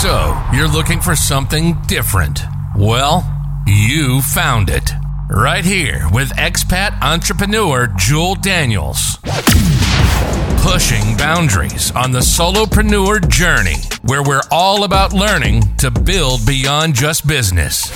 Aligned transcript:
So, 0.00 0.34
you're 0.54 0.66
looking 0.66 0.98
for 1.02 1.14
something 1.14 1.76
different. 1.86 2.40
Well, 2.74 3.22
you 3.66 4.22
found 4.22 4.70
it. 4.70 4.92
Right 5.28 5.62
here 5.62 6.08
with 6.10 6.30
expat 6.36 6.98
entrepreneur 7.02 7.86
Jewel 7.98 8.34
Daniels. 8.34 9.18
Pushing 10.62 11.18
boundaries 11.18 11.90
on 11.90 12.12
the 12.12 12.20
solopreneur 12.20 13.28
journey, 13.28 13.76
where 14.00 14.22
we're 14.22 14.40
all 14.50 14.84
about 14.84 15.12
learning 15.12 15.76
to 15.76 15.90
build 15.90 16.46
beyond 16.46 16.94
just 16.94 17.28
business. 17.28 17.90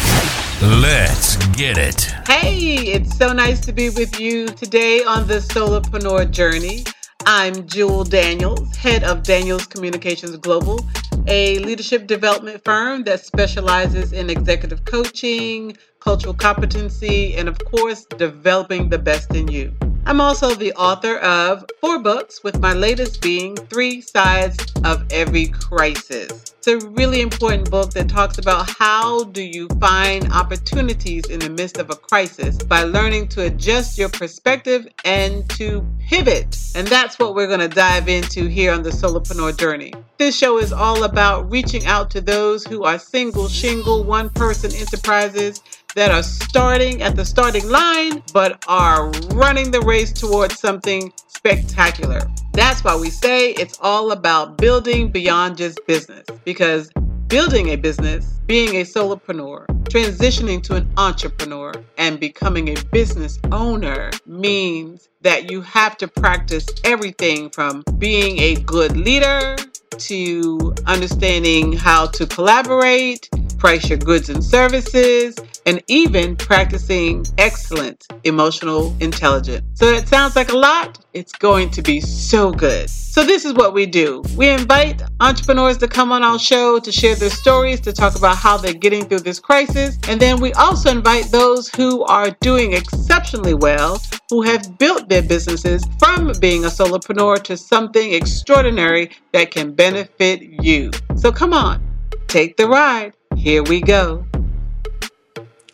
Let's 0.60 1.36
get 1.56 1.78
it. 1.78 2.02
Hey, 2.28 2.80
it's 2.80 3.16
so 3.16 3.32
nice 3.32 3.60
to 3.60 3.72
be 3.72 3.88
with 3.88 4.20
you 4.20 4.48
today 4.48 5.02
on 5.04 5.26
the 5.26 5.36
solopreneur 5.36 6.30
journey. 6.30 6.84
I'm 7.26 7.66
Jewel 7.66 8.04
Daniels, 8.04 8.76
head 8.76 9.02
of 9.02 9.22
Daniels 9.22 9.66
Communications 9.66 10.36
Global, 10.36 10.86
a 11.26 11.58
leadership 11.60 12.06
development 12.06 12.62
firm 12.64 13.04
that 13.04 13.24
specializes 13.24 14.12
in 14.12 14.28
executive 14.28 14.84
coaching, 14.84 15.74
cultural 16.00 16.34
competency, 16.34 17.34
and 17.34 17.48
of 17.48 17.58
course, 17.64 18.04
developing 18.04 18.90
the 18.90 18.98
best 18.98 19.34
in 19.34 19.48
you. 19.48 19.72
I'm 20.06 20.20
also 20.20 20.54
the 20.54 20.74
author 20.74 21.16
of 21.16 21.64
four 21.80 21.98
books, 21.98 22.44
with 22.44 22.60
my 22.60 22.74
latest 22.74 23.22
being 23.22 23.56
Three 23.56 24.02
Sides 24.02 24.58
of 24.84 25.02
Every 25.10 25.46
Crisis. 25.46 26.54
It's 26.58 26.66
a 26.66 26.86
really 26.90 27.22
important 27.22 27.70
book 27.70 27.90
that 27.94 28.10
talks 28.10 28.36
about 28.36 28.68
how 28.68 29.24
do 29.24 29.42
you 29.42 29.66
find 29.80 30.30
opportunities 30.30 31.24
in 31.26 31.40
the 31.40 31.48
midst 31.48 31.78
of 31.78 31.88
a 31.88 31.94
crisis 31.94 32.58
by 32.58 32.82
learning 32.82 33.28
to 33.28 33.46
adjust 33.46 33.96
your 33.96 34.10
perspective 34.10 34.86
and 35.06 35.48
to 35.50 35.86
pivot. 36.06 36.54
And 36.74 36.86
that's 36.86 37.18
what 37.18 37.34
we're 37.34 37.46
going 37.46 37.60
to 37.60 37.68
dive 37.68 38.06
into 38.06 38.46
here 38.46 38.72
on 38.72 38.82
the 38.82 38.90
Solopreneur 38.90 39.56
Journey. 39.56 39.94
This 40.18 40.36
show 40.36 40.58
is 40.58 40.72
all 40.72 41.04
about 41.04 41.50
reaching 41.50 41.86
out 41.86 42.10
to 42.10 42.20
those 42.20 42.66
who 42.66 42.84
are 42.84 42.98
single, 42.98 43.48
shingle, 43.48 44.04
one 44.04 44.28
person 44.28 44.70
enterprises 44.74 45.62
that 45.94 46.10
are 46.10 46.22
starting 46.22 47.02
at 47.02 47.16
the 47.16 47.24
starting 47.24 47.68
line 47.68 48.22
but 48.32 48.64
are 48.68 49.10
running 49.32 49.70
the 49.70 49.80
race 49.80 50.12
towards 50.12 50.58
something 50.58 51.12
spectacular. 51.28 52.20
That's 52.52 52.82
why 52.82 52.96
we 52.96 53.10
say 53.10 53.50
it's 53.50 53.78
all 53.80 54.12
about 54.12 54.58
building 54.58 55.10
beyond 55.10 55.56
just 55.56 55.78
business 55.86 56.24
because 56.44 56.90
building 57.28 57.70
a 57.70 57.76
business, 57.76 58.40
being 58.46 58.76
a 58.76 58.82
solopreneur, 58.82 59.66
transitioning 59.84 60.62
to 60.62 60.76
an 60.76 60.88
entrepreneur, 60.96 61.72
and 61.98 62.20
becoming 62.20 62.68
a 62.68 62.84
business 62.92 63.38
owner 63.50 64.10
means 64.26 65.08
that 65.22 65.50
you 65.50 65.60
have 65.60 65.96
to 65.96 66.06
practice 66.06 66.66
everything 66.84 67.50
from 67.50 67.82
being 67.98 68.38
a 68.38 68.54
good 68.62 68.96
leader 68.96 69.56
to 69.98 70.74
understanding 70.86 71.72
how 71.72 72.06
to 72.06 72.26
collaborate, 72.26 73.28
price 73.64 73.88
your 73.88 73.96
goods 73.96 74.28
and 74.28 74.44
services, 74.44 75.34
and 75.64 75.82
even 75.86 76.36
practicing 76.36 77.24
excellent 77.38 78.06
emotional 78.24 78.94
intelligence. 79.00 79.64
So 79.72 79.90
that 79.90 80.06
sounds 80.06 80.36
like 80.36 80.50
a 80.50 80.58
lot. 80.58 81.02
It's 81.14 81.32
going 81.32 81.70
to 81.70 81.80
be 81.80 81.98
so 82.02 82.52
good. 82.52 82.90
So, 82.90 83.24
this 83.24 83.46
is 83.46 83.54
what 83.54 83.72
we 83.72 83.86
do 83.86 84.22
we 84.36 84.50
invite 84.50 85.00
entrepreneurs 85.20 85.78
to 85.78 85.88
come 85.88 86.12
on 86.12 86.22
our 86.22 86.38
show 86.38 86.78
to 86.78 86.92
share 86.92 87.14
their 87.14 87.30
stories, 87.30 87.80
to 87.80 87.92
talk 87.94 88.16
about 88.16 88.36
how 88.36 88.58
they're 88.58 88.74
getting 88.74 89.06
through 89.06 89.20
this 89.20 89.40
crisis. 89.40 89.98
And 90.08 90.20
then 90.20 90.42
we 90.42 90.52
also 90.52 90.90
invite 90.90 91.30
those 91.30 91.70
who 91.70 92.04
are 92.04 92.32
doing 92.42 92.74
exceptionally 92.74 93.54
well, 93.54 93.98
who 94.28 94.42
have 94.42 94.76
built 94.76 95.08
their 95.08 95.22
businesses 95.22 95.86
from 95.98 96.32
being 96.38 96.64
a 96.64 96.68
solopreneur 96.68 97.42
to 97.44 97.56
something 97.56 98.12
extraordinary 98.12 99.10
that 99.32 99.50
can 99.52 99.72
benefit 99.72 100.42
you. 100.42 100.90
So, 101.16 101.32
come 101.32 101.54
on, 101.54 101.82
take 102.28 102.58
the 102.58 102.68
ride. 102.68 103.14
Here 103.44 103.62
we 103.62 103.82
go. 103.82 104.24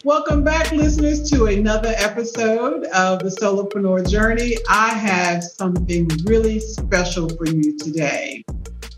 Welcome 0.03 0.43
back, 0.43 0.73
listeners, 0.73 1.31
to 1.31 1.47
another 1.47 1.95
episode 1.99 2.85
of 2.87 3.21
the 3.21 3.29
Solopreneur 3.29 4.11
Journey. 4.11 4.57
I 4.69 4.89
have 4.89 5.45
something 5.45 6.11
really 6.25 6.59
special 6.59 7.29
for 7.29 7.47
you 7.47 7.79
today. 7.79 8.45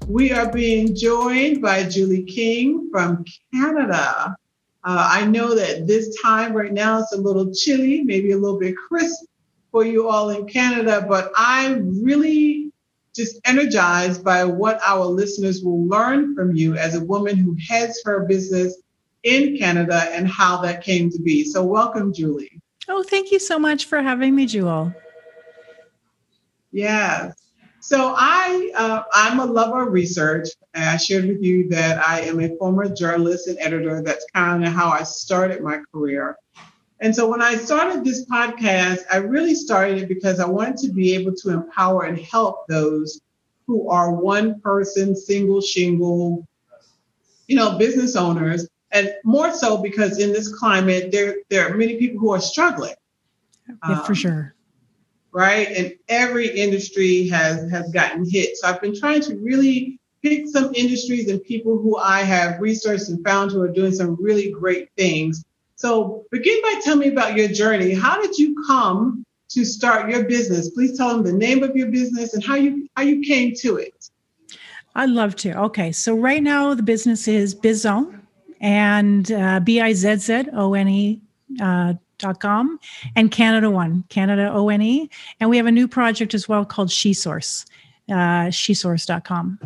We 0.08 0.32
are 0.32 0.50
being 0.50 0.96
joined 0.96 1.60
by 1.60 1.84
Julie 1.84 2.22
King 2.22 2.88
from 2.90 3.26
Canada. 3.52 4.34
Uh, 4.82 5.06
I 5.12 5.26
know 5.26 5.54
that 5.54 5.86
this 5.86 6.18
time 6.22 6.54
right 6.54 6.72
now 6.72 7.00
it's 7.00 7.12
a 7.12 7.18
little 7.18 7.52
chilly, 7.52 8.02
maybe 8.04 8.32
a 8.32 8.38
little 8.38 8.58
bit 8.58 8.74
crisp 8.74 9.26
for 9.70 9.84
you 9.84 10.08
all 10.08 10.30
in 10.30 10.48
Canada, 10.48 11.04
but 11.06 11.30
I'm 11.36 12.02
really 12.02 12.71
just 13.14 13.40
energized 13.44 14.24
by 14.24 14.44
what 14.44 14.80
our 14.86 15.04
listeners 15.04 15.62
will 15.62 15.86
learn 15.86 16.34
from 16.34 16.54
you 16.54 16.74
as 16.76 16.94
a 16.94 17.04
woman 17.04 17.36
who 17.36 17.56
heads 17.68 18.00
her 18.04 18.24
business 18.24 18.80
in 19.22 19.56
Canada 19.56 20.08
and 20.12 20.26
how 20.26 20.60
that 20.62 20.82
came 20.82 21.10
to 21.10 21.20
be. 21.20 21.44
So, 21.44 21.64
welcome, 21.64 22.12
Julie. 22.12 22.60
Oh, 22.88 23.02
thank 23.02 23.30
you 23.30 23.38
so 23.38 23.58
much 23.58 23.84
for 23.84 24.02
having 24.02 24.34
me, 24.34 24.46
Jewel. 24.46 24.92
Yes. 26.72 27.42
So 27.80 28.14
I 28.16 28.70
uh, 28.76 29.02
I'm 29.12 29.40
a 29.40 29.44
lover 29.44 29.88
of 29.88 29.92
research. 29.92 30.48
I 30.72 30.96
shared 30.96 31.26
with 31.26 31.42
you 31.42 31.68
that 31.70 31.98
I 31.98 32.20
am 32.20 32.40
a 32.40 32.56
former 32.56 32.88
journalist 32.88 33.48
and 33.48 33.58
editor. 33.58 34.00
That's 34.02 34.24
kind 34.32 34.64
of 34.64 34.72
how 34.72 34.88
I 34.88 35.02
started 35.02 35.62
my 35.62 35.80
career. 35.92 36.36
And 37.02 37.14
so 37.14 37.28
when 37.28 37.42
I 37.42 37.56
started 37.56 38.04
this 38.04 38.24
podcast, 38.26 39.00
I 39.10 39.16
really 39.16 39.56
started 39.56 39.98
it 39.98 40.08
because 40.08 40.38
I 40.38 40.46
wanted 40.46 40.76
to 40.78 40.92
be 40.92 41.14
able 41.16 41.34
to 41.34 41.50
empower 41.50 42.04
and 42.04 42.16
help 42.16 42.68
those 42.68 43.20
who 43.66 43.88
are 43.88 44.14
one 44.14 44.60
person, 44.60 45.16
single 45.16 45.60
shingle, 45.60 46.46
you 47.48 47.56
know, 47.56 47.76
business 47.76 48.14
owners. 48.14 48.68
And 48.92 49.12
more 49.24 49.52
so 49.52 49.78
because 49.78 50.20
in 50.20 50.32
this 50.32 50.54
climate 50.54 51.10
there 51.10 51.38
there 51.48 51.68
are 51.68 51.74
many 51.76 51.96
people 51.96 52.20
who 52.20 52.30
are 52.30 52.40
struggling. 52.40 52.94
Yeah, 53.68 53.98
um, 53.98 54.04
for 54.04 54.14
sure. 54.14 54.54
right? 55.32 55.66
And 55.68 55.94
every 56.08 56.48
industry 56.48 57.26
has 57.28 57.68
has 57.70 57.90
gotten 57.90 58.28
hit. 58.30 58.56
So 58.58 58.68
i've 58.68 58.80
been 58.80 58.96
trying 58.96 59.22
to 59.22 59.36
really 59.38 59.98
pick 60.22 60.46
some 60.46 60.72
industries 60.74 61.28
and 61.30 61.42
people 61.42 61.78
who 61.78 61.96
i 61.96 62.20
have 62.20 62.60
researched 62.60 63.08
and 63.08 63.24
found 63.24 63.50
who 63.50 63.60
are 63.62 63.72
doing 63.72 63.92
some 63.92 64.14
really 64.22 64.52
great 64.52 64.88
things 64.96 65.44
so 65.82 66.24
begin 66.30 66.60
by 66.62 66.80
telling 66.84 67.00
me 67.00 67.08
about 67.08 67.36
your 67.36 67.48
journey 67.48 67.92
how 67.92 68.20
did 68.20 68.36
you 68.38 68.48
come 68.66 69.24
to 69.48 69.64
start 69.64 70.10
your 70.10 70.24
business 70.24 70.70
please 70.70 70.96
tell 70.96 71.10
them 71.14 71.24
the 71.24 71.32
name 71.46 71.62
of 71.62 71.76
your 71.76 71.88
business 71.88 72.34
and 72.34 72.44
how 72.44 72.54
you 72.54 72.88
how 72.96 73.02
you 73.02 73.20
came 73.20 73.52
to 73.54 73.76
it 73.76 74.10
i'd 74.96 75.10
love 75.10 75.34
to 75.36 75.52
okay 75.58 75.90
so 75.90 76.14
right 76.14 76.42
now 76.42 76.72
the 76.72 76.82
business 76.82 77.28
is 77.28 77.54
bizzone 77.54 78.22
and 78.62 79.32
uh, 79.32 79.60
B 79.60 79.80
I 79.80 79.92
Z 79.92 80.16
Z 80.16 80.44
O 80.54 80.72
N 80.72 80.88
E 80.88 81.20
uh, 81.60 81.94
dot 82.18 82.40
com 82.40 82.78
and 83.16 83.30
Canada 83.30 83.68
One, 83.68 84.04
Canada 84.08 84.50
O 84.52 84.70
N 84.70 84.80
E. 84.80 85.10
And 85.40 85.50
we 85.50 85.58
have 85.58 85.66
a 85.66 85.72
new 85.72 85.86
project 85.86 86.32
as 86.32 86.48
well 86.48 86.64
called 86.64 86.90
She 86.90 87.12
Source, 87.12 87.66
uh, 88.08 88.48
shesource.com. 88.48 89.58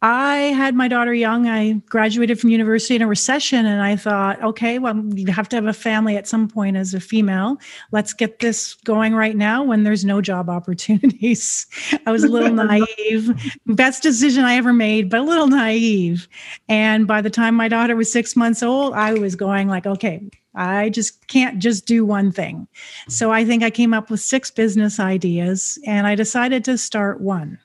I 0.00 0.36
had 0.36 0.76
my 0.76 0.86
daughter 0.86 1.12
young. 1.12 1.48
I 1.48 1.72
graduated 1.88 2.38
from 2.38 2.50
university 2.50 2.94
in 2.94 3.02
a 3.02 3.08
recession, 3.08 3.66
and 3.66 3.82
I 3.82 3.96
thought, 3.96 4.40
okay, 4.44 4.78
well, 4.78 4.96
you 5.12 5.32
have 5.32 5.48
to 5.48 5.56
have 5.56 5.66
a 5.66 5.72
family 5.72 6.16
at 6.16 6.28
some 6.28 6.46
point 6.46 6.76
as 6.76 6.94
a 6.94 7.00
female. 7.00 7.58
Let's 7.90 8.12
get 8.12 8.38
this 8.38 8.74
going 8.84 9.16
right 9.16 9.36
now 9.36 9.64
when 9.64 9.82
there's 9.82 10.04
no 10.04 10.20
job 10.20 10.48
opportunities. 10.58 11.66
I 12.06 12.12
was 12.12 12.22
a 12.22 12.28
little 12.28 12.52
naive. 12.52 13.56
Best 13.66 14.04
decision 14.04 14.44
I 14.44 14.54
ever 14.54 14.72
made, 14.72 15.10
but 15.10 15.20
a 15.20 15.24
little 15.24 15.48
naive. 15.48 16.28
And 16.68 17.08
by 17.08 17.20
the 17.20 17.30
time 17.30 17.56
my 17.56 17.66
daughter 17.66 17.96
was 17.96 18.12
six 18.12 18.36
months 18.36 18.62
old, 18.62 18.94
I 18.94 19.14
was 19.14 19.34
going 19.34 19.66
like, 19.66 19.86
okay, 19.86 20.22
I 20.54 20.90
just 20.90 21.26
can't 21.26 21.58
just 21.58 21.86
do 21.86 22.04
one 22.04 22.30
thing. 22.30 22.68
So 23.08 23.32
I 23.32 23.44
think 23.44 23.64
I 23.64 23.70
came 23.70 23.92
up 23.92 24.10
with 24.10 24.20
six 24.20 24.48
business 24.52 25.00
ideas, 25.00 25.76
and 25.84 26.06
I 26.06 26.14
decided 26.14 26.64
to 26.66 26.78
start 26.78 27.20
one. 27.20 27.58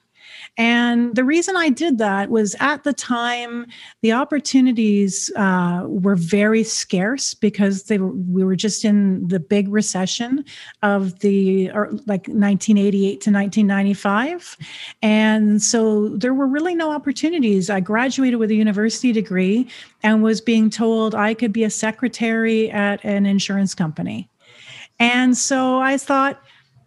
And 0.55 1.15
the 1.15 1.23
reason 1.23 1.55
I 1.55 1.69
did 1.69 1.97
that 1.97 2.29
was 2.29 2.55
at 2.59 2.83
the 2.83 2.93
time, 2.93 3.65
the 4.01 4.11
opportunities 4.11 5.31
uh, 5.35 5.83
were 5.87 6.15
very 6.15 6.63
scarce 6.63 7.33
because 7.33 7.83
they 7.83 7.97
were, 7.97 8.11
we 8.11 8.43
were 8.43 8.55
just 8.55 8.85
in 8.85 9.27
the 9.27 9.39
big 9.39 9.67
recession 9.69 10.45
of 10.83 11.19
the 11.19 11.71
or 11.71 11.89
like 12.05 12.27
1988 12.27 13.21
to 13.21 13.31
1995. 13.31 14.57
And 15.01 15.59
so 15.59 16.09
there 16.09 16.35
were 16.35 16.47
really 16.47 16.75
no 16.75 16.91
opportunities. 16.91 17.71
I 17.71 17.79
graduated 17.79 18.39
with 18.39 18.51
a 18.51 18.55
university 18.55 19.11
degree 19.11 19.67
and 20.03 20.21
was 20.21 20.39
being 20.39 20.69
told 20.69 21.15
I 21.15 21.33
could 21.33 21.51
be 21.51 21.63
a 21.63 21.69
secretary 21.71 22.69
at 22.69 23.03
an 23.03 23.25
insurance 23.25 23.73
company. 23.73 24.29
And 24.99 25.35
so 25.35 25.79
I 25.79 25.97
thought, 25.97 26.39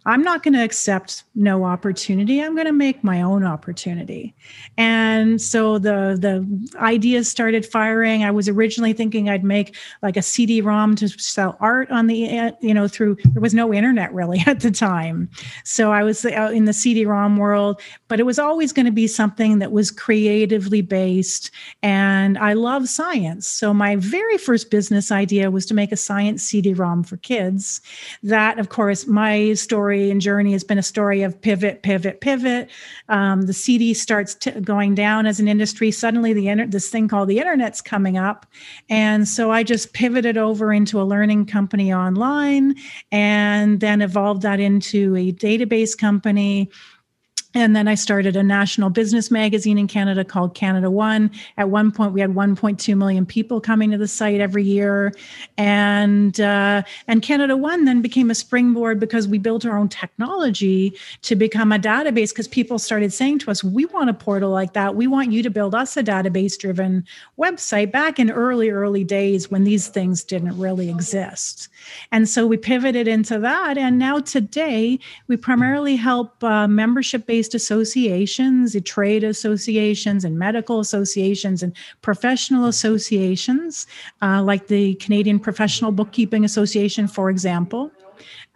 I'm 0.07 0.23
not 0.23 0.41
going 0.41 0.53
to 0.53 0.63
accept 0.63 1.25
no 1.35 1.65
opportunity. 1.65 2.41
I'm 2.41 2.55
going 2.55 2.65
to 2.65 2.71
make 2.71 3.03
my 3.03 3.21
own 3.21 3.43
opportunity. 3.43 4.33
And 4.77 5.41
so 5.41 5.77
the 5.77 6.17
the 6.17 6.77
ideas 6.77 7.29
started 7.29 7.65
firing. 7.65 8.23
I 8.23 8.31
was 8.31 8.47
originally 8.47 8.93
thinking 8.93 9.29
I'd 9.29 9.43
make 9.43 9.75
like 10.01 10.15
a 10.15 10.21
CD-ROM 10.21 10.95
to 10.95 11.09
sell 11.09 11.57
art 11.59 11.91
on 11.91 12.07
the 12.07 12.53
you 12.61 12.73
know 12.73 12.87
through 12.87 13.17
there 13.33 13.41
was 13.41 13.53
no 13.53 13.73
internet 13.73 14.13
really 14.13 14.41
at 14.47 14.61
the 14.61 14.71
time. 14.71 15.29
So 15.65 15.91
I 15.91 16.03
was 16.03 16.23
uh, 16.23 16.51
in 16.53 16.63
the 16.63 16.73
CD-ROM 16.73 17.35
world, 17.35 17.81
but 18.07 18.21
it 18.21 18.25
was 18.25 18.39
always 18.39 18.71
going 18.71 18.85
to 18.85 18.93
be 18.93 19.07
something 19.07 19.59
that 19.59 19.73
was 19.73 19.91
creatively 19.91 20.81
based 20.81 21.51
and 21.83 22.37
I 22.37 22.53
love 22.53 22.87
science. 22.87 23.45
So 23.45 23.73
my 23.73 23.97
very 23.97 24.37
first 24.37 24.71
business 24.71 25.11
idea 25.11 25.51
was 25.51 25.65
to 25.65 25.73
make 25.73 25.91
a 25.91 25.97
science 25.97 26.43
CD-ROM 26.43 27.03
for 27.03 27.17
kids. 27.17 27.81
That 28.23 28.57
of 28.57 28.69
course 28.69 29.05
my 29.05 29.53
story 29.53 29.96
and 29.97 30.21
journey 30.21 30.51
has 30.53 30.63
been 30.63 30.77
a 30.77 30.83
story 30.83 31.23
of 31.23 31.39
pivot, 31.41 31.83
pivot, 31.83 32.21
pivot. 32.21 32.69
Um, 33.09 33.43
the 33.43 33.53
CD 33.53 33.93
starts 33.93 34.35
t- 34.35 34.51
going 34.61 34.95
down 34.95 35.25
as 35.25 35.39
an 35.39 35.47
industry. 35.47 35.91
Suddenly, 35.91 36.33
the 36.33 36.47
inter- 36.47 36.67
this 36.67 36.89
thing 36.89 37.07
called 37.07 37.29
the 37.29 37.39
internet's 37.39 37.81
coming 37.81 38.17
up, 38.17 38.45
and 38.89 39.27
so 39.27 39.51
I 39.51 39.63
just 39.63 39.93
pivoted 39.93 40.37
over 40.37 40.71
into 40.71 41.01
a 41.01 41.03
learning 41.03 41.45
company 41.47 41.93
online, 41.93 42.75
and 43.11 43.79
then 43.79 44.01
evolved 44.01 44.41
that 44.43 44.59
into 44.59 45.15
a 45.15 45.31
database 45.31 45.97
company 45.97 46.69
and 47.53 47.75
then 47.75 47.87
I 47.87 47.95
started 47.95 48.35
a 48.35 48.43
national 48.43 48.89
business 48.89 49.31
magazine 49.31 49.77
in 49.77 49.87
Canada 49.87 50.25
called 50.25 50.53
Canada 50.53 50.91
One. 50.91 51.31
At 51.57 51.69
one 51.69 51.91
point, 51.91 52.11
we 52.11 52.19
had 52.19 52.31
1.2 52.31 52.97
million 52.97 53.25
people 53.25 53.61
coming 53.61 53.91
to 53.91 53.97
the 53.97 54.07
site 54.07 54.41
every 54.41 54.63
year, 54.63 55.13
and 55.57 56.39
uh, 56.41 56.83
and 57.07 57.21
Canada 57.21 57.55
One 57.55 57.85
then 57.85 58.01
became 58.01 58.29
a 58.29 58.35
springboard 58.35 58.99
because 58.99 59.27
we 59.27 59.37
built 59.37 59.65
our 59.65 59.77
own 59.77 59.87
technology 59.87 60.93
to 61.21 61.35
become 61.35 61.71
a 61.71 61.79
database. 61.79 62.29
Because 62.29 62.49
people 62.49 62.79
started 62.79 63.13
saying 63.13 63.39
to 63.39 63.51
us, 63.51 63.63
"We 63.63 63.85
want 63.85 64.09
a 64.09 64.13
portal 64.13 64.51
like 64.51 64.73
that. 64.73 64.95
We 64.95 65.07
want 65.07 65.31
you 65.31 65.41
to 65.43 65.49
build 65.49 65.73
us 65.73 65.95
a 65.95 66.03
database-driven 66.03 67.05
website." 67.39 67.91
Back 67.91 68.19
in 68.19 68.29
early 68.29 68.69
early 68.69 69.05
days 69.05 69.49
when 69.49 69.63
these 69.63 69.87
things 69.87 70.23
didn't 70.23 70.59
really 70.59 70.89
exist, 70.89 71.69
and 72.11 72.27
so 72.27 72.45
we 72.45 72.57
pivoted 72.57 73.07
into 73.07 73.39
that. 73.39 73.77
And 73.77 73.97
now 73.97 74.19
today, 74.19 74.99
we 75.27 75.37
primarily 75.37 75.95
help 75.95 76.43
uh, 76.43 76.67
membership-based 76.67 77.36
based 77.37 77.53
associations, 77.53 78.75
trade 78.83 79.23
associations, 79.23 80.25
and 80.25 80.39
medical 80.39 80.79
associations, 80.79 81.61
and 81.61 81.71
professional 82.01 82.65
associations, 82.65 83.85
uh, 84.23 84.41
like 84.41 84.65
the 84.65 84.95
Canadian 84.95 85.39
Professional 85.39 85.91
Bookkeeping 85.91 86.43
Association, 86.43 87.07
for 87.07 87.29
example. 87.29 87.91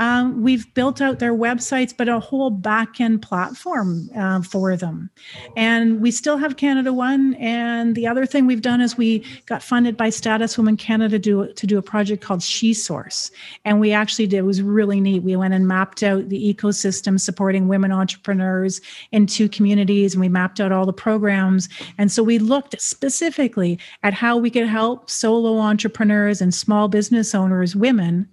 Um, 0.01 0.41
we've 0.41 0.73
built 0.73 0.99
out 0.99 1.19
their 1.19 1.35
websites, 1.35 1.93
but 1.95 2.09
a 2.09 2.19
whole 2.19 2.49
back 2.49 2.99
end 2.99 3.21
platform 3.21 4.09
uh, 4.17 4.41
for 4.41 4.75
them. 4.75 5.11
And 5.55 6.01
we 6.01 6.09
still 6.09 6.37
have 6.37 6.57
Canada 6.57 6.91
One. 6.91 7.35
And 7.35 7.95
the 7.95 8.07
other 8.07 8.25
thing 8.25 8.47
we've 8.47 8.63
done 8.63 8.81
is 8.81 8.97
we 8.97 9.23
got 9.45 9.61
funded 9.61 9.95
by 9.95 10.09
Status 10.09 10.57
Women 10.57 10.75
Canada 10.75 11.19
to, 11.19 11.53
do 11.53 11.77
a 11.77 11.83
project 11.83 12.23
called 12.23 12.41
She 12.41 12.73
Source. 12.73 13.29
And 13.63 13.79
we 13.79 13.91
actually 13.91 14.25
did, 14.25 14.37
it 14.37 14.41
was 14.41 14.63
really 14.63 14.99
neat. 14.99 15.21
We 15.21 15.35
went 15.35 15.53
and 15.53 15.67
mapped 15.67 16.01
out 16.01 16.29
the 16.29 16.51
ecosystem 16.51 17.19
supporting 17.19 17.67
women 17.67 17.91
entrepreneurs 17.91 18.81
in 19.11 19.27
two 19.27 19.47
communities, 19.49 20.15
and 20.15 20.21
we 20.21 20.29
mapped 20.29 20.59
out 20.59 20.71
all 20.71 20.87
the 20.87 20.93
programs. 20.93 21.69
And 21.99 22.11
so 22.11 22.23
we 22.23 22.39
looked 22.39 22.81
specifically 22.81 23.77
at 24.01 24.15
how 24.15 24.35
we 24.35 24.49
could 24.49 24.65
help 24.65 25.11
solo 25.11 25.59
entrepreneurs 25.59 26.41
and 26.41 26.55
small 26.55 26.87
business 26.87 27.35
owners, 27.35 27.75
women. 27.75 28.27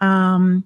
Um, 0.00 0.62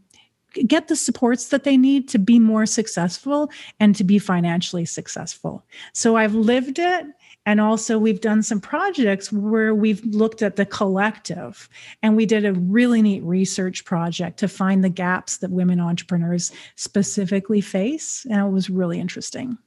get 0.66 0.88
the 0.88 0.96
supports 0.96 1.49
that 1.49 1.64
they 1.64 1.76
need 1.76 2.08
to 2.08 2.19
be 2.19 2.38
more 2.38 2.66
successful 2.66 3.50
and 3.81 3.94
to 3.96 4.04
be 4.04 4.19
financially 4.19 4.84
successful. 4.84 5.64
So 5.93 6.16
I've 6.16 6.34
lived 6.34 6.78
it. 6.78 7.06
And 7.44 7.60
also, 7.60 7.99
we've 7.99 8.20
done 8.20 8.44
some 8.44 8.60
projects 8.60 9.32
where 9.32 9.75
we've 9.75 10.04
looked 10.04 10.43
at 10.43 10.54
the 10.54 10.64
collective 10.64 11.69
and 12.00 12.16
we 12.16 12.25
did 12.25 12.44
a 12.44 12.52
really 12.52 13.02
neat 13.02 13.25
research 13.25 13.84
project 13.84 14.38
to 14.38 14.49
find 14.49 14.84
the 14.84 14.88
gaps 14.88 15.38
that 15.38 15.50
women 15.50 15.81
entrepreneurs 15.81 16.52
specifically 16.76 17.60
face. 17.60 18.25
And 18.31 18.40
it 18.40 18.52
was 18.52 18.70
really 18.70 19.00
interesting. 19.00 19.58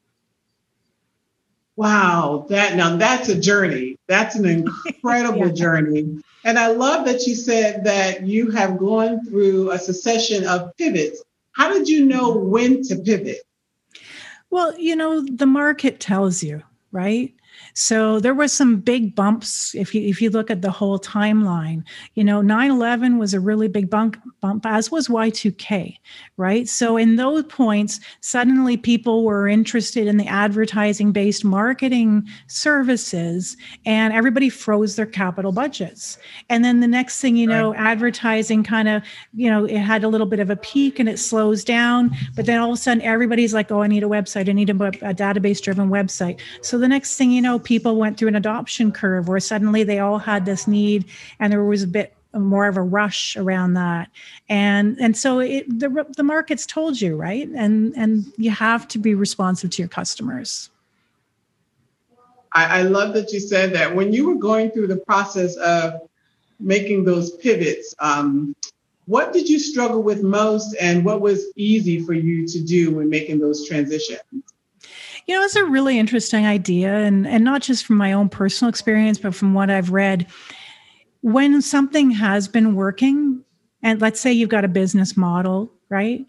Wow, 1.78 2.46
that 2.50 2.76
now 2.76 2.96
that's 2.96 3.30
a 3.30 3.40
journey. 3.40 3.98
That's 4.08 4.36
an 4.36 4.46
incredible 4.86 5.48
yeah. 5.48 5.54
journey. 5.54 6.22
And 6.44 6.60
I 6.60 6.68
love 6.68 7.06
that 7.06 7.26
you 7.26 7.36
said 7.36 7.84
that 7.86 8.26
you 8.26 8.52
have 8.52 8.78
gone 8.78 9.26
through 9.26 9.72
a 9.72 9.80
succession 9.80 10.46
of 10.46 10.76
pivots. 10.78 11.24
How 11.54 11.74
did 11.74 11.90
you 11.90 12.06
know 12.06 12.36
when 12.38 12.84
to 12.84 12.98
pivot? 12.98 13.40
Well, 14.50 14.78
you 14.78 14.96
know, 14.96 15.22
the 15.22 15.48
market 15.48 16.00
tells 16.00 16.44
you, 16.44 16.62
right? 16.92 17.34
So 17.74 18.20
there 18.20 18.34
was 18.34 18.54
some 18.54 18.78
big 18.78 19.16
bumps 19.16 19.76
if 19.76 19.94
you 19.94 20.02
if 20.02 20.22
you 20.22 20.30
look 20.30 20.50
at 20.50 20.62
the 20.62 20.72
whole 20.72 21.00
timeline. 21.00 21.84
You 22.16 22.24
know, 22.24 22.42
9/11 22.42 23.18
was 23.18 23.34
a 23.34 23.40
really 23.40 23.68
big 23.68 23.90
bump 23.90 24.18
bump 24.42 24.66
as 24.66 24.92
was 24.92 25.08
Y2K, 25.08 25.98
right? 26.38 26.68
So 26.68 26.98
in 26.98 27.16
those 27.16 27.44
points 27.44 28.00
suddenly 28.22 28.78
people 28.78 29.24
were 29.24 29.48
interested 29.48 30.08
in 30.08 30.18
the 30.18 30.28
advertising 30.28 31.12
based 31.12 31.44
marketing 31.44 32.28
services 32.48 33.58
and 33.86 34.14
everybody 34.14 34.50
froze 34.50 34.96
their 34.96 35.06
capital 35.06 35.52
budgets. 35.52 36.18
And 36.50 36.64
then 36.64 36.80
the 36.80 36.88
next 36.88 37.22
thing 37.22 37.36
you 37.36 37.48
know, 37.48 37.72
right. 37.72 37.80
advertising 37.80 38.64
kind 38.64 38.88
of, 38.88 39.04
you 39.34 39.50
know, 39.50 39.66
it 39.66 39.80
had 39.80 40.04
a 40.04 40.08
little 40.08 40.28
bit 40.28 40.40
of 40.40 40.50
a 40.50 40.56
peak 40.56 41.00
and 41.00 41.10
it 41.10 41.20
slows 41.20 41.64
down, 41.64 42.16
but 42.36 42.46
then 42.46 42.60
all 42.60 42.70
of 42.70 42.76
a 42.76 42.78
sudden 42.78 43.02
everybody's 43.04 43.54
like, 43.54 43.72
"Oh, 43.72 43.82
I 43.82 43.88
need 43.88 44.04
a 44.04 44.08
website. 44.08 44.50
I 44.50 44.54
need 44.54 44.70
a, 44.70 44.74
a 44.74 45.14
database 45.14 45.62
driven 45.62 45.90
website." 45.90 46.40
So 46.62 46.78
the 46.78 46.88
next 46.88 47.18
thing 47.18 47.32
you 47.32 47.42
know, 47.46 47.60
people 47.60 47.96
went 47.96 48.18
through 48.18 48.30
an 48.30 48.36
adoption 48.36 48.92
curve 48.92 49.28
where 49.28 49.40
suddenly 49.40 49.84
they 49.84 50.00
all 50.00 50.18
had 50.18 50.46
this 50.46 50.68
need 50.68 51.06
and 51.40 51.52
there 51.52 51.64
was 51.64 51.84
a 51.84 51.88
bit 51.88 52.14
more 52.34 52.68
of 52.68 52.76
a 52.76 52.82
rush 52.82 53.38
around 53.38 53.76
that. 53.76 54.10
And 54.50 54.98
and 55.00 55.16
so 55.16 55.40
it 55.40 55.68
the, 55.80 56.06
the 56.18 56.24
markets 56.24 56.66
told 56.66 57.00
you 57.00 57.16
right? 57.16 57.48
And 57.48 57.94
and 57.96 58.26
you 58.38 58.52
have 58.52 58.88
to 58.90 59.00
be 59.00 59.16
responsive 59.16 59.70
to 59.72 59.82
your 59.82 59.90
customers. 59.90 60.70
I, 62.52 62.80
I 62.80 62.82
love 62.84 63.14
that 63.14 63.32
you 63.32 63.40
said 63.40 63.74
that. 63.74 63.96
When 63.96 64.12
you 64.12 64.28
were 64.28 64.36
going 64.36 64.72
through 64.72 64.88
the 64.88 64.98
process 64.98 65.56
of 65.58 66.02
making 66.60 67.06
those 67.06 67.32
pivots 67.38 67.96
um, 68.00 68.56
what 69.08 69.34
did 69.34 69.48
you 69.48 69.60
struggle 69.60 70.02
with 70.02 70.24
most 70.24 70.76
and 70.82 71.06
what 71.06 71.22
was 71.22 71.46
easy 71.56 72.00
for 72.00 72.14
you 72.14 72.48
to 72.48 72.60
do 72.60 72.96
when 72.96 73.10
making 73.10 73.40
those 73.40 73.68
transitions 73.68 74.22
you 75.28 75.36
know, 75.36 75.44
it's 75.44 75.56
a 75.56 75.66
really 75.66 75.98
interesting 75.98 76.46
idea, 76.46 76.94
and 76.98 77.28
and 77.28 77.44
not 77.44 77.62
just 77.62 77.86
from 77.86 77.98
my 77.98 78.14
own 78.14 78.30
personal 78.30 78.70
experience, 78.70 79.18
but 79.18 79.36
from 79.36 79.54
what 79.54 79.70
I've 79.70 79.92
read. 79.92 80.28
When 81.22 81.62
something 81.62 82.12
has 82.12 82.48
been 82.48 82.76
working, 82.76 83.44
and 83.82 84.00
let's 84.00 84.20
say 84.20 84.32
you've 84.32 84.50
got 84.50 84.66
a 84.66 84.70
business 84.70 85.18
model, 85.18 85.72
right, 85.90 86.26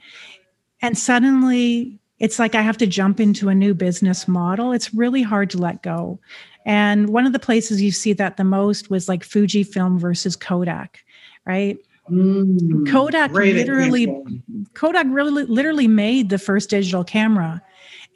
and 0.80 0.96
suddenly 0.96 1.98
it's 2.18 2.38
like 2.38 2.54
I 2.54 2.62
have 2.62 2.78
to 2.78 2.86
jump 2.86 3.20
into 3.20 3.48
a 3.48 3.54
new 3.54 3.74
business 3.74 4.26
model. 4.26 4.72
It's 4.72 4.94
really 4.94 5.22
hard 5.22 5.50
to 5.50 5.58
let 5.58 5.82
go. 5.82 6.18
And 6.64 7.10
one 7.10 7.26
of 7.26 7.32
the 7.32 7.38
places 7.38 7.82
you 7.82 7.92
see 7.92 8.12
that 8.14 8.38
the 8.38 8.44
most 8.44 8.90
was 8.90 9.08
like 9.08 9.22
Fujifilm 9.22 9.98
versus 9.98 10.34
Kodak, 10.34 11.04
right? 11.44 11.78
Mm, 12.10 12.90
Kodak 12.90 13.32
literally 13.32 14.04
example. 14.04 14.32
Kodak 14.74 15.06
really 15.10 15.44
literally 15.44 15.88
made 15.88 16.30
the 16.30 16.38
first 16.38 16.70
digital 16.70 17.04
camera 17.04 17.62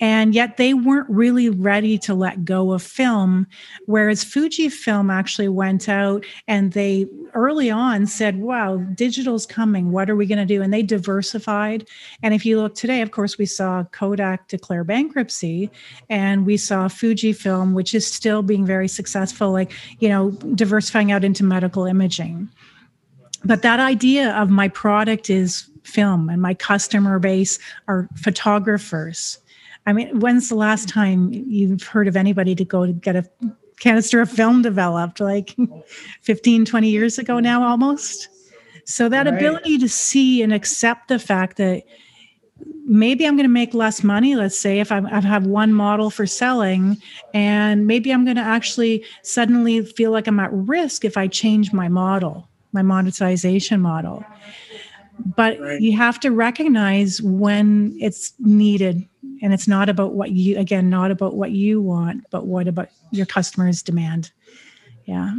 and 0.01 0.35
yet 0.35 0.57
they 0.57 0.73
weren't 0.73 1.09
really 1.11 1.51
ready 1.51 1.99
to 1.99 2.15
let 2.15 2.45
go 2.45 2.73
of 2.73 2.83
film 2.83 3.47
whereas 3.87 4.25
fujifilm 4.25 5.13
actually 5.13 5.49
went 5.49 5.89
out 5.89 6.25
and 6.49 6.73
they 6.73 7.07
early 7.35 7.71
on 7.71 8.07
said 8.07 8.39
wow 8.39 8.79
digital's 8.95 9.47
coming. 9.47 9.93
What 9.93 10.09
are 10.11 10.17
we 10.17 10.27
going 10.27 10.39
to 10.39 10.47
do? 10.47 10.63
And 10.63 10.73
they 10.73 10.83
diversified. 10.83 11.87
And 12.23 12.35
if 12.35 12.45
you 12.45 12.61
look 12.61 12.75
today 12.75 13.03
of 13.03 13.11
course 13.11 13.39
we 13.39 13.47
saw 13.47 13.85
kodak 13.93 14.49
declare 14.49 14.85
bankruptcy 14.85 15.71
and 16.09 16.47
we 16.47 16.57
saw 16.57 16.89
fujifilm 16.89 17.75
which 17.75 17.95
is 17.95 18.07
still 18.07 18.43
being 18.43 18.65
very 18.65 18.89
successful 18.89 19.53
like 19.53 19.73
you 19.99 20.09
know 20.09 20.31
diversifying 20.31 21.13
out 21.13 21.25
into 21.25 21.45
medical 21.45 21.85
imaging. 21.85 22.49
But 23.45 23.63
that 23.63 23.81
idea 23.81 24.33
of 24.37 24.51
my 24.51 24.69
product 24.69 25.31
is 25.31 25.71
film 25.83 26.29
and 26.29 26.43
my 26.43 26.55
customer 26.55 27.19
base 27.19 27.59
are 27.89 28.07
photographers 28.17 29.39
I 29.91 29.93
mean, 29.93 30.21
when's 30.21 30.49
the 30.49 30.55
last 30.55 30.89
time 30.89 31.33
you've 31.33 31.83
heard 31.83 32.07
of 32.07 32.17
anybody 32.17 32.55
to 32.55 32.65
go 32.65 32.87
to 32.87 32.93
get 32.93 33.17
a 33.17 33.29
canister 33.81 34.21
of 34.21 34.31
film 34.31 34.63
developed? 34.63 35.19
Like 35.19 35.57
15, 36.23 36.65
20 36.65 36.89
years 36.89 37.19
ago 37.19 37.41
now, 37.41 37.65
almost. 37.65 38.29
So 38.85 39.09
that 39.09 39.27
right. 39.27 39.35
ability 39.35 39.79
to 39.79 39.89
see 39.89 40.43
and 40.43 40.53
accept 40.53 41.09
the 41.09 41.19
fact 41.19 41.57
that 41.57 41.83
maybe 42.87 43.27
I'm 43.27 43.35
going 43.35 43.49
to 43.49 43.53
make 43.53 43.75
less 43.75 44.05
money. 44.05 44.37
Let's 44.37 44.57
say 44.57 44.79
if 44.79 44.93
I, 44.93 44.99
I 45.11 45.23
have 45.23 45.49
one 45.49 45.73
model 45.73 46.09
for 46.09 46.25
selling, 46.25 46.97
and 47.35 47.89
maybe 47.89 48.13
I'm 48.13 48.25
going 48.25 48.37
to 48.37 48.43
actually 48.43 49.05
suddenly 49.23 49.85
feel 49.85 50.13
like 50.13 50.29
I'm 50.29 50.39
at 50.39 50.53
risk 50.53 51.05
if 51.05 51.17
I 51.17 51.27
change 51.27 51.73
my 51.73 51.89
model, 51.89 52.49
my 52.73 52.83
monetization 52.83 53.81
model 53.81 54.25
but 55.37 55.61
right. 55.61 55.81
you 55.81 55.97
have 55.97 56.19
to 56.21 56.31
recognize 56.31 57.21
when 57.21 57.95
it's 58.01 58.33
needed 58.39 59.07
and 59.43 59.53
it's 59.53 59.69
not 59.69 59.89
about 59.89 60.13
what 60.13 60.31
you 60.31 60.59
again 60.59 60.89
not 60.89 61.11
about 61.11 61.35
what 61.35 61.51
you 61.51 61.81
want 61.81 62.25
but 62.31 62.47
what 62.47 62.69
about 62.69 62.89
your 63.11 63.27
customers 63.27 63.83
demand 63.83 64.33
yeah 65.05 65.35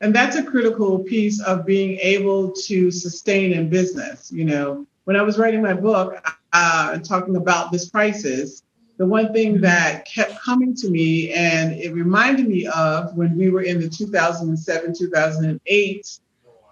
and 0.00 0.14
that's 0.14 0.36
a 0.36 0.42
critical 0.42 0.98
piece 1.00 1.40
of 1.42 1.64
being 1.64 1.98
able 2.00 2.52
to 2.52 2.90
sustain 2.90 3.52
in 3.52 3.68
business 3.68 4.30
you 4.32 4.44
know 4.44 4.86
when 5.04 5.16
i 5.16 5.22
was 5.22 5.38
writing 5.38 5.62
my 5.62 5.74
book 5.74 6.24
uh, 6.52 6.98
talking 6.98 7.36
about 7.36 7.70
this 7.70 7.90
crisis 7.90 8.62
the 8.98 9.06
one 9.06 9.30
thing 9.32 9.54
mm-hmm. 9.54 9.62
that 9.62 10.06
kept 10.06 10.40
coming 10.40 10.74
to 10.74 10.88
me 10.88 11.30
and 11.32 11.74
it 11.74 11.92
reminded 11.92 12.48
me 12.48 12.66
of 12.68 13.14
when 13.14 13.36
we 13.36 13.50
were 13.50 13.62
in 13.62 13.80
the 13.80 13.88
2007 13.88 14.94
2008 14.96 16.20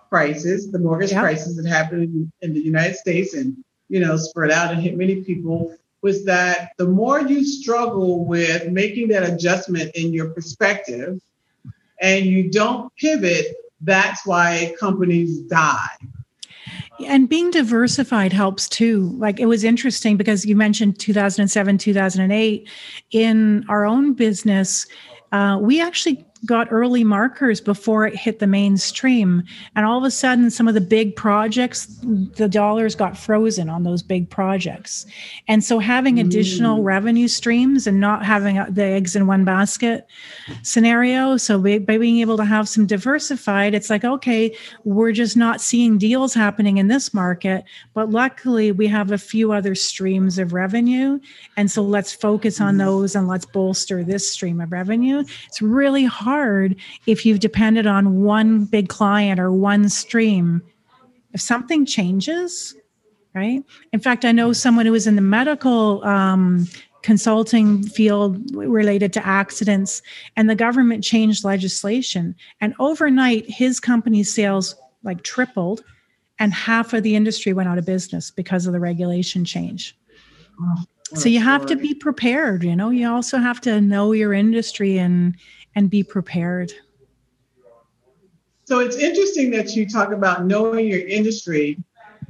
crisis 0.08 0.66
the 0.68 0.78
mortgage 0.78 1.10
yep. 1.10 1.22
crisis 1.22 1.56
that 1.56 1.66
happened 1.66 2.02
in, 2.02 2.32
in 2.40 2.54
the 2.54 2.60
united 2.60 2.96
states 2.96 3.34
and 3.34 3.56
you 3.88 4.00
know 4.00 4.17
spread 4.17 4.50
out 4.50 4.73
and 4.73 4.83
hit 4.83 4.97
many 4.97 5.23
people 5.23 5.76
was 6.03 6.25
that 6.26 6.73
the 6.76 6.87
more 6.87 7.23
you 7.23 7.45
struggle 7.45 8.26
with 8.26 8.71
making 8.71 9.09
that 9.09 9.23
adjustment 9.23 9.91
in 9.95 10.12
your 10.12 10.31
perspective 10.31 11.19
and 12.00 12.26
you 12.26 12.50
don't 12.50 12.95
pivot, 12.97 13.47
that's 13.81 14.26
why 14.26 14.75
companies 14.79 15.41
die. 15.41 15.97
And 17.07 17.26
being 17.26 17.50
diversified 17.50 18.35
helps 18.35 18.69
too. 18.69 19.14
Like 19.17 19.41
it 19.41 19.47
was 19.47 19.64
interesting 19.64 20.19
because 20.19 20.45
you 20.45 20.55
mentioned 20.55 20.99
2007, 20.99 21.79
2008. 21.79 22.69
In 23.11 23.64
our 23.71 23.87
own 23.87 24.12
business, 24.12 24.87
uh, 25.33 25.59
we 25.61 25.81
actually 25.81 26.25
got 26.44 26.68
early 26.70 27.04
markers 27.04 27.60
before 27.60 28.06
it 28.06 28.14
hit 28.14 28.38
the 28.38 28.46
mainstream. 28.46 29.42
And 29.74 29.86
all 29.86 29.98
of 29.98 30.04
a 30.04 30.10
sudden, 30.10 30.50
some 30.50 30.68
of 30.68 30.74
the 30.74 30.80
big 30.80 31.16
projects, 31.16 31.86
the 32.02 32.48
dollars 32.48 32.94
got 32.94 33.16
frozen 33.16 33.68
on 33.68 33.84
those 33.84 34.02
big 34.02 34.28
projects. 34.28 35.06
And 35.48 35.64
so, 35.64 35.78
having 35.78 36.18
additional 36.18 36.80
mm. 36.80 36.84
revenue 36.84 37.28
streams 37.28 37.86
and 37.86 38.00
not 38.00 38.24
having 38.24 38.56
the 38.72 38.82
eggs 38.82 39.16
in 39.16 39.26
one 39.26 39.44
basket 39.44 40.06
scenario. 40.62 41.36
So, 41.36 41.58
by, 41.58 41.78
by 41.78 41.98
being 41.98 42.18
able 42.18 42.36
to 42.36 42.44
have 42.44 42.68
some 42.68 42.86
diversified, 42.86 43.74
it's 43.74 43.90
like, 43.90 44.04
okay, 44.04 44.56
we're 44.84 45.12
just 45.12 45.36
not 45.36 45.60
seeing 45.60 45.98
deals 45.98 46.34
happening 46.34 46.78
in 46.78 46.88
this 46.88 47.14
market. 47.14 47.64
But 47.94 48.10
luckily, 48.10 48.72
we 48.72 48.86
have 48.88 49.12
a 49.12 49.18
few 49.18 49.52
other 49.52 49.74
streams 49.74 50.38
of 50.38 50.52
revenue. 50.52 51.20
And 51.56 51.70
so, 51.70 51.82
let's 51.82 52.12
focus 52.12 52.60
on 52.60 52.74
mm. 52.74 52.78
those 52.78 53.14
and 53.14 53.28
let's 53.28 53.46
bolster 53.46 54.04
this 54.04 54.30
stream 54.30 54.60
of 54.60 54.72
revenue. 54.72 55.24
It's 55.46 55.62
really 55.62 56.04
hard 56.04 56.34
hard 56.35 56.75
if 57.07 57.25
you've 57.25 57.38
depended 57.38 57.87
on 57.87 58.23
one 58.23 58.64
big 58.64 58.88
client 58.88 59.38
or 59.38 59.53
one 59.53 59.88
stream. 59.88 60.61
If 61.33 61.41
something 61.41 61.87
changes, 61.87 62.75
right? 63.35 63.62
In 63.93 64.00
fact, 64.00 64.25
I 64.25 64.33
know 64.33 64.53
someone 64.53 64.87
who 64.87 64.93
was 64.93 65.07
in 65.07 65.14
the 65.14 65.23
medical 65.23 66.05
um, 66.05 66.67
consulting 67.03 67.83
field 67.85 68.41
related 68.55 69.12
to 69.12 69.25
accidents, 69.25 70.03
and 70.37 70.50
the 70.50 70.57
government 70.57 71.05
changed 71.05 71.45
legislation. 71.45 72.35
And 72.61 72.75
overnight, 72.81 73.49
his 73.49 73.79
company's 73.79 74.35
sales 74.35 74.75
like 75.05 75.23
tripled, 75.23 75.85
and 76.38 76.53
half 76.53 76.93
of 76.93 77.05
the 77.05 77.14
industry 77.14 77.53
went 77.53 77.69
out 77.69 77.79
of 77.79 77.87
business 77.87 78.31
because 78.31 78.67
of 78.67 78.73
the 78.73 78.81
regulation 78.81 79.45
change. 79.45 79.97
Oh, 80.61 80.85
so 81.14 81.29
you 81.29 81.41
have 81.41 81.67
to 81.67 81.76
be 81.76 81.95
prepared 81.95 82.64
you 82.64 82.75
know 82.75 82.91
you 82.91 83.09
also 83.09 83.38
have 83.38 83.61
to 83.61 83.81
know 83.81 84.12
your 84.12 84.33
industry 84.33 84.99
and 84.99 85.37
and 85.75 85.90
be 85.90 86.02
prepared. 86.02 86.73
So 88.64 88.78
it's 88.78 88.97
interesting 88.97 89.50
that 89.52 89.76
you 89.76 89.88
talk 89.88 90.12
about 90.12 90.47
knowing 90.47 90.87
your 90.87 91.07
industry 91.07 91.78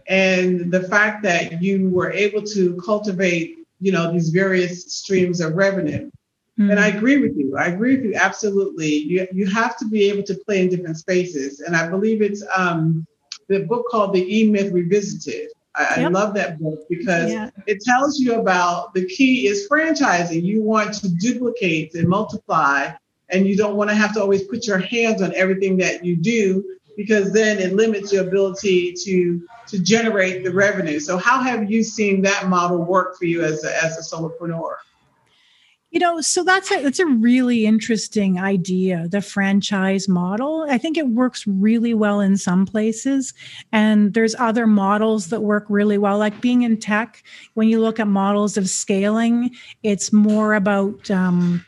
and 0.09 0.71
the 0.73 0.83
fact 0.83 1.23
that 1.23 1.63
you 1.63 1.89
were 1.89 2.11
able 2.11 2.43
to 2.43 2.77
cultivate, 2.85 3.59
you 3.81 3.93
know, 3.93 4.13
these 4.13 4.31
various 4.31 4.93
streams 4.93 5.41
of 5.41 5.55
revenue. 5.55 6.11
Mm-hmm. 6.59 6.71
And 6.71 6.81
I 6.81 6.89
agree 6.89 7.19
with 7.19 7.37
you. 7.37 7.57
I 7.57 7.67
agree 7.67 7.97
with 7.97 8.05
you 8.05 8.15
absolutely. 8.15 8.89
You 8.89 9.27
you 9.33 9.47
have 9.47 9.77
to 9.79 9.89
be 9.89 10.09
able 10.11 10.23
to 10.25 10.35
play 10.35 10.63
in 10.63 10.69
different 10.69 10.97
spaces. 10.99 11.61
And 11.61 11.75
I 11.75 11.89
believe 11.89 12.23
it's 12.23 12.45
um, 12.55 13.07
the 13.49 13.61
book 13.61 13.87
called 13.91 14.15
The 14.15 14.39
E 14.39 14.51
Myth 14.51 14.73
Revisited. 14.73 15.51
I, 15.77 15.83
yep. 15.83 15.99
I 15.99 16.09
love 16.09 16.35
that 16.35 16.61
book 16.61 16.81
because 16.89 17.33
yeah. 17.33 17.51
it 17.67 17.83
tells 17.83 18.21
you 18.21 18.41
about 18.41 18.95
the 18.95 19.07
key 19.07 19.49
is 19.49 19.69
franchising. 19.69 20.45
You 20.45 20.63
want 20.63 20.95
to 20.95 21.09
duplicate 21.17 21.95
and 21.95 22.09
multiply 22.09 22.93
and 23.35 23.47
you 23.47 23.57
don't 23.57 23.77
want 23.77 23.91
to 23.91 23.97
have 23.97 24.15
to 24.15 24.21
always 24.21 24.45
put 24.45 24.67
your 24.67 24.79
hands 24.79 25.21
on 25.21 25.35
everything 25.35 25.77
that 25.79 26.05
you 26.05 26.17
do 26.17 26.65
because 26.97 27.33
then 27.33 27.59
it 27.59 27.75
limits 27.75 28.13
your 28.13 28.27
ability 28.27 28.95
to 29.05 29.43
to 29.67 29.83
generate 29.83 30.45
the 30.45 30.53
revenue. 30.53 31.01
So 31.01 31.17
how 31.17 31.43
have 31.43 31.71
you 31.71 31.83
seen 31.83 32.23
that 32.23 32.49
model 32.49 32.85
work 32.85 33.17
for 33.19 33.25
you 33.25 33.43
as 33.43 33.65
a, 33.65 33.85
as 33.85 33.97
a 33.99 34.17
solopreneur? 34.17 34.75
You 35.91 36.01
know, 36.01 36.21
so 36.21 36.43
that's 36.43 36.73
a, 36.73 36.83
that's 36.83 36.99
a 36.99 37.07
really 37.07 37.67
interesting 37.67 38.39
idea, 38.39 39.07
the 39.09 39.21
franchise 39.21 40.09
model. 40.09 40.67
I 40.69 40.77
think 40.77 40.99
it 40.99 41.07
works 41.07 41.47
really 41.47 41.95
well 41.95 42.19
in 42.19 42.37
some 42.37 42.67
places, 42.67 43.33
and 43.71 44.13
there's 44.13 44.35
other 44.35 44.67
models 44.67 45.29
that 45.29 45.43
work 45.43 45.67
really 45.69 45.97
well. 45.97 46.19
Like 46.19 46.41
being 46.41 46.63
in 46.63 46.79
tech, 46.79 47.23
when 47.55 47.69
you 47.69 47.81
look 47.81 48.01
at 48.01 48.09
models 48.09 48.57
of 48.57 48.69
scaling, 48.69 49.55
it's 49.85 50.13
more 50.13 50.55
about 50.55 51.09
um, 51.13 51.65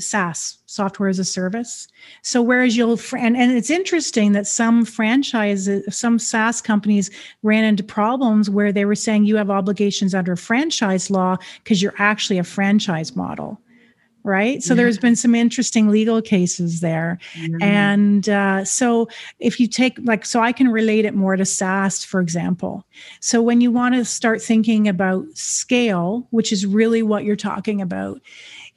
SaaS, 0.00 0.58
software 0.66 1.08
as 1.08 1.18
a 1.18 1.24
service. 1.24 1.88
So 2.22 2.42
whereas 2.42 2.76
you'll 2.76 2.98
and, 3.16 3.36
and 3.36 3.52
it's 3.52 3.70
interesting 3.70 4.32
that 4.32 4.46
some 4.46 4.84
franchises, 4.84 5.84
some 5.94 6.18
SaaS 6.18 6.60
companies 6.60 7.10
ran 7.42 7.64
into 7.64 7.82
problems 7.82 8.50
where 8.50 8.72
they 8.72 8.84
were 8.84 8.94
saying 8.94 9.24
you 9.24 9.36
have 9.36 9.50
obligations 9.50 10.14
under 10.14 10.36
franchise 10.36 11.10
law 11.10 11.36
because 11.62 11.82
you're 11.82 11.94
actually 11.98 12.38
a 12.38 12.44
franchise 12.44 13.14
model. 13.14 13.60
Right. 14.22 14.62
So 14.62 14.74
yeah. 14.74 14.82
there's 14.82 14.98
been 14.98 15.16
some 15.16 15.34
interesting 15.34 15.88
legal 15.88 16.20
cases 16.20 16.80
there. 16.80 17.18
Yeah. 17.38 17.56
And 17.62 18.28
uh, 18.28 18.66
so 18.66 19.08
if 19.38 19.58
you 19.58 19.66
take, 19.66 19.98
like, 20.04 20.26
so 20.26 20.40
I 20.40 20.52
can 20.52 20.68
relate 20.68 21.06
it 21.06 21.14
more 21.14 21.36
to 21.36 21.46
SaaS, 21.46 22.04
for 22.04 22.20
example. 22.20 22.84
So 23.20 23.40
when 23.40 23.62
you 23.62 23.70
want 23.70 23.94
to 23.94 24.04
start 24.04 24.42
thinking 24.42 24.88
about 24.88 25.24
scale, 25.32 26.26
which 26.32 26.52
is 26.52 26.66
really 26.66 27.02
what 27.02 27.24
you're 27.24 27.34
talking 27.34 27.80
about, 27.80 28.20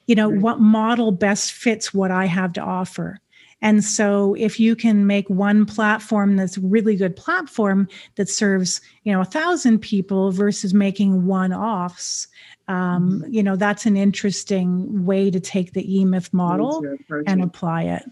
you 0.06 0.14
know, 0.14 0.30
right. 0.30 0.40
what 0.40 0.60
model 0.60 1.12
best 1.12 1.52
fits 1.52 1.94
what 1.94 2.10
I 2.10 2.26
have 2.26 2.52
to 2.54 2.60
offer. 2.60 3.20
And 3.62 3.82
so 3.82 4.34
if 4.34 4.60
you 4.60 4.76
can 4.76 5.06
make 5.06 5.30
one 5.30 5.64
platform 5.64 6.36
that's 6.36 6.58
really 6.58 6.96
good 6.96 7.16
platform 7.16 7.88
that 8.16 8.28
serves, 8.28 8.82
you 9.04 9.12
know, 9.12 9.22
a 9.22 9.24
thousand 9.24 9.78
people 9.78 10.30
versus 10.32 10.74
making 10.74 11.26
one 11.26 11.54
offs, 11.54 12.28
um, 12.68 13.22
mm-hmm. 13.22 13.32
you 13.32 13.42
know, 13.42 13.56
that's 13.56 13.86
an 13.86 13.96
interesting 13.96 15.06
way 15.06 15.30
to 15.30 15.40
take 15.40 15.72
the 15.72 15.82
eMyth 15.82 16.30
model 16.32 16.84
and 17.26 17.42
apply 17.42 17.84
it. 17.84 18.04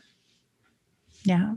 Yeah. 1.25 1.55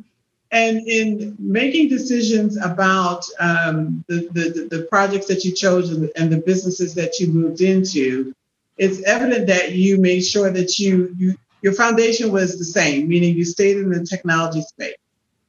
And 0.51 0.87
in 0.87 1.35
making 1.39 1.89
decisions 1.89 2.57
about 2.57 3.25
um, 3.39 4.03
the, 4.07 4.27
the, 4.33 4.67
the 4.77 4.83
projects 4.83 5.27
that 5.27 5.43
you 5.43 5.53
chose 5.53 5.91
and 5.91 6.31
the 6.31 6.43
businesses 6.45 6.95
that 6.95 7.19
you 7.19 7.27
moved 7.27 7.61
into, 7.61 8.33
it's 8.77 9.01
evident 9.03 9.47
that 9.47 9.71
you 9.71 9.99
made 9.99 10.21
sure 10.21 10.51
that 10.51 10.77
you 10.79 11.13
you 11.17 11.35
your 11.61 11.73
foundation 11.73 12.31
was 12.31 12.59
the 12.59 12.65
same, 12.65 13.07
meaning 13.07 13.35
you 13.35 13.43
stayed 13.43 13.77
in 13.77 13.89
the 13.89 14.05
technology 14.05 14.61
space, 14.61 14.95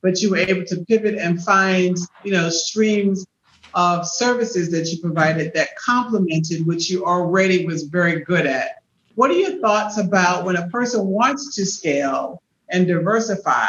but 0.00 0.22
you 0.22 0.30
were 0.30 0.38
able 0.38 0.64
to 0.64 0.84
pivot 0.86 1.16
and 1.16 1.42
find 1.42 1.96
you 2.24 2.32
know 2.32 2.48
streams 2.48 3.26
of 3.74 4.06
services 4.06 4.70
that 4.70 4.90
you 4.90 5.00
provided 5.00 5.52
that 5.54 5.76
complemented 5.76 6.66
what 6.66 6.88
you 6.88 7.04
already 7.04 7.66
was 7.66 7.82
very 7.84 8.20
good 8.20 8.46
at. 8.46 8.82
What 9.16 9.30
are 9.30 9.34
your 9.34 9.60
thoughts 9.60 9.98
about 9.98 10.44
when 10.44 10.56
a 10.56 10.68
person 10.68 11.06
wants 11.06 11.54
to 11.56 11.66
scale 11.66 12.42
and 12.70 12.86
diversify? 12.86 13.66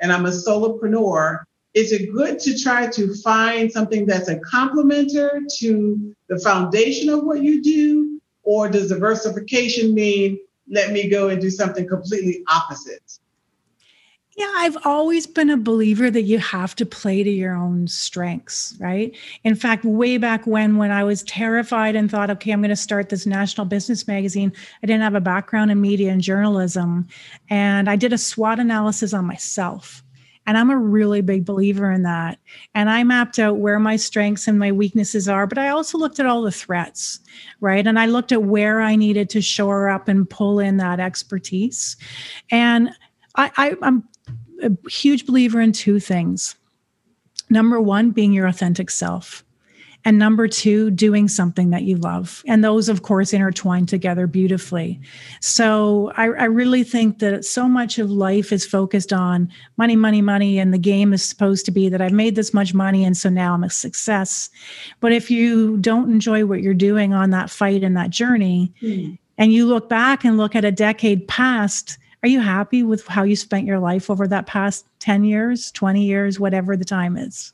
And 0.00 0.12
I'm 0.12 0.26
a 0.26 0.30
solopreneur. 0.30 1.44
Is 1.74 1.92
it 1.92 2.12
good 2.12 2.38
to 2.40 2.58
try 2.58 2.86
to 2.88 3.14
find 3.16 3.70
something 3.70 4.06
that's 4.06 4.28
a 4.28 4.36
complementer 4.40 5.40
to 5.58 6.14
the 6.28 6.38
foundation 6.38 7.08
of 7.08 7.24
what 7.24 7.42
you 7.42 7.62
do? 7.62 8.11
Or 8.42 8.68
does 8.68 8.88
diversification 8.88 9.94
mean 9.94 10.38
let 10.68 10.92
me 10.92 11.08
go 11.08 11.28
and 11.28 11.40
do 11.40 11.50
something 11.50 11.86
completely 11.86 12.42
opposite? 12.48 13.18
Yeah, 14.36 14.50
I've 14.56 14.78
always 14.86 15.26
been 15.26 15.50
a 15.50 15.58
believer 15.58 16.10
that 16.10 16.22
you 16.22 16.38
have 16.38 16.74
to 16.76 16.86
play 16.86 17.22
to 17.22 17.30
your 17.30 17.54
own 17.54 17.86
strengths, 17.86 18.74
right? 18.80 19.14
In 19.44 19.54
fact, 19.54 19.84
way 19.84 20.16
back 20.16 20.46
when 20.46 20.78
when 20.78 20.90
I 20.90 21.04
was 21.04 21.22
terrified 21.24 21.96
and 21.96 22.10
thought, 22.10 22.30
okay, 22.30 22.50
I'm 22.50 22.62
going 22.62 22.70
to 22.70 22.76
start 22.76 23.10
this 23.10 23.26
national 23.26 23.66
business 23.66 24.08
magazine, 24.08 24.50
I 24.82 24.86
didn't 24.86 25.02
have 25.02 25.14
a 25.14 25.20
background 25.20 25.70
in 25.70 25.82
media 25.82 26.10
and 26.10 26.22
journalism, 26.22 27.06
and 27.50 27.90
I 27.90 27.96
did 27.96 28.14
a 28.14 28.18
SWOT 28.18 28.58
analysis 28.58 29.12
on 29.12 29.26
myself. 29.26 30.02
And 30.46 30.58
I'm 30.58 30.70
a 30.70 30.78
really 30.78 31.20
big 31.20 31.44
believer 31.44 31.90
in 31.90 32.02
that. 32.02 32.38
And 32.74 32.90
I 32.90 33.04
mapped 33.04 33.38
out 33.38 33.58
where 33.58 33.78
my 33.78 33.96
strengths 33.96 34.48
and 34.48 34.58
my 34.58 34.72
weaknesses 34.72 35.28
are, 35.28 35.46
but 35.46 35.58
I 35.58 35.68
also 35.68 35.98
looked 35.98 36.18
at 36.18 36.26
all 36.26 36.42
the 36.42 36.50
threats, 36.50 37.20
right? 37.60 37.86
And 37.86 37.98
I 37.98 38.06
looked 38.06 38.32
at 38.32 38.42
where 38.42 38.80
I 38.80 38.96
needed 38.96 39.30
to 39.30 39.40
shore 39.40 39.88
up 39.88 40.08
and 40.08 40.28
pull 40.28 40.58
in 40.58 40.78
that 40.78 41.00
expertise. 41.00 41.96
And 42.50 42.90
I, 43.36 43.50
I, 43.56 43.76
I'm 43.82 44.08
a 44.62 44.70
huge 44.88 45.26
believer 45.26 45.60
in 45.60 45.72
two 45.72 46.00
things. 46.00 46.56
Number 47.50 47.80
one, 47.80 48.10
being 48.10 48.32
your 48.32 48.46
authentic 48.46 48.90
self. 48.90 49.44
And 50.04 50.18
number 50.18 50.48
two, 50.48 50.90
doing 50.90 51.28
something 51.28 51.70
that 51.70 51.84
you 51.84 51.96
love. 51.96 52.42
And 52.46 52.64
those, 52.64 52.88
of 52.88 53.02
course, 53.02 53.32
intertwine 53.32 53.86
together 53.86 54.26
beautifully. 54.26 55.00
So 55.40 56.12
I, 56.16 56.24
I, 56.24 56.44
really 56.44 56.82
think 56.82 57.20
that 57.20 57.44
so 57.44 57.68
much 57.68 57.98
of 57.98 58.10
life 58.10 58.52
is 58.52 58.66
focused 58.66 59.12
on 59.12 59.48
money, 59.76 59.94
money, 59.94 60.20
money. 60.20 60.58
And 60.58 60.74
the 60.74 60.78
game 60.78 61.12
is 61.12 61.22
supposed 61.22 61.64
to 61.66 61.70
be 61.70 61.88
that 61.88 62.02
I've 62.02 62.12
made 62.12 62.34
this 62.34 62.52
much 62.52 62.74
money. 62.74 63.04
And 63.04 63.16
so 63.16 63.28
now 63.28 63.54
I'm 63.54 63.62
a 63.62 63.70
success. 63.70 64.50
But 64.98 65.12
if 65.12 65.30
you 65.30 65.76
don't 65.78 66.10
enjoy 66.10 66.46
what 66.46 66.62
you're 66.62 66.74
doing 66.74 67.14
on 67.14 67.30
that 67.30 67.48
fight 67.48 67.84
and 67.84 67.96
that 67.96 68.10
journey, 68.10 68.74
mm. 68.82 69.16
and 69.38 69.52
you 69.52 69.66
look 69.66 69.88
back 69.88 70.24
and 70.24 70.36
look 70.36 70.56
at 70.56 70.64
a 70.64 70.72
decade 70.72 71.28
past, 71.28 71.98
are 72.24 72.28
you 72.28 72.40
happy 72.40 72.82
with 72.82 73.06
how 73.06 73.22
you 73.22 73.36
spent 73.36 73.66
your 73.66 73.78
life 73.78 74.08
over 74.08 74.26
that 74.28 74.46
past 74.46 74.86
10 75.00 75.24
years, 75.24 75.72
20 75.72 76.04
years, 76.04 76.38
whatever 76.38 76.76
the 76.76 76.84
time 76.84 77.16
is? 77.16 77.52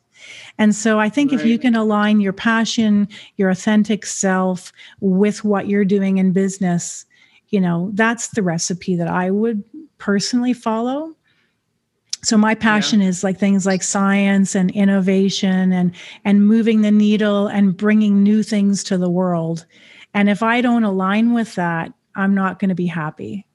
And 0.59 0.75
so 0.75 0.99
I 0.99 1.09
think 1.09 1.33
right. 1.33 1.41
if 1.41 1.47
you 1.47 1.59
can 1.59 1.75
align 1.75 2.21
your 2.21 2.33
passion, 2.33 3.09
your 3.37 3.51
authentic 3.51 4.07
self 4.07 4.73
with 5.01 5.45
what 5.45 5.69
you're 5.69 5.85
doing 5.85 6.19
in 6.19 6.33
business, 6.33 7.05
you 7.49 7.61
know, 7.61 7.91
that's 7.95 8.29
the 8.29 8.43
recipe 8.43 8.97
that 8.97 9.09
I 9.09 9.31
would 9.31 9.63
personally 9.99 10.53
follow. 10.53 11.15
So 12.23 12.37
my 12.37 12.55
passion 12.55 13.01
yeah. 13.01 13.09
is 13.09 13.23
like 13.23 13.39
things 13.39 13.65
like 13.65 13.83
science 13.83 14.55
and 14.55 14.71
innovation 14.73 15.73
and 15.73 15.95
and 16.25 16.47
moving 16.47 16.81
the 16.81 16.91
needle 16.91 17.47
and 17.47 17.77
bringing 17.77 18.23
new 18.23 18.43
things 18.43 18.83
to 18.85 18.99
the 18.99 19.11
world. 19.11 19.67
And 20.15 20.29
if 20.29 20.43
I 20.43 20.61
don't 20.61 20.85
align 20.85 21.33
with 21.33 21.55
that, 21.55 21.93
I'm 22.17 22.35
not 22.35 22.59
going 22.59 22.71
to 22.71 22.75
be 22.75 22.87
happy. 22.87 23.47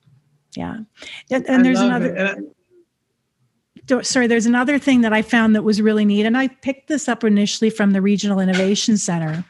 Yeah. 0.55 0.77
And, 1.29 1.49
and 1.49 1.65
there's 1.65 1.81
another 1.81 2.37
sorry, 4.01 4.27
there's 4.27 4.45
another 4.45 4.79
thing 4.79 5.01
that 5.01 5.13
I 5.13 5.21
found 5.21 5.55
that 5.55 5.63
was 5.63 5.81
really 5.81 6.05
neat, 6.05 6.25
and 6.25 6.37
I 6.37 6.47
picked 6.47 6.87
this 6.87 7.07
up 7.07 7.23
initially 7.23 7.69
from 7.69 7.91
the 7.91 8.01
Regional 8.01 8.39
Innovation 8.39 8.97
Center. 8.97 9.43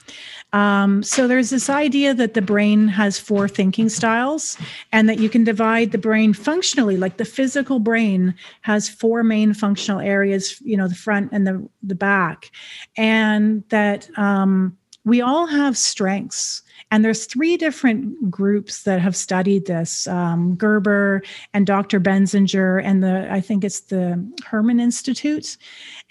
Um, 0.54 1.02
so 1.02 1.28
there's 1.28 1.50
this 1.50 1.68
idea 1.68 2.14
that 2.14 2.36
the 2.36 2.42
brain 2.42 2.88
has 2.88 3.18
four 3.20 3.48
thinking 3.48 3.90
styles, 3.90 4.58
and 4.92 5.10
that 5.10 5.20
you 5.20 5.30
can 5.30 5.44
divide 5.44 5.92
the 5.92 5.98
brain 5.98 6.34
functionally, 6.34 6.96
like 6.96 7.18
the 7.18 7.26
physical 7.26 7.80
brain 7.80 8.36
has 8.62 8.88
four 8.88 9.24
main 9.24 9.54
functional 9.54 10.00
areas, 10.00 10.62
you 10.62 10.78
know, 10.78 10.88
the 10.88 10.96
front 10.96 11.32
and 11.32 11.48
the 11.48 11.68
the 11.82 11.96
back, 11.96 12.52
and 12.98 13.64
that 13.70 14.08
um, 14.18 14.78
we 15.06 15.22
all 15.22 15.48
have 15.48 15.78
strengths 15.78 16.62
and 16.94 17.04
there's 17.04 17.26
three 17.26 17.58
different 17.58 18.30
groups 18.30 18.84
that 18.84 19.02
have 19.02 19.16
studied 19.16 19.66
this: 19.66 20.06
um, 20.06 20.54
Gerber 20.56 21.24
and 21.52 21.66
Dr. 21.66 22.00
Benziger, 22.00 22.84
and 22.84 23.02
the 23.02 23.28
I 23.32 23.42
think 23.42 23.64
it's 23.64 23.80
the 23.80 24.24
Herrmann 24.46 24.80
Institute, 24.80 25.58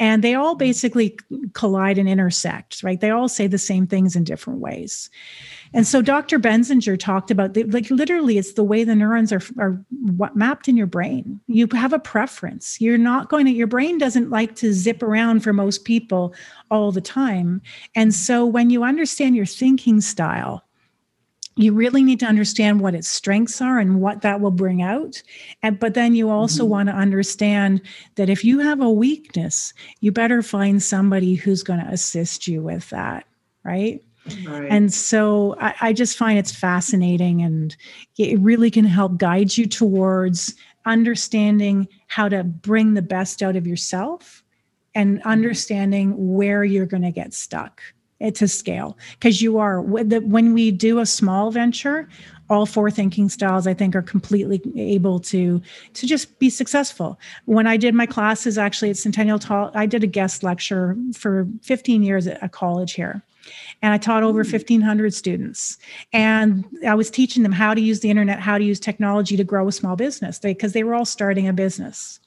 and 0.00 0.24
they 0.24 0.34
all 0.34 0.56
basically 0.56 1.16
collide 1.52 1.98
and 1.98 2.08
intersect. 2.08 2.82
Right? 2.82 3.00
They 3.00 3.10
all 3.10 3.28
say 3.28 3.46
the 3.46 3.58
same 3.58 3.86
things 3.86 4.16
in 4.16 4.24
different 4.24 4.58
ways. 4.58 5.08
And 5.72 5.86
so 5.86 6.02
Dr. 6.02 6.40
Benziger 6.40 6.98
talked 6.98 7.30
about 7.30 7.54
the, 7.54 7.62
like 7.62 7.88
literally 7.88 8.36
it's 8.36 8.54
the 8.54 8.64
way 8.64 8.82
the 8.82 8.96
neurons 8.96 9.32
are 9.32 9.40
are 9.60 9.80
mapped 10.34 10.66
in 10.66 10.76
your 10.76 10.88
brain. 10.88 11.40
You 11.46 11.68
have 11.74 11.92
a 11.92 12.00
preference. 12.00 12.80
You're 12.80 12.98
not 12.98 13.28
going 13.28 13.46
to 13.46 13.52
your 13.52 13.68
brain 13.68 13.98
doesn't 13.98 14.30
like 14.30 14.56
to 14.56 14.72
zip 14.72 15.00
around 15.00 15.44
for 15.44 15.52
most 15.52 15.84
people 15.84 16.34
all 16.72 16.90
the 16.90 17.00
time. 17.00 17.62
And 17.94 18.12
so 18.12 18.44
when 18.44 18.70
you 18.70 18.82
understand 18.82 19.36
your 19.36 19.46
thinking 19.46 20.00
style, 20.00 20.64
you 21.56 21.72
really 21.72 22.02
need 22.02 22.20
to 22.20 22.26
understand 22.26 22.80
what 22.80 22.94
its 22.94 23.08
strengths 23.08 23.60
are 23.60 23.78
and 23.78 24.00
what 24.00 24.22
that 24.22 24.40
will 24.40 24.50
bring 24.50 24.82
out 24.82 25.22
and 25.62 25.78
but 25.78 25.94
then 25.94 26.14
you 26.14 26.30
also 26.30 26.62
mm-hmm. 26.62 26.70
want 26.70 26.88
to 26.88 26.94
understand 26.94 27.80
that 28.14 28.30
if 28.30 28.44
you 28.44 28.58
have 28.58 28.80
a 28.80 28.90
weakness 28.90 29.74
you 30.00 30.10
better 30.10 30.42
find 30.42 30.82
somebody 30.82 31.34
who's 31.34 31.62
going 31.62 31.80
to 31.80 31.92
assist 31.92 32.46
you 32.46 32.62
with 32.62 32.88
that 32.90 33.26
right 33.64 34.02
Right. 34.46 34.70
And 34.70 34.94
so 34.94 35.56
I, 35.60 35.74
I, 35.80 35.92
just 35.92 36.16
find 36.16 36.38
it's 36.38 36.54
fascinating 36.54 37.42
and 37.42 37.76
it 38.16 38.38
really 38.38 38.70
can 38.70 38.84
help 38.84 39.18
guide 39.18 39.56
you 39.56 39.66
towards 39.66 40.54
understanding 40.86 41.88
how 42.06 42.28
to 42.28 42.44
bring 42.44 42.94
the 42.94 43.02
best 43.02 43.42
out 43.42 43.56
of 43.56 43.66
yourself 43.66 44.44
and 44.94 45.18
mm-hmm. 45.18 45.28
understanding 45.28 46.34
where 46.34 46.62
you're 46.62 46.86
going 46.86 47.02
to 47.02 47.10
get 47.10 47.34
stuck 47.34 47.82
to 48.30 48.48
scale 48.48 48.96
because 49.18 49.42
you 49.42 49.58
are 49.58 49.80
when 49.82 50.52
we 50.54 50.70
do 50.70 50.98
a 50.98 51.06
small 51.06 51.50
venture 51.50 52.08
all 52.48 52.66
four 52.66 52.90
thinking 52.90 53.28
styles 53.28 53.66
i 53.66 53.74
think 53.74 53.94
are 53.94 54.02
completely 54.02 54.60
able 54.76 55.18
to 55.18 55.60
to 55.94 56.06
just 56.06 56.38
be 56.38 56.48
successful 56.48 57.18
when 57.46 57.66
i 57.66 57.76
did 57.76 57.94
my 57.94 58.06
classes 58.06 58.58
actually 58.58 58.90
at 58.90 58.96
centennial 58.96 59.38
Tall, 59.38 59.70
i 59.74 59.86
did 59.86 60.04
a 60.04 60.06
guest 60.06 60.42
lecture 60.42 60.96
for 61.14 61.48
15 61.62 62.02
years 62.02 62.26
at 62.26 62.42
a 62.42 62.48
college 62.48 62.92
here 62.94 63.22
and 63.82 63.92
I 63.92 63.98
taught 63.98 64.22
over 64.22 64.44
1,500 64.44 65.04
hmm. 65.04 65.10
students. 65.10 65.78
And 66.12 66.64
I 66.86 66.94
was 66.94 67.10
teaching 67.10 67.42
them 67.42 67.52
how 67.52 67.74
to 67.74 67.80
use 67.80 68.00
the 68.00 68.08
internet, 68.08 68.38
how 68.38 68.56
to 68.56 68.64
use 68.64 68.78
technology 68.78 69.36
to 69.36 69.44
grow 69.44 69.66
a 69.66 69.72
small 69.72 69.96
business 69.96 70.38
because 70.38 70.72
they, 70.72 70.80
they 70.80 70.84
were 70.84 70.94
all 70.94 71.04
starting 71.04 71.48
a 71.48 71.52
business. 71.52 72.20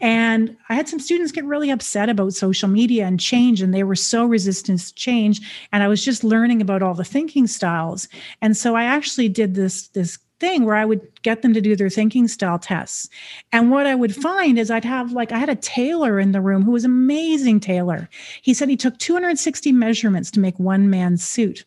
And 0.00 0.56
I 0.68 0.74
had 0.74 0.88
some 0.88 1.00
students 1.00 1.32
get 1.32 1.44
really 1.44 1.70
upset 1.70 2.08
about 2.08 2.34
social 2.34 2.68
media 2.68 3.06
and 3.06 3.20
change, 3.20 3.62
and 3.62 3.72
they 3.72 3.84
were 3.84 3.94
so 3.94 4.24
resistant 4.24 4.80
to 4.80 4.94
change. 4.94 5.40
And 5.72 5.82
I 5.82 5.88
was 5.88 6.04
just 6.04 6.24
learning 6.24 6.60
about 6.60 6.82
all 6.82 6.94
the 6.94 7.04
thinking 7.04 7.46
styles. 7.46 8.08
And 8.40 8.56
so 8.56 8.74
I 8.74 8.84
actually 8.84 9.28
did 9.28 9.54
this 9.54 9.88
this 9.88 10.18
thing 10.40 10.64
where 10.64 10.76
I 10.76 10.84
would 10.84 11.00
get 11.22 11.42
them 11.42 11.54
to 11.54 11.60
do 11.60 11.76
their 11.76 11.88
thinking 11.88 12.28
style 12.28 12.58
tests. 12.58 13.08
And 13.52 13.70
what 13.70 13.86
I 13.86 13.94
would 13.94 14.10
mm-hmm. 14.10 14.20
find 14.20 14.58
is 14.58 14.70
I'd 14.70 14.84
have 14.84 15.12
like 15.12 15.32
I 15.32 15.38
had 15.38 15.48
a 15.48 15.56
tailor 15.56 16.18
in 16.18 16.32
the 16.32 16.40
room 16.40 16.62
who 16.62 16.72
was 16.72 16.84
amazing 16.84 17.60
tailor. 17.60 18.08
He 18.42 18.54
said 18.54 18.68
he 18.68 18.76
took 18.76 18.98
260 18.98 19.72
measurements 19.72 20.30
to 20.32 20.40
make 20.40 20.58
one 20.58 20.90
man's 20.90 21.26
suit. 21.26 21.64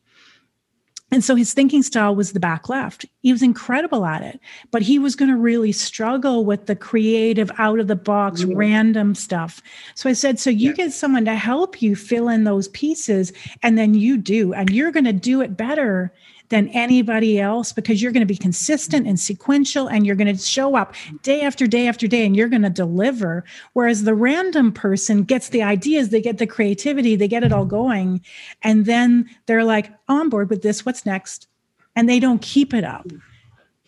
And 1.10 1.24
so 1.24 1.36
his 1.36 1.54
thinking 1.54 1.84
style 1.84 2.16
was 2.16 2.34
the 2.34 2.40
back 2.40 2.68
left. 2.68 3.06
He 3.22 3.32
was 3.32 3.42
incredible 3.42 4.06
at 4.06 4.22
it, 4.22 4.42
but 4.72 4.82
he 4.82 5.00
was 5.00 5.16
going 5.16 5.32
to 5.32 5.38
really 5.38 5.72
struggle 5.72 6.44
with 6.44 6.66
the 6.66 6.76
creative, 6.76 7.50
out 7.58 7.80
of 7.80 7.88
the 7.88 7.96
box, 7.96 8.42
mm-hmm. 8.42 8.58
random 8.58 9.16
stuff. 9.16 9.62
So 9.96 10.10
I 10.10 10.14
said, 10.14 10.38
So 10.38 10.50
you 10.50 10.72
yeah. 10.72 10.76
get 10.76 10.94
someone 10.94 11.24
to 11.26 11.36
help 11.36 11.82
you 11.82 11.96
fill 11.96 12.28
in 12.28 12.44
those 12.44 12.68
pieces, 12.70 13.32
and 13.64 13.78
then 13.78 13.94
you 13.94 14.18
do, 14.18 14.54
and 14.54 14.70
you're 14.70 14.92
going 14.92 15.06
to 15.06 15.14
do 15.14 15.40
it 15.42 15.56
better 15.56 16.14
than 16.50 16.70
anybody 16.70 17.40
else 17.40 17.74
because 17.74 18.02
you're 18.02 18.12
going 18.12 18.22
to 18.22 18.26
be 18.26 18.38
consistent 18.38 19.08
and 19.08 19.20
sequential 19.20 19.88
and 19.88 20.06
you're 20.06 20.16
going 20.16 20.34
to 20.34 20.42
show 20.42 20.76
up 20.76 20.94
day 21.22 21.42
after 21.42 21.68
day 21.68 21.88
after 21.88 22.08
day 22.08 22.26
and 22.26 22.36
you're 22.36 22.48
going 22.48 22.62
to 22.62 22.70
deliver. 22.70 23.44
Whereas 23.74 24.04
the 24.04 24.16
random 24.16 24.72
person 24.72 25.24
gets 25.24 25.50
the 25.50 25.64
ideas, 25.64 26.10
they 26.10 26.22
get 26.22 26.38
the 26.38 26.48
creativity, 26.48 27.16
they 27.16 27.28
get 27.28 27.44
it 27.44 27.52
all 27.52 27.66
going. 27.66 28.22
And 28.62 28.86
then 28.86 29.30
they're 29.46 29.64
like, 29.64 29.92
on 30.08 30.30
board 30.30 30.50
with 30.50 30.62
this, 30.62 30.86
what's 30.86 31.06
next? 31.06 31.48
And 31.96 32.08
they 32.08 32.20
don't 32.20 32.42
keep 32.42 32.74
it 32.74 32.84
up 32.84 33.08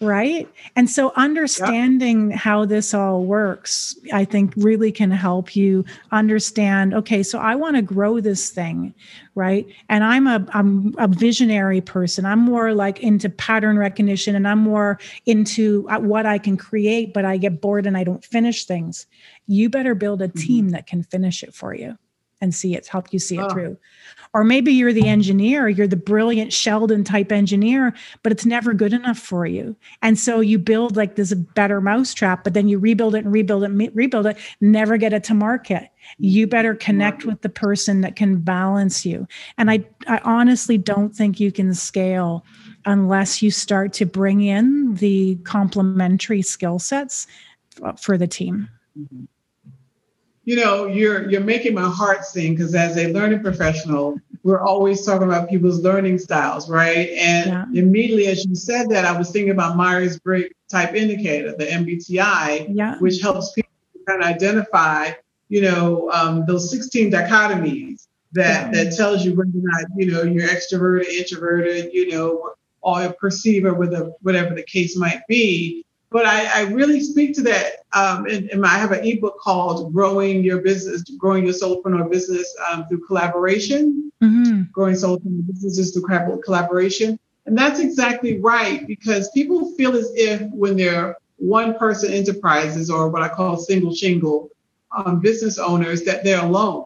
right 0.01 0.47
and 0.77 0.89
so 0.89 1.11
understanding 1.17 2.31
yep. 2.31 2.39
how 2.39 2.63
this 2.63 2.93
all 2.93 3.25
works 3.25 3.97
i 4.13 4.23
think 4.23 4.53
really 4.55 4.93
can 4.93 5.11
help 5.11 5.55
you 5.57 5.83
understand 6.11 6.93
okay 6.93 7.21
so 7.21 7.37
i 7.39 7.53
want 7.53 7.75
to 7.75 7.81
grow 7.81 8.21
this 8.21 8.49
thing 8.49 8.93
right 9.35 9.67
and 9.89 10.03
i'm 10.05 10.25
a 10.25 10.45
i'm 10.53 10.95
a 10.97 11.07
visionary 11.07 11.81
person 11.81 12.25
i'm 12.25 12.39
more 12.39 12.73
like 12.73 13.01
into 13.01 13.29
pattern 13.29 13.77
recognition 13.77 14.35
and 14.35 14.47
i'm 14.47 14.59
more 14.59 14.97
into 15.25 15.85
uh, 15.89 15.99
what 15.99 16.25
i 16.25 16.37
can 16.37 16.55
create 16.55 17.13
but 17.13 17.25
i 17.25 17.35
get 17.35 17.59
bored 17.59 17.85
and 17.85 17.97
i 17.97 18.03
don't 18.03 18.23
finish 18.23 18.63
things 18.63 19.05
you 19.47 19.69
better 19.69 19.95
build 19.95 20.21
a 20.21 20.29
mm-hmm. 20.29 20.39
team 20.39 20.65
mm-hmm. 20.65 20.73
that 20.73 20.87
can 20.87 21.03
finish 21.03 21.43
it 21.43 21.53
for 21.53 21.73
you 21.73 21.97
and 22.41 22.53
see 22.53 22.75
it 22.75 22.87
help 22.87 23.07
you 23.11 23.19
see 23.19 23.37
it 23.37 23.41
oh. 23.41 23.49
through 23.49 23.77
or 24.33 24.43
maybe 24.43 24.71
you're 24.71 24.93
the 24.93 25.07
engineer, 25.07 25.67
you're 25.67 25.87
the 25.87 25.95
brilliant 25.95 26.53
Sheldon 26.53 27.03
type 27.03 27.31
engineer, 27.31 27.93
but 28.21 28.31
it's 28.31 28.45
never 28.45 28.73
good 28.73 28.93
enough 28.93 29.17
for 29.17 29.45
you. 29.45 29.75
And 30.03 30.19
so 30.19 30.39
you 30.39 30.59
build 30.59 30.95
like 30.95 31.15
this 31.15 31.33
better 31.33 31.81
mousetrap, 31.81 32.43
but 32.43 32.53
then 32.53 32.67
you 32.67 32.77
rebuild 32.77 33.15
it 33.15 33.25
and 33.25 33.33
rebuild 33.33 33.63
it, 33.63 33.95
rebuild 33.95 34.27
it, 34.27 34.37
never 34.61 34.97
get 34.97 35.13
it 35.13 35.23
to 35.25 35.33
market. 35.33 35.89
You 36.19 36.45
better 36.45 36.75
connect 36.75 37.25
with 37.25 37.41
the 37.41 37.49
person 37.49 38.01
that 38.01 38.15
can 38.15 38.39
balance 38.39 39.05
you. 39.05 39.27
And 39.57 39.71
I, 39.71 39.85
I 40.07 40.19
honestly 40.23 40.77
don't 40.77 41.15
think 41.15 41.39
you 41.39 41.51
can 41.51 41.73
scale 41.73 42.45
unless 42.85 43.41
you 43.41 43.49
start 43.49 43.93
to 43.93 44.05
bring 44.05 44.41
in 44.41 44.93
the 44.95 45.35
complementary 45.37 46.43
skill 46.43 46.77
sets 46.77 47.25
for 47.97 48.17
the 48.17 48.27
team. 48.27 48.69
Mm-hmm 48.97 49.25
you 50.49 50.55
know, 50.55 50.87
you're 50.87 51.29
you're 51.29 51.43
making 51.43 51.75
my 51.75 51.87
heart 51.87 52.25
sing 52.25 52.55
because 52.55 52.73
as 52.73 52.97
a 52.97 53.13
learning 53.13 53.43
professional, 53.43 54.19
we're 54.41 54.59
always 54.59 55.05
talking 55.05 55.27
about 55.27 55.47
people's 55.47 55.81
learning 55.81 56.17
styles, 56.17 56.67
right? 56.67 57.09
And 57.09 57.51
yeah. 57.51 57.65
immediately 57.79 58.25
as 58.25 58.43
you 58.45 58.55
said 58.55 58.89
that, 58.89 59.05
I 59.05 59.15
was 59.15 59.29
thinking 59.29 59.51
about 59.51 59.77
Myers-Briggs 59.77 60.55
type 60.67 60.95
indicator, 60.95 61.55
the 61.55 61.67
MBTI, 61.67 62.71
yeah. 62.73 62.97
which 62.97 63.21
helps 63.21 63.51
people 63.51 63.69
kind 64.07 64.23
of 64.23 64.27
identify, 64.27 65.11
you 65.49 65.61
know, 65.61 66.09
um, 66.09 66.45
those 66.47 66.71
16 66.71 67.11
dichotomies 67.11 68.07
that 68.31 68.73
yeah. 68.73 68.83
that 68.85 68.97
tells 68.97 69.23
you 69.23 69.35
whether 69.35 69.51
or 69.51 69.61
not, 69.61 69.85
you 69.97 70.11
know, 70.11 70.23
you're 70.23 70.47
extroverted, 70.47 71.09
introverted, 71.09 71.93
you 71.93 72.09
know, 72.09 72.53
or 72.81 73.03
a 73.03 73.13
perceiver, 73.13 73.75
with 73.75 73.93
a, 73.93 74.15
whatever 74.23 74.55
the 74.55 74.63
case 74.63 74.97
might 74.97 75.21
be. 75.27 75.85
But 76.11 76.25
I, 76.25 76.61
I 76.61 76.61
really 76.71 77.01
speak 77.01 77.35
to 77.35 77.41
that. 77.43 77.85
Um, 77.93 78.25
and, 78.25 78.49
and, 78.49 78.65
I 78.65 78.77
have 78.77 78.91
an 78.91 79.03
ebook 79.03 79.39
called 79.39 79.93
"Growing 79.93 80.43
Your 80.43 80.61
Business, 80.61 81.03
Growing 81.17 81.45
Your 81.45 81.53
Solopreneur 81.53 82.09
Business 82.09 82.53
um, 82.69 82.85
Through 82.87 83.05
Collaboration." 83.05 84.11
Mm-hmm. 84.21 84.63
Growing 84.71 84.95
solopreneur 84.95 85.47
businesses 85.47 85.93
through 85.93 86.41
collaboration, 86.43 87.17
and 87.45 87.57
that's 87.57 87.79
exactly 87.79 88.37
right 88.39 88.85
because 88.85 89.29
people 89.31 89.71
feel 89.75 89.95
as 89.95 90.11
if 90.13 90.41
when 90.51 90.75
they're 90.75 91.15
one-person 91.37 92.11
enterprises 92.11 92.89
or 92.89 93.07
what 93.07 93.21
I 93.21 93.29
call 93.29 93.55
single 93.55 93.95
shingle 93.95 94.49
um, 94.91 95.21
business 95.21 95.57
owners 95.57 96.03
that 96.03 96.25
they're 96.25 96.43
alone, 96.43 96.83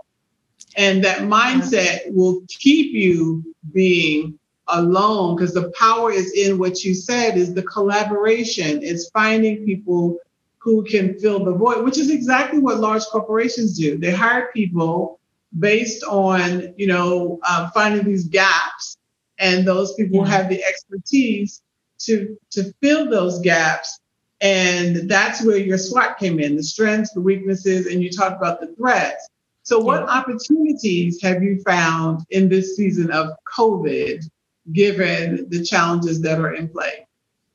and 0.77 1.03
that 1.03 1.21
mindset 1.21 2.13
will 2.13 2.43
keep 2.47 2.93
you 2.93 3.55
being 3.73 4.38
alone 4.67 5.36
because 5.36 5.54
the 5.54 5.71
power 5.78 6.12
is 6.12 6.32
in 6.34 6.58
what 6.58 6.84
you 6.84 6.93
said 6.93 7.38
is 7.38 7.54
the 7.54 7.63
collaboration 7.63 8.80
it's 8.82 9.10
finding 9.10 9.65
people 9.65 10.17
who 10.58 10.84
can 10.86 11.19
fill 11.19 11.43
the 11.43 11.54
void 11.54 11.84
which 11.84 11.97
is 11.97 12.10
exactly 12.10 12.60
what 12.60 12.80
large 12.80 13.04
corporations 13.06 13.78
do 13.78 13.97
they 13.97 14.12
hire 14.12 14.49
people 14.54 15.19
based 15.60 16.04
on 16.06 16.73
you 16.78 16.88
know 16.88 17.39
uh, 17.43 17.69
finding 17.71 18.06
these 18.06 18.26
gaps 18.26 18.97
and 19.39 19.67
those 19.67 19.93
people 19.95 20.19
yeah. 20.19 20.32
have 20.32 20.49
the 20.49 20.63
expertise 20.63 21.62
to 21.99 22.38
to 22.49 22.73
fill 22.82 23.10
those 23.10 23.39
gaps 23.39 23.99
and 24.41 25.10
that's 25.10 25.43
where 25.43 25.58
your 25.58 25.78
SWOT 25.78 26.17
came 26.17 26.39
in 26.39 26.56
the 26.56 26.63
strengths 26.63 27.13
the 27.13 27.21
weaknesses 27.21 27.88
and 27.88 28.02
you 28.02 28.10
talked 28.10 28.38
about 28.38 28.62
the 28.62 28.73
threats 28.76 29.28
so 29.63 29.80
what 29.80 30.02
yeah. 30.02 30.08
opportunities 30.08 31.21
have 31.21 31.43
you 31.43 31.62
found 31.63 32.21
in 32.30 32.47
this 32.47 32.78
season 32.78 33.12
of 33.12 33.30
covid 33.58 34.23
given 34.71 35.47
the 35.49 35.63
challenges 35.63 36.21
that 36.21 36.39
are 36.39 36.54
in 36.54 36.69
play. 36.69 37.08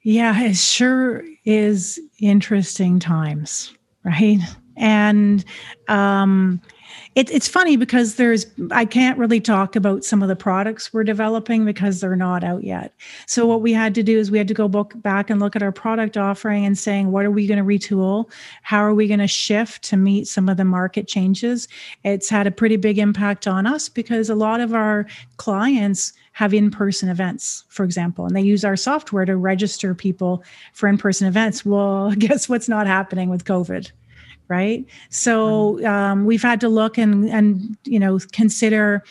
Yeah, 0.02 0.40
it 0.42 0.56
sure 0.56 1.24
is 1.44 2.00
interesting 2.20 2.98
times, 2.98 3.74
right? 4.04 4.38
And 4.76 5.44
um, 5.88 6.60
it, 7.18 7.28
it's 7.32 7.48
funny 7.48 7.76
because 7.76 8.14
there's 8.14 8.46
I 8.70 8.84
can't 8.84 9.18
really 9.18 9.40
talk 9.40 9.74
about 9.74 10.04
some 10.04 10.22
of 10.22 10.28
the 10.28 10.36
products 10.36 10.92
we're 10.92 11.02
developing 11.02 11.64
because 11.64 12.00
they're 12.00 12.14
not 12.14 12.44
out 12.44 12.62
yet. 12.62 12.94
So 13.26 13.44
what 13.44 13.60
we 13.60 13.72
had 13.72 13.92
to 13.96 14.04
do 14.04 14.16
is 14.16 14.30
we 14.30 14.38
had 14.38 14.46
to 14.46 14.54
go 14.54 14.68
back 14.68 15.28
and 15.28 15.40
look 15.40 15.56
at 15.56 15.62
our 15.64 15.72
product 15.72 16.16
offering 16.16 16.64
and 16.64 16.78
saying 16.78 17.10
what 17.10 17.24
are 17.24 17.30
we 17.32 17.48
going 17.48 17.58
to 17.58 17.64
retool? 17.64 18.30
How 18.62 18.78
are 18.84 18.94
we 18.94 19.08
going 19.08 19.18
to 19.18 19.26
shift 19.26 19.82
to 19.86 19.96
meet 19.96 20.28
some 20.28 20.48
of 20.48 20.58
the 20.58 20.64
market 20.64 21.08
changes? 21.08 21.66
It's 22.04 22.28
had 22.28 22.46
a 22.46 22.52
pretty 22.52 22.76
big 22.76 23.00
impact 23.00 23.48
on 23.48 23.66
us 23.66 23.88
because 23.88 24.30
a 24.30 24.36
lot 24.36 24.60
of 24.60 24.72
our 24.72 25.04
clients 25.38 26.12
have 26.34 26.54
in-person 26.54 27.08
events 27.08 27.64
for 27.68 27.82
example 27.82 28.24
and 28.24 28.36
they 28.36 28.40
use 28.40 28.64
our 28.64 28.76
software 28.76 29.24
to 29.24 29.36
register 29.36 29.92
people 29.92 30.44
for 30.72 30.88
in-person 30.88 31.26
events 31.26 31.66
well 31.66 32.12
guess 32.18 32.48
what's 32.48 32.68
not 32.68 32.86
happening 32.86 33.28
with 33.28 33.44
covid 33.44 33.90
right? 34.48 34.84
So 35.10 35.84
um, 35.86 36.24
we've 36.24 36.42
had 36.42 36.60
to 36.60 36.68
look 36.68 36.98
and 36.98 37.28
and 37.28 37.76
you 37.84 37.98
know 37.98 38.18
consider 38.32 39.04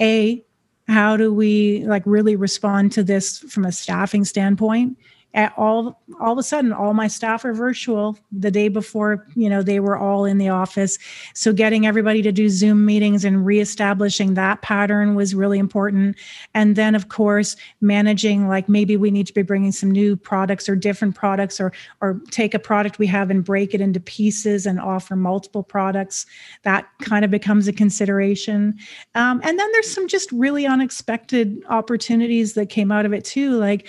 a 0.00 0.44
how 0.88 1.16
do 1.16 1.32
we 1.32 1.84
like 1.86 2.02
really 2.04 2.36
respond 2.36 2.92
to 2.92 3.02
this 3.02 3.38
from 3.38 3.64
a 3.64 3.72
staffing 3.72 4.24
standpoint 4.24 4.98
all 5.56 6.00
all 6.20 6.32
of 6.32 6.38
a 6.38 6.42
sudden 6.42 6.72
all 6.72 6.94
my 6.94 7.08
staff 7.08 7.44
are 7.44 7.52
virtual 7.52 8.16
the 8.30 8.50
day 8.50 8.68
before 8.68 9.26
you 9.34 9.50
know 9.50 9.62
they 9.62 9.80
were 9.80 9.96
all 9.96 10.24
in 10.24 10.38
the 10.38 10.48
office. 10.48 10.98
So 11.34 11.52
getting 11.52 11.86
everybody 11.86 12.22
to 12.22 12.30
do 12.30 12.48
zoom 12.48 12.84
meetings 12.84 13.24
and 13.24 13.44
reestablishing 13.44 14.34
that 14.34 14.62
pattern 14.62 15.14
was 15.14 15.34
really 15.34 15.58
important. 15.58 16.16
And 16.54 16.76
then 16.76 16.94
of 16.94 17.08
course 17.08 17.56
managing 17.80 18.48
like 18.48 18.68
maybe 18.68 18.96
we 18.96 19.10
need 19.10 19.26
to 19.26 19.34
be 19.34 19.42
bringing 19.42 19.72
some 19.72 19.90
new 19.90 20.16
products 20.16 20.68
or 20.68 20.76
different 20.76 21.16
products 21.16 21.60
or 21.60 21.72
or 22.00 22.20
take 22.30 22.54
a 22.54 22.58
product 22.58 22.98
we 22.98 23.06
have 23.08 23.30
and 23.30 23.44
break 23.44 23.74
it 23.74 23.80
into 23.80 24.00
pieces 24.00 24.66
and 24.66 24.80
offer 24.80 25.16
multiple 25.16 25.64
products. 25.64 26.26
That 26.62 26.86
kind 27.00 27.24
of 27.24 27.30
becomes 27.30 27.66
a 27.66 27.72
consideration. 27.72 28.78
Um, 29.16 29.40
and 29.42 29.58
then 29.58 29.72
there's 29.72 29.90
some 29.90 30.06
just 30.06 30.30
really 30.30 30.64
unexpected 30.64 31.60
opportunities 31.68 32.54
that 32.54 32.68
came 32.68 32.92
out 32.92 33.04
of 33.04 33.12
it 33.12 33.24
too 33.24 33.58
like 33.58 33.88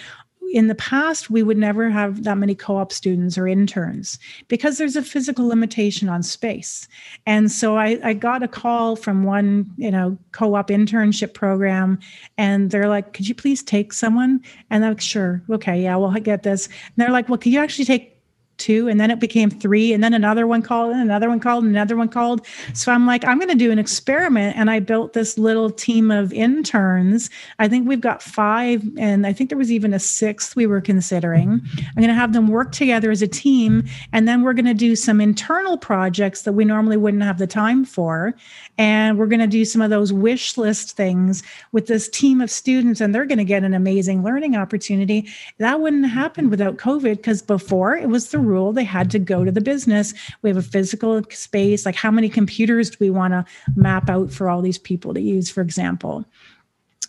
in 0.55 0.67
the 0.67 0.75
past 0.75 1.29
we 1.29 1.43
would 1.43 1.57
never 1.57 1.89
have 1.89 2.23
that 2.23 2.37
many 2.37 2.55
co-op 2.55 2.89
students 2.89 3.37
or 3.37 3.45
interns 3.45 4.17
because 4.47 4.77
there's 4.77 4.95
a 4.95 5.01
physical 5.01 5.45
limitation 5.49 6.07
on 6.07 6.23
space. 6.23 6.87
And 7.25 7.51
so 7.51 7.77
I, 7.77 7.99
I, 8.01 8.13
got 8.13 8.41
a 8.41 8.47
call 8.47 8.95
from 8.95 9.25
one 9.25 9.69
you 9.75 9.91
know 9.91 10.17
co-op 10.31 10.69
internship 10.69 11.33
program 11.33 11.99
and 12.37 12.71
they're 12.71 12.87
like 12.87 13.11
could 13.11 13.27
you 13.27 13.35
please 13.35 13.61
take 13.61 13.91
someone? 13.91 14.41
And 14.69 14.85
i'm 14.85 14.91
like 14.91 15.01
sure 15.01 15.43
okay 15.49 15.83
yeah 15.83 15.97
we'll 15.97 16.11
get 16.13 16.43
this. 16.43 16.67
And 16.67 16.95
they're 16.95 17.11
like 17.11 17.27
well 17.27 17.37
could 17.37 17.51
you 17.51 17.59
actually 17.59 17.83
take 17.83 18.14
two 18.57 18.87
and 18.87 18.99
then 18.99 19.11
it 19.11 19.19
became 19.19 19.49
three 19.49 19.93
and 19.93 20.03
then 20.03 20.13
another 20.13 20.47
one 20.47 20.61
called 20.61 20.91
and 20.91 21.01
another 21.01 21.29
one 21.29 21.39
called 21.39 21.63
and 21.63 21.75
another 21.75 21.95
one 21.95 22.09
called. 22.09 22.45
So 22.73 22.91
i'm 22.91 23.05
like 23.05 23.25
i'm 23.25 23.37
going 23.37 23.49
to 23.49 23.55
do 23.55 23.71
an 23.71 23.79
experiment 23.79 24.57
and 24.57 24.69
i 24.69 24.79
built 24.79 25.13
this 25.13 25.37
little 25.37 25.69
team 25.69 26.11
of 26.11 26.33
interns. 26.33 27.29
I 27.59 27.67
think 27.67 27.87
we've 27.87 28.01
got 28.01 28.21
five 28.21 28.83
and 28.97 29.25
i 29.27 29.33
think 29.33 29.49
there 29.49 29.57
was 29.57 29.71
even 29.71 29.93
a 29.93 29.99
sixth 29.99 30.55
we 30.55 30.65
were 30.65 30.81
considering. 30.81 31.61
I'm 31.77 31.95
going 31.95 32.07
to 32.07 32.13
have 32.13 32.33
them 32.33 32.47
work 32.47 32.71
together 32.71 33.11
as 33.11 33.21
a 33.21 33.27
team 33.27 33.83
and 34.11 34.27
then 34.27 34.41
we're 34.41 34.53
going 34.53 34.65
to 34.65 34.73
do 34.73 34.95
some 34.95 35.21
internal 35.21 35.77
projects 35.77 36.43
that 36.43 36.53
we 36.53 36.65
normally 36.65 36.97
wouldn't 36.97 37.23
have 37.23 37.37
the 37.37 37.47
time 37.47 37.85
for. 37.85 38.33
And 38.77 39.17
we're 39.17 39.27
going 39.27 39.39
to 39.39 39.47
do 39.47 39.65
some 39.65 39.81
of 39.81 39.89
those 39.89 40.11
wish 40.11 40.57
list 40.57 40.95
things 40.95 41.43
with 41.71 41.87
this 41.87 42.09
team 42.09 42.41
of 42.41 42.51
students 42.51 43.01
and 43.01 43.13
they're 43.13 43.25
going 43.25 43.37
to 43.37 43.45
get 43.45 43.63
an 43.63 43.73
amazing 43.73 44.23
learning 44.23 44.55
opportunity. 44.55 45.27
That 45.57 45.79
wouldn't 45.79 46.05
happen 46.07 46.49
without 46.49 46.77
covid 46.77 47.17
because 47.17 47.41
before 47.41 47.95
it 47.95 48.09
was 48.09 48.29
the 48.29 48.39
Mm-hmm. 48.45 48.53
rule 48.53 48.73
they 48.73 48.83
had 48.83 49.09
to 49.11 49.19
go 49.19 49.43
to 49.43 49.51
the 49.51 49.61
business 49.61 50.13
we 50.41 50.49
have 50.49 50.57
a 50.57 50.61
physical 50.61 51.21
space 51.29 51.85
like 51.85 51.95
how 51.95 52.11
many 52.11 52.29
computers 52.29 52.89
do 52.89 52.97
we 52.99 53.09
want 53.09 53.33
to 53.33 53.45
map 53.75 54.09
out 54.09 54.31
for 54.31 54.49
all 54.49 54.61
these 54.61 54.77
people 54.77 55.13
to 55.13 55.21
use 55.21 55.49
for 55.49 55.61
example 55.61 56.25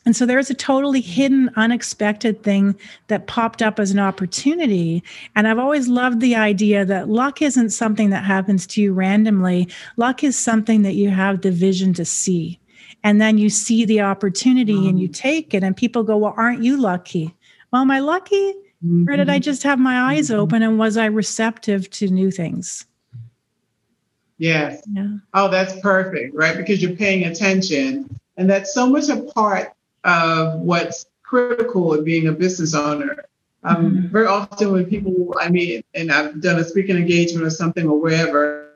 and 0.06 0.14
so 0.14 0.24
there's 0.24 0.50
a 0.50 0.54
totally 0.54 1.00
hidden, 1.00 1.50
unexpected 1.56 2.44
thing 2.44 2.78
that 3.08 3.26
popped 3.26 3.60
up 3.60 3.80
as 3.80 3.90
an 3.90 3.98
opportunity. 3.98 5.02
And 5.34 5.48
I've 5.48 5.58
always 5.58 5.88
loved 5.88 6.20
the 6.20 6.36
idea 6.36 6.84
that 6.84 7.08
luck 7.08 7.42
isn't 7.42 7.70
something 7.70 8.10
that 8.10 8.22
happens 8.22 8.68
to 8.68 8.80
you 8.80 8.92
randomly. 8.92 9.68
Luck 9.96 10.22
is 10.22 10.38
something 10.38 10.82
that 10.82 10.94
you 10.94 11.10
have 11.10 11.42
the 11.42 11.50
vision 11.50 11.92
to 11.94 12.04
see. 12.04 12.60
And 13.02 13.20
then 13.20 13.36
you 13.36 13.50
see 13.50 13.84
the 13.84 14.00
opportunity 14.00 14.88
and 14.88 15.00
you 15.00 15.08
mm-hmm. 15.08 15.12
take 15.12 15.54
it, 15.54 15.64
and 15.64 15.76
people 15.76 16.04
go, 16.04 16.16
Well, 16.16 16.34
aren't 16.36 16.62
you 16.62 16.76
lucky? 16.76 17.34
Well, 17.72 17.82
am 17.82 17.90
I 17.90 17.98
lucky? 17.98 18.54
Mm-hmm. 18.86 19.08
Or 19.08 19.16
did 19.16 19.28
I 19.28 19.38
just 19.38 19.62
have 19.64 19.78
my 19.78 20.12
eyes 20.12 20.30
mm-hmm. 20.30 20.40
open 20.40 20.62
and 20.62 20.78
was 20.78 20.96
I 20.96 21.06
receptive 21.06 21.90
to 21.90 22.08
new 22.08 22.30
things? 22.30 22.86
Yes. 24.38 24.82
Yeah. 24.92 25.16
Oh, 25.34 25.48
that's 25.48 25.78
perfect, 25.80 26.34
right? 26.34 26.56
Because 26.56 26.82
you're 26.82 26.96
paying 26.96 27.24
attention. 27.24 28.08
And 28.36 28.48
that's 28.48 28.74
so 28.74 28.86
much 28.86 29.08
a 29.08 29.22
part 29.34 29.72
of 30.04 30.60
what's 30.60 31.06
critical 31.22 31.94
in 31.94 32.04
being 32.04 32.28
a 32.28 32.32
business 32.32 32.74
owner. 32.74 33.24
Um, 33.64 33.76
mm-hmm. 33.76 34.06
Very 34.08 34.26
often, 34.26 34.72
when 34.72 34.84
people, 34.86 35.34
I 35.40 35.48
mean, 35.48 35.82
and 35.94 36.12
I've 36.12 36.40
done 36.40 36.60
a 36.60 36.64
speaking 36.64 36.96
engagement 36.96 37.44
or 37.44 37.50
something 37.50 37.88
or 37.88 37.98
wherever, 37.98 38.70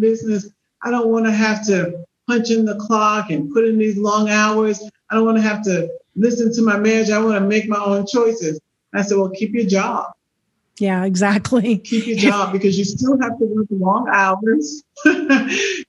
business, 0.00 0.48
I 0.82 0.90
don't 0.90 1.08
want 1.08 1.26
to 1.26 1.32
have 1.32 1.64
to 1.66 2.04
punch 2.26 2.50
in 2.50 2.64
the 2.64 2.76
clock 2.76 3.30
and 3.30 3.52
put 3.52 3.64
in 3.64 3.78
these 3.78 3.96
long 3.96 4.30
hours. 4.30 4.82
I 5.10 5.14
don't 5.14 5.24
want 5.24 5.36
to 5.38 5.42
have 5.42 5.62
to 5.64 5.88
listen 6.18 6.52
to 6.54 6.62
my 6.62 6.78
manager. 6.78 7.14
I 7.14 7.18
want 7.18 7.36
to 7.36 7.46
make 7.46 7.68
my 7.68 7.78
own 7.82 8.06
choices. 8.06 8.60
I 8.94 9.02
said, 9.02 9.18
well, 9.18 9.30
keep 9.30 9.54
your 9.54 9.66
job. 9.66 10.12
Yeah, 10.80 11.04
exactly. 11.04 11.78
Keep 11.78 12.06
your 12.06 12.16
job 12.16 12.52
because 12.52 12.78
you 12.78 12.84
still 12.84 13.20
have 13.20 13.36
to 13.38 13.44
work 13.46 13.66
long 13.70 14.08
hours. 14.12 14.84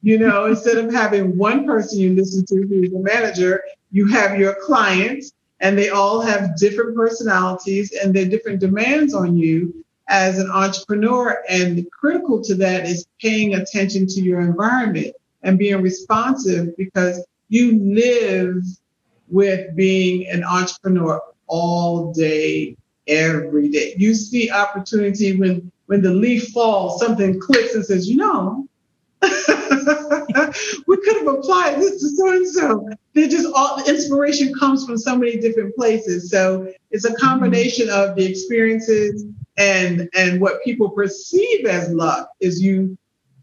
you 0.01 0.17
know, 0.17 0.45
instead 0.45 0.77
of 0.77 0.91
having 0.91 1.37
one 1.37 1.65
person 1.65 1.99
you 1.99 2.15
listen 2.15 2.43
to 2.47 2.67
who's 2.67 2.91
a 2.91 2.99
manager, 2.99 3.61
you 3.91 4.07
have 4.07 4.39
your 4.39 4.55
clients 4.65 5.31
and 5.59 5.77
they 5.77 5.89
all 5.89 6.21
have 6.21 6.57
different 6.57 6.95
personalities 6.95 7.91
and 7.91 8.15
their 8.15 8.25
different 8.25 8.59
demands 8.59 9.13
on 9.13 9.37
you 9.37 9.85
as 10.07 10.39
an 10.39 10.49
entrepreneur. 10.49 11.43
And 11.47 11.85
critical 11.91 12.41
to 12.43 12.55
that 12.55 12.87
is 12.87 13.05
paying 13.21 13.55
attention 13.55 14.07
to 14.07 14.21
your 14.21 14.41
environment 14.41 15.15
and 15.43 15.59
being 15.59 15.81
responsive 15.81 16.75
because 16.77 17.23
you 17.49 17.79
live 17.79 18.63
with 19.29 19.75
being 19.75 20.27
an 20.27 20.43
entrepreneur 20.43 21.21
all 21.47 22.13
day, 22.13 22.75
every 23.07 23.69
day. 23.69 23.95
You 23.97 24.13
see 24.13 24.51
opportunity 24.51 25.35
when 25.35 25.71
when 25.87 26.01
the 26.01 26.13
leaf 26.13 26.49
falls, 26.49 27.01
something 27.01 27.39
clicks 27.39 27.73
and 27.73 27.83
says, 27.83 28.07
you 28.07 28.17
know, 28.17 28.67
we 29.21 30.97
could 30.97 31.17
have 31.17 31.27
applied 31.27 31.77
this 31.77 31.99
to 31.99 32.09
so 32.09 32.31
and 32.31 32.47
so. 32.47 32.89
They 33.15 33.27
just 33.27 33.47
all 33.55 33.77
the 33.77 33.89
inspiration 33.89 34.53
comes 34.53 34.85
from 34.85 34.97
so 34.97 35.17
many 35.17 35.37
different 35.37 35.75
places. 35.75 36.29
So 36.29 36.71
it's 36.91 37.05
a 37.05 37.15
combination 37.15 37.89
of 37.89 38.15
the 38.15 38.25
experiences 38.25 39.25
and 39.57 40.09
and 40.13 40.39
what 40.39 40.63
people 40.63 40.89
perceive 40.91 41.65
as 41.65 41.89
luck 41.89 42.29
is 42.39 42.61
you 42.61 42.97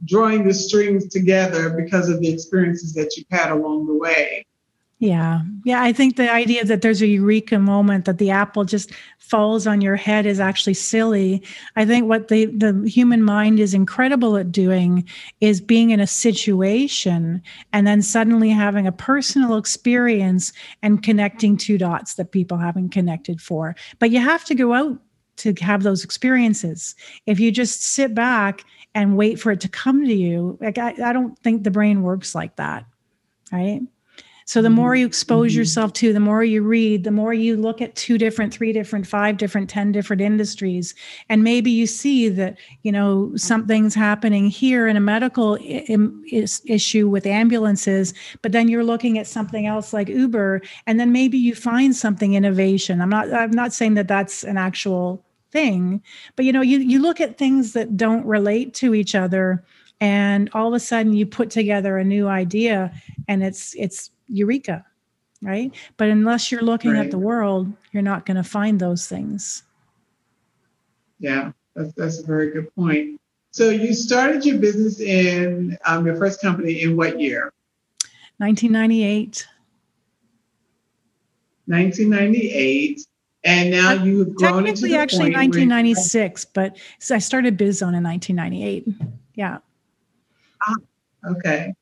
drawing 0.05 0.47
the 0.47 0.55
strings 0.55 1.09
together 1.09 1.71
because 1.71 2.09
of 2.09 2.21
the 2.21 2.29
experiences 2.29 2.95
that 2.95 3.17
you've 3.17 3.27
had 3.31 3.51
along 3.51 3.87
the 3.87 3.95
way. 3.95 4.46
Yeah. 4.99 5.43
Yeah. 5.65 5.83
I 5.83 5.93
think 5.93 6.17
the 6.17 6.33
idea 6.33 6.65
that 6.65 6.81
there's 6.81 7.03
a 7.03 7.07
eureka 7.07 7.59
moment 7.59 8.07
that 8.07 8.17
the 8.17 8.31
apple 8.31 8.65
just 8.65 8.93
falls 9.19 9.67
on 9.67 9.83
your 9.83 9.97
head 9.97 10.25
is 10.25 10.41
actually 10.41 10.73
silly. 10.73 11.43
I 11.75 11.85
think 11.85 12.09
what 12.09 12.29
the, 12.29 12.47
the 12.47 12.83
human 12.89 13.23
mind 13.23 13.61
is 13.61 13.75
incredible 13.75 14.39
at 14.39 14.53
doing 14.53 15.07
is 15.41 15.61
being 15.61 15.91
in 15.91 16.01
a 16.01 16.07
situation 16.07 17.43
and 17.75 17.87
then 17.87 18.01
suddenly 18.01 18.49
having 18.49 18.87
a 18.87 18.93
personal 18.93 19.57
experience 19.57 20.53
and 20.83 21.03
connecting 21.03 21.59
two 21.59 21.77
dots 21.77 22.15
that 22.15 22.33
people 22.33 22.57
haven't 22.57 22.91
connected 22.91 23.41
for. 23.41 23.77
But 23.99 24.11
you 24.11 24.21
have 24.21 24.45
to 24.47 24.55
go 24.55 24.73
out 24.73 24.99
to 25.39 25.53
have 25.61 25.83
those 25.83 26.05
experiences. 26.05 26.95
If 27.27 27.39
you 27.39 27.53
just 27.53 27.83
sit 27.83 28.15
back 28.15 28.65
and 28.95 29.19
wait 29.19 29.39
for 29.39 29.53
it 29.53 29.61
to 29.61 29.69
come 29.69 30.07
to 30.07 30.15
you, 30.15 30.57
like 30.63 30.79
I, 30.79 30.95
I 31.05 31.13
don't 31.13 31.39
think 31.41 31.65
the 31.65 31.71
brain 31.71 32.03
works 32.03 32.35
like 32.35 32.57
that. 32.57 32.87
Right. 33.53 33.83
So 34.47 34.63
the 34.63 34.71
more 34.71 34.93
mm-hmm. 34.93 35.01
you 35.01 35.07
expose 35.07 35.53
mm-hmm. 35.53 35.59
yourself 35.59 35.93
to, 35.95 36.13
the 36.13 36.21
more 36.21 36.45
you 36.45 36.63
read, 36.63 37.03
the 37.03 37.11
more 37.11 37.35
you 37.35 37.57
look 37.57 37.83
at 37.83 37.97
two 37.97 38.17
different, 38.17 38.55
three 38.55 38.73
different, 38.73 39.05
five 39.05 39.39
different, 39.39 39.69
10 39.69 39.91
different 39.91 40.23
industries. 40.23 40.95
And 41.29 41.43
maybe 41.43 41.71
you 41.71 41.87
see 41.87 42.29
that, 42.29 42.57
you 42.83 42.93
know, 42.93 43.33
something's 43.35 43.95
happening 43.95 44.47
here 44.47 44.87
in 44.87 44.97
a 44.97 45.01
medical 45.01 45.59
issue 45.61 47.09
with 47.09 47.27
ambulances, 47.27 48.15
but 48.41 48.53
then 48.53 48.69
you're 48.69 48.85
looking 48.85 49.19
at 49.19 49.27
something 49.27 49.67
else 49.67 49.93
like 49.93 50.09
Uber, 50.09 50.63
and 50.87 51.01
then 51.01 51.11
maybe 51.11 51.37
you 51.37 51.55
find 51.55 51.95
something 51.97 52.35
innovation. 52.35 53.01
I'm 53.01 53.11
not, 53.11 53.33
I'm 53.33 53.51
not 53.51 53.73
saying 53.73 53.95
that 53.95 54.07
that's 54.07 54.45
an 54.45 54.57
actual 54.57 55.25
thing, 55.51 56.01
but 56.37 56.45
you 56.45 56.53
know, 56.53 56.63
you, 56.63 56.79
you 56.79 57.01
look 57.01 57.21
at 57.21 57.37
things 57.37 57.73
that 57.73 57.97
don't 57.97 58.25
relate 58.25 58.75
to 58.75 58.95
each 58.95 59.17
other 59.17 59.65
and 60.01 60.51
all 60.53 60.69
of 60.69 60.75
a 60.75 60.81
sudden 60.81 61.15
you 61.15 61.27
put 61.27 61.51
together 61.51 61.97
a 61.97 62.05
new 62.05 62.29
idea 62.29 62.93
and 63.29 63.43
it's 63.43 63.75
it's 63.79 64.11
eureka 64.29 64.85
right? 65.43 65.75
But 65.99 66.09
unless 66.09 66.51
you're 66.51 66.63
looking 66.63 66.93
right. 66.93 67.05
at 67.05 67.11
the 67.11 67.19
world 67.19 67.73
you're 67.93 68.03
not 68.03 68.25
going 68.27 68.39
to 68.39 68.43
find 68.43 68.81
those 68.81 69.07
things. 69.07 69.63
Yeah 71.19 71.53
that's, 71.77 71.93
that's 71.93 72.21
a 72.21 72.27
very 72.27 72.51
good 72.51 72.75
point. 72.75 73.21
So 73.51 73.71
you 73.71 73.95
started 73.95 74.45
your 74.45 74.59
business 74.59 75.01
in 75.01 75.79
um, 75.85 76.05
your 76.07 76.17
first 76.17 76.41
company 76.41 76.83
in 76.83 76.97
what 76.97 77.21
year? 77.21 77.53
1998 78.39 79.47
1998 81.65 83.01
and 83.45 83.71
now 83.71 83.91
uh, 83.91 84.05
you've 84.05 84.35
grown 84.35 84.65
technically 84.65 84.95
actually 84.95 85.33
1996 85.33 86.45
but 86.45 86.77
so 86.99 87.15
i 87.15 87.19
started 87.19 87.57
bizzone 87.57 87.97
in 87.97 88.05
1998 88.05 88.87
yeah. 89.35 89.59
Ah, 90.63 90.75
okay 91.31 91.73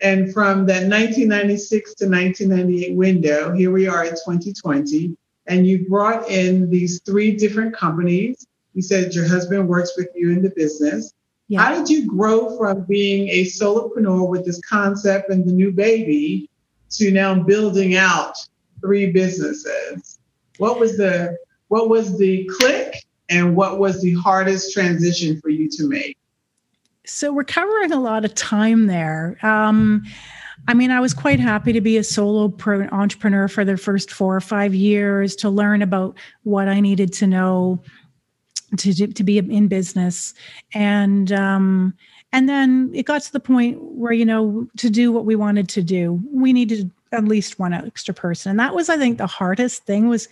and 0.00 0.32
from 0.32 0.66
that 0.66 0.88
1996 0.88 1.94
to 1.94 2.08
1998 2.08 2.96
window, 2.96 3.52
here 3.52 3.72
we 3.72 3.88
are 3.88 4.04
in 4.04 4.10
2020, 4.10 5.16
and 5.46 5.66
you 5.66 5.88
brought 5.88 6.28
in 6.30 6.70
these 6.70 7.00
three 7.00 7.36
different 7.36 7.74
companies. 7.74 8.46
You 8.74 8.82
said 8.82 9.14
your 9.14 9.26
husband 9.26 9.66
works 9.66 9.92
with 9.96 10.08
you 10.14 10.30
in 10.30 10.42
the 10.42 10.50
business. 10.50 11.14
Yeah. 11.48 11.62
How 11.62 11.74
did 11.74 11.88
you 11.88 12.06
grow 12.06 12.56
from 12.56 12.84
being 12.84 13.28
a 13.30 13.44
solopreneur 13.44 14.28
with 14.28 14.44
this 14.44 14.60
concept 14.60 15.30
and 15.30 15.46
the 15.46 15.52
new 15.52 15.72
baby 15.72 16.48
to 16.90 17.10
now 17.10 17.42
building 17.42 17.96
out 17.96 18.36
three 18.80 19.10
businesses? 19.10 20.18
What 20.58 20.78
was 20.78 20.96
the 20.96 21.36
what 21.68 21.88
was 21.88 22.18
the 22.18 22.48
click 22.58 23.04
and 23.30 23.56
what 23.56 23.78
was 23.78 24.00
the 24.00 24.14
hardest 24.14 24.72
transition 24.72 25.40
for 25.40 25.48
you 25.48 25.68
to 25.70 25.88
make? 25.88 26.17
So 27.08 27.32
we're 27.32 27.44
covering 27.44 27.90
a 27.90 28.00
lot 28.00 28.24
of 28.24 28.34
time 28.34 28.86
there. 28.86 29.38
Um, 29.42 30.04
I 30.66 30.74
mean, 30.74 30.90
I 30.90 31.00
was 31.00 31.14
quite 31.14 31.40
happy 31.40 31.72
to 31.72 31.80
be 31.80 31.96
a 31.96 32.04
solo 32.04 32.52
entrepreneur 32.92 33.48
for 33.48 33.64
the 33.64 33.78
first 33.78 34.12
four 34.12 34.36
or 34.36 34.40
five 34.40 34.74
years 34.74 35.34
to 35.36 35.48
learn 35.48 35.80
about 35.80 36.18
what 36.42 36.68
I 36.68 36.80
needed 36.80 37.12
to 37.14 37.26
know 37.26 37.82
to 38.76 38.92
to 38.92 39.24
be 39.24 39.38
in 39.38 39.68
business, 39.68 40.34
and 40.74 41.32
um, 41.32 41.94
and 42.32 42.50
then 42.50 42.90
it 42.92 43.06
got 43.06 43.22
to 43.22 43.32
the 43.32 43.40
point 43.40 43.80
where 43.80 44.12
you 44.12 44.26
know 44.26 44.68
to 44.76 44.90
do 44.90 45.10
what 45.10 45.24
we 45.24 45.34
wanted 45.34 45.70
to 45.70 45.82
do, 45.82 46.20
we 46.30 46.52
needed 46.52 46.90
at 47.12 47.24
least 47.24 47.58
one 47.58 47.72
extra 47.72 48.12
person, 48.12 48.50
and 48.50 48.60
that 48.60 48.74
was, 48.74 48.90
I 48.90 48.98
think, 48.98 49.16
the 49.16 49.26
hardest 49.26 49.84
thing 49.84 50.08
was 50.08 50.28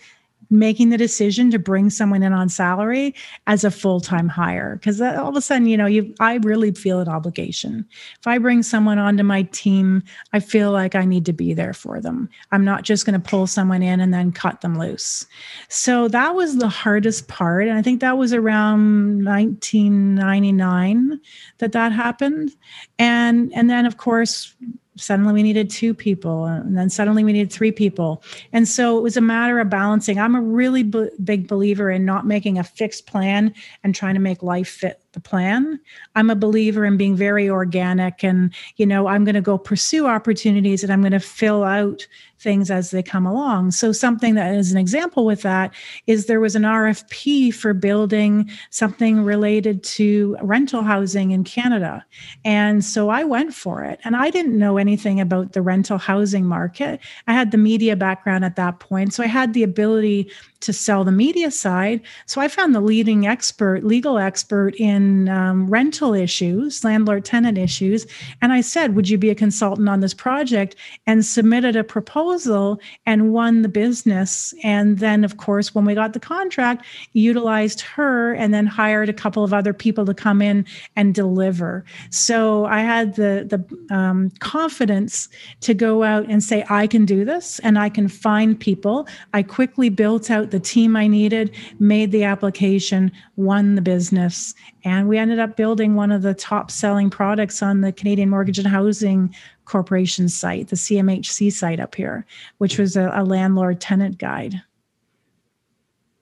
making 0.49 0.89
the 0.89 0.97
decision 0.97 1.51
to 1.51 1.59
bring 1.59 1.89
someone 1.89 2.23
in 2.23 2.33
on 2.33 2.49
salary 2.49 3.13
as 3.47 3.63
a 3.63 3.71
full-time 3.71 4.27
hire. 4.27 4.75
Because 4.75 5.01
uh, 5.01 5.17
all 5.19 5.29
of 5.29 5.35
a 5.35 5.41
sudden 5.41 5.67
you 5.67 5.77
know 5.77 5.85
you 5.85 6.13
i 6.19 6.35
really 6.37 6.71
feel 6.71 6.99
an 6.99 7.07
obligation. 7.07 7.85
If 8.19 8.27
i 8.27 8.37
bring 8.37 8.63
someone 8.63 8.99
onto 8.99 9.23
my 9.23 9.43
team 9.43 10.03
i 10.33 10.39
feel 10.39 10.71
like 10.71 10.95
i 10.95 11.05
need 11.05 11.25
to 11.25 11.33
be 11.33 11.53
there 11.53 11.73
for 11.73 11.99
them. 11.99 12.29
I'm 12.51 12.65
not 12.65 12.83
just 12.83 13.05
going 13.05 13.19
to 13.19 13.29
pull 13.29 13.47
someone 13.47 13.83
in 13.83 13.99
and 13.99 14.13
then 14.13 14.31
cut 14.31 14.61
them 14.61 14.77
loose. 14.77 15.25
So 15.69 16.07
that 16.09 16.35
was 16.35 16.57
the 16.57 16.69
hardest 16.69 17.27
part 17.27 17.67
and 17.67 17.77
i 17.77 17.81
think 17.81 18.01
that 18.01 18.17
was 18.17 18.33
around 18.33 19.25
1999 19.25 21.19
that 21.59 21.71
that 21.71 21.91
happened. 21.91 22.51
And 22.99 23.51
and 23.53 23.69
then 23.69 23.85
of 23.85 23.97
course 23.97 24.55
suddenly 24.97 25.33
we 25.33 25.43
needed 25.43 25.69
two 25.69 25.93
people 25.93 26.45
and 26.45 26.77
then 26.77 26.89
suddenly 26.89 27.23
we 27.23 27.33
needed 27.33 27.51
three 27.51 27.71
people. 27.71 28.23
And 28.51 28.67
so 28.67 28.97
it 28.97 29.01
was 29.01 29.17
a 29.17 29.21
matter 29.21 29.59
of 29.59 29.69
balancing. 29.69 30.19
I'm 30.19 30.35
a 30.35 30.41
really 30.41 30.83
b- 30.83 31.09
big 31.23 31.47
believer 31.47 31.89
in 31.89 32.05
not 32.05 32.25
making 32.25 32.57
a 32.57 32.63
fixed 32.63 33.07
plan 33.07 33.53
and 33.83 33.95
trying 33.95 34.15
to 34.15 34.21
make 34.21 34.43
life 34.43 34.67
fit 34.67 35.01
the 35.17 35.29
plan 35.29 35.79
i'm 36.15 36.29
a 36.29 36.35
believer 36.35 36.85
in 36.85 36.95
being 36.95 37.15
very 37.15 37.49
organic 37.49 38.23
and 38.23 38.53
you 38.75 38.85
know 38.85 39.07
i'm 39.07 39.25
going 39.25 39.33
to 39.33 39.41
go 39.41 39.57
pursue 39.57 40.05
opportunities 40.05 40.83
and 40.83 40.93
i'm 40.93 41.01
going 41.01 41.11
to 41.11 41.19
fill 41.19 41.63
out 41.63 42.05
things 42.39 42.69
as 42.69 42.91
they 42.91 43.03
come 43.03 43.25
along. 43.25 43.71
So, 43.71 43.91
something 43.91 44.35
that 44.35 44.55
is 44.55 44.71
an 44.71 44.77
example 44.77 45.25
with 45.25 45.41
that 45.41 45.73
is 46.05 46.25
there 46.25 46.39
was 46.39 46.55
an 46.55 46.63
RFP 46.63 47.53
for 47.53 47.73
building 47.73 48.49
something 48.69 49.23
related 49.23 49.83
to 49.83 50.37
rental 50.41 50.83
housing 50.83 51.31
in 51.31 51.43
Canada. 51.43 52.05
And 52.45 52.83
so 52.83 53.09
I 53.09 53.23
went 53.23 53.53
for 53.53 53.83
it. 53.83 53.99
And 54.03 54.15
I 54.15 54.29
didn't 54.29 54.57
know 54.57 54.77
anything 54.77 55.19
about 55.19 55.53
the 55.53 55.61
rental 55.61 55.97
housing 55.97 56.45
market. 56.45 56.99
I 57.27 57.33
had 57.33 57.51
the 57.51 57.57
media 57.57 57.95
background 57.95 58.45
at 58.45 58.55
that 58.55 58.79
point. 58.79 59.13
So 59.13 59.23
I 59.23 59.27
had 59.27 59.53
the 59.53 59.63
ability 59.63 60.31
to 60.61 60.73
sell 60.73 61.03
the 61.03 61.11
media 61.11 61.51
side. 61.51 62.01
So 62.25 62.41
I 62.41 62.47
found 62.47 62.73
the 62.73 62.81
leading 62.81 63.27
expert, 63.27 63.83
legal 63.83 64.17
expert 64.17 64.75
in 64.75 65.29
um, 65.29 65.67
rental 65.67 66.13
issues, 66.13 66.83
landlord 66.83 67.25
tenant 67.25 67.57
issues. 67.57 68.07
And 68.41 68.51
I 68.51 68.61
said, 68.61 68.95
Would 68.95 69.09
you 69.09 69.17
be 69.17 69.29
a 69.29 69.35
consultant 69.35 69.89
on 69.89 69.99
this 69.99 70.13
project? 70.13 70.75
And 71.05 71.25
submitted 71.25 71.75
a 71.75 71.83
proposal 71.83 72.79
and 73.05 73.33
won 73.33 73.61
the 73.61 73.69
business. 73.69 74.53
And 74.63 74.99
then, 74.99 75.23
of 75.23 75.37
course, 75.37 75.75
when 75.75 75.85
we 75.85 75.93
got 75.93 76.13
the 76.13 76.19
contract, 76.19 76.85
utilized 77.13 77.81
her 77.81 78.33
and 78.33 78.53
then 78.53 78.65
hired 78.65 79.09
a 79.09 79.13
couple 79.13 79.43
of 79.43 79.53
other 79.53 79.73
people 79.73 80.05
to 80.05 80.13
come 80.13 80.41
in 80.41 80.65
and 80.95 81.13
deliver. 81.13 81.85
So 82.09 82.65
I 82.65 82.79
had 82.79 83.15
the, 83.15 83.45
the 83.47 83.95
um, 83.95 84.31
confidence 84.39 85.29
to 85.61 85.73
go 85.73 86.03
out 86.03 86.25
and 86.29 86.43
say, 86.43 86.65
I 86.69 86.87
can 86.87 87.05
do 87.05 87.25
this 87.25 87.59
and 87.59 87.77
I 87.77 87.89
can 87.89 88.07
find 88.07 88.59
people. 88.59 89.07
I 89.33 89.43
quickly 89.43 89.89
built 89.89 90.29
out 90.47 90.51
the 90.51 90.59
team 90.59 90.95
I 90.95 91.07
needed, 91.07 91.53
made 91.79 92.11
the 92.11 92.23
application, 92.23 93.11
won 93.35 93.75
the 93.75 93.81
business, 93.81 94.53
and 94.83 95.09
we 95.09 95.17
ended 95.17 95.39
up 95.39 95.57
building 95.57 95.95
one 95.95 96.11
of 96.11 96.21
the 96.21 96.33
top 96.33 96.71
selling 96.71 97.09
products 97.09 97.61
on 97.61 97.81
the 97.81 97.91
Canadian 97.91 98.29
Mortgage 98.29 98.57
and 98.57 98.67
Housing 98.67 99.35
Corporation 99.65 100.29
site, 100.29 100.69
the 100.69 100.77
CMHC 100.77 101.51
site 101.51 101.79
up 101.79 101.95
here, 101.95 102.25
which 102.59 102.77
was 102.77 102.95
a, 102.95 103.11
a 103.13 103.23
landlord 103.25 103.81
tenant 103.81 104.17
guide. 104.17 104.61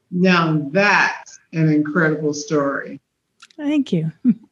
Now 0.09 0.67
that's 0.71 1.39
an 1.53 1.69
incredible 1.69 2.33
story. 2.33 2.99
Thank 3.57 3.93
you. 3.93 4.11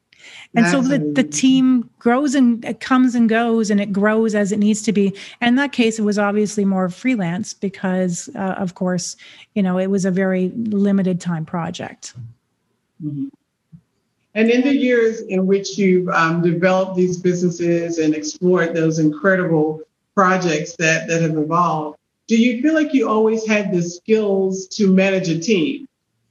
and 0.55 0.67
so 0.67 0.81
the, 0.81 0.99
the 0.99 1.23
team 1.23 1.89
grows 1.99 2.35
and 2.35 2.63
it 2.65 2.79
comes 2.79 3.15
and 3.15 3.27
goes 3.27 3.69
and 3.69 3.81
it 3.81 3.91
grows 3.91 4.35
as 4.35 4.51
it 4.51 4.59
needs 4.59 4.81
to 4.83 4.91
be. 4.91 5.07
And 5.41 5.49
in 5.49 5.55
that 5.55 5.71
case 5.71 5.99
it 5.99 6.03
was 6.03 6.19
obviously 6.19 6.65
more 6.65 6.89
freelance 6.89 7.53
because 7.53 8.29
uh, 8.35 8.55
of 8.57 8.75
course 8.75 9.15
you 9.55 9.63
know 9.63 9.77
it 9.77 9.87
was 9.87 10.05
a 10.05 10.11
very 10.11 10.49
limited 10.55 11.19
time 11.19 11.45
project. 11.45 12.13
Mm-hmm. 13.03 13.27
and 14.35 14.49
in 14.49 14.61
the 14.61 14.73
years 14.73 15.21
in 15.21 15.45
which 15.45 15.77
you've 15.77 16.07
um, 16.09 16.41
developed 16.41 16.95
these 16.95 17.17
businesses 17.17 17.97
and 17.97 18.15
explored 18.15 18.73
those 18.73 18.99
incredible 18.99 19.81
projects 20.15 20.75
that 20.77 21.07
that 21.09 21.21
have 21.21 21.35
evolved 21.35 21.97
do 22.27 22.37
you 22.37 22.61
feel 22.61 22.73
like 22.73 22.93
you 22.93 23.09
always 23.09 23.45
had 23.45 23.73
the 23.73 23.81
skills 23.81 24.67
to 24.67 24.87
manage 24.87 25.27
a 25.27 25.37
team 25.37 25.87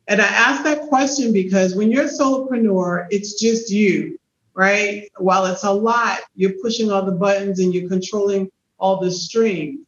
and 0.08 0.20
I 0.20 0.26
ask 0.26 0.64
that 0.64 0.88
question 0.88 1.32
because 1.32 1.74
when 1.74 1.90
you're 1.90 2.04
a 2.04 2.08
solopreneur, 2.08 3.06
it's 3.10 3.40
just 3.40 3.70
you, 3.70 4.18
right? 4.54 5.08
While 5.16 5.46
it's 5.46 5.64
a 5.64 5.72
lot, 5.72 6.20
you're 6.34 6.54
pushing 6.62 6.90
all 6.90 7.04
the 7.04 7.12
buttons 7.12 7.60
and 7.60 7.74
you're 7.74 7.88
controlling 7.88 8.50
all 8.78 9.00
the 9.00 9.10
strings. 9.10 9.80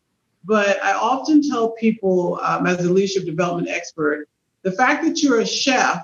But 0.45 0.83
I 0.83 0.93
often 0.93 1.43
tell 1.43 1.71
people, 1.73 2.39
um, 2.43 2.67
as 2.67 2.85
a 2.85 2.93
leadership 2.93 3.25
development 3.25 3.69
expert, 3.69 4.29
the 4.63 4.73
fact 4.73 5.05
that 5.05 5.23
you're 5.23 5.41
a 5.41 5.47
chef 5.47 6.03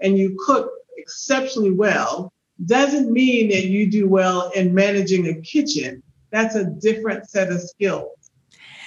and 0.00 0.16
you 0.16 0.36
cook 0.46 0.70
exceptionally 0.96 1.72
well 1.72 2.32
doesn't 2.64 3.12
mean 3.12 3.48
that 3.50 3.66
you 3.66 3.90
do 3.90 4.08
well 4.08 4.50
in 4.50 4.72
managing 4.72 5.28
a 5.28 5.34
kitchen. 5.42 6.02
That's 6.30 6.54
a 6.54 6.64
different 6.64 7.28
set 7.28 7.50
of 7.50 7.60
skills. 7.60 8.21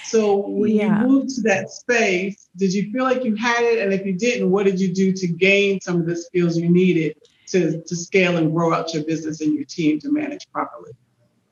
So 0.08 0.36
when 0.36 0.72
yeah. 0.72 1.02
you 1.02 1.08
moved 1.08 1.34
to 1.36 1.42
that 1.42 1.70
space, 1.70 2.48
did 2.56 2.72
you 2.72 2.90
feel 2.92 3.04
like 3.04 3.24
you 3.24 3.34
had 3.34 3.62
it? 3.62 3.80
And 3.80 3.92
if 3.92 4.06
you 4.06 4.12
didn't, 4.12 4.50
what 4.50 4.64
did 4.64 4.80
you 4.80 4.94
do 4.94 5.12
to 5.12 5.26
gain 5.26 5.80
some 5.80 6.00
of 6.00 6.06
the 6.06 6.16
skills 6.16 6.56
you 6.56 6.68
needed 6.68 7.16
to, 7.48 7.82
to 7.82 7.96
scale 7.96 8.36
and 8.36 8.52
grow 8.52 8.72
out 8.72 8.94
your 8.94 9.04
business 9.04 9.40
and 9.40 9.54
your 9.54 9.64
team 9.64 9.98
to 10.00 10.12
manage 10.12 10.50
properly? 10.52 10.92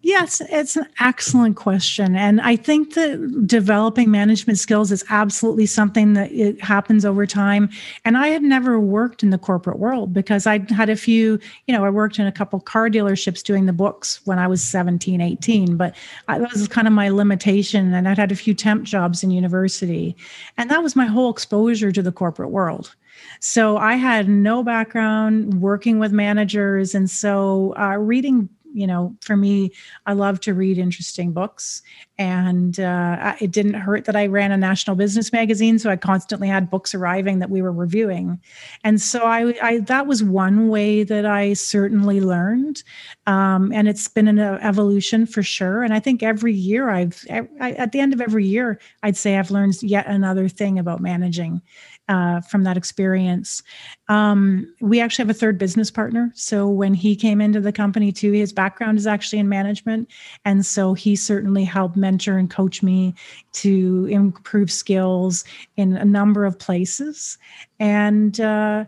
Yes, 0.04 0.42
it's 0.50 0.76
an 0.76 0.86
excellent 1.00 1.56
question. 1.56 2.14
And 2.14 2.38
I 2.42 2.56
think 2.56 2.92
that 2.92 3.46
developing 3.46 4.10
management 4.10 4.58
skills 4.58 4.92
is 4.92 5.02
absolutely 5.08 5.64
something 5.64 6.12
that 6.12 6.30
it 6.30 6.62
happens 6.62 7.06
over 7.06 7.24
time. 7.24 7.70
And 8.04 8.18
I 8.18 8.28
had 8.28 8.42
never 8.42 8.78
worked 8.78 9.22
in 9.22 9.30
the 9.30 9.38
corporate 9.38 9.78
world 9.78 10.12
because 10.12 10.46
I 10.46 10.58
had 10.68 10.90
a 10.90 10.96
few, 10.96 11.38
you 11.66 11.74
know, 11.74 11.86
I 11.86 11.88
worked 11.88 12.18
in 12.18 12.26
a 12.26 12.32
couple 12.32 12.60
car 12.60 12.90
dealerships 12.90 13.42
doing 13.42 13.64
the 13.64 13.72
books 13.72 14.20
when 14.26 14.38
I 14.38 14.46
was 14.46 14.62
17, 14.62 15.22
18, 15.22 15.78
but 15.78 15.96
I, 16.28 16.38
that 16.38 16.52
was 16.52 16.68
kind 16.68 16.86
of 16.86 16.92
my 16.92 17.08
limitation. 17.08 17.94
And 17.94 18.06
I'd 18.06 18.18
had 18.18 18.30
a 18.30 18.36
few 18.36 18.52
temp 18.52 18.84
jobs 18.84 19.24
in 19.24 19.30
university. 19.30 20.14
And 20.58 20.70
that 20.70 20.82
was 20.82 20.94
my 20.94 21.06
whole 21.06 21.30
exposure 21.30 21.90
to 21.92 22.02
the 22.02 22.12
corporate 22.12 22.50
world. 22.50 22.94
So 23.40 23.78
I 23.78 23.94
had 23.94 24.28
no 24.28 24.62
background 24.62 25.62
working 25.62 25.98
with 25.98 26.12
managers. 26.12 26.94
And 26.94 27.08
so 27.08 27.74
uh, 27.78 27.96
reading 27.96 28.50
you 28.74 28.86
know, 28.86 29.16
for 29.20 29.36
me, 29.36 29.70
I 30.04 30.12
love 30.12 30.40
to 30.40 30.52
read 30.52 30.78
interesting 30.78 31.32
books. 31.32 31.80
And 32.18 32.78
uh, 32.78 33.34
it 33.40 33.50
didn't 33.50 33.74
hurt 33.74 34.04
that 34.04 34.16
I 34.16 34.26
ran 34.26 34.52
a 34.52 34.56
national 34.56 34.96
business 34.96 35.32
magazine. 35.32 35.78
So 35.78 35.90
I 35.90 35.96
constantly 35.96 36.48
had 36.48 36.70
books 36.70 36.94
arriving 36.94 37.38
that 37.38 37.50
we 37.50 37.62
were 37.62 37.72
reviewing. 37.72 38.40
And 38.82 39.00
so 39.00 39.20
I, 39.20 39.54
I 39.62 39.78
that 39.80 40.06
was 40.06 40.22
one 40.22 40.68
way 40.68 41.04
that 41.04 41.24
I 41.24 41.54
certainly 41.54 42.20
learned. 42.20 42.82
Um, 43.26 43.72
and 43.72 43.88
it's 43.88 44.08
been 44.08 44.28
an 44.28 44.38
evolution 44.38 45.26
for 45.26 45.42
sure. 45.42 45.82
And 45.82 45.94
I 45.94 46.00
think 46.00 46.22
every 46.22 46.52
year 46.52 46.90
I've, 46.90 47.24
I, 47.30 47.72
at 47.72 47.92
the 47.92 48.00
end 48.00 48.12
of 48.12 48.20
every 48.20 48.46
year, 48.46 48.80
I'd 49.02 49.16
say 49.16 49.38
I've 49.38 49.50
learned 49.50 49.82
yet 49.82 50.06
another 50.06 50.48
thing 50.48 50.78
about 50.78 51.00
managing 51.00 51.62
uh, 52.08 52.40
from 52.42 52.64
that 52.64 52.76
experience. 52.76 53.62
Um, 54.08 54.72
we 54.80 55.00
actually 55.00 55.24
have 55.24 55.30
a 55.30 55.38
third 55.38 55.58
business 55.58 55.90
partner. 55.90 56.30
So 56.34 56.68
when 56.68 56.94
he 56.94 57.16
came 57.16 57.40
into 57.40 57.60
the 57.60 57.72
company 57.72 58.12
too, 58.12 58.32
his 58.32 58.52
background 58.52 58.98
is 58.98 59.06
actually 59.06 59.38
in 59.38 59.48
management. 59.48 60.10
And 60.44 60.66
so 60.66 60.94
he 60.94 61.16
certainly 61.16 61.64
helped 61.64 61.96
mentor 61.96 62.36
and 62.36 62.50
coach 62.50 62.82
me 62.82 63.14
to 63.52 64.06
improve 64.10 64.70
skills 64.70 65.44
in 65.76 65.96
a 65.96 66.04
number 66.04 66.44
of 66.44 66.58
places. 66.58 67.38
And, 67.80 68.38
uh, 68.40 68.84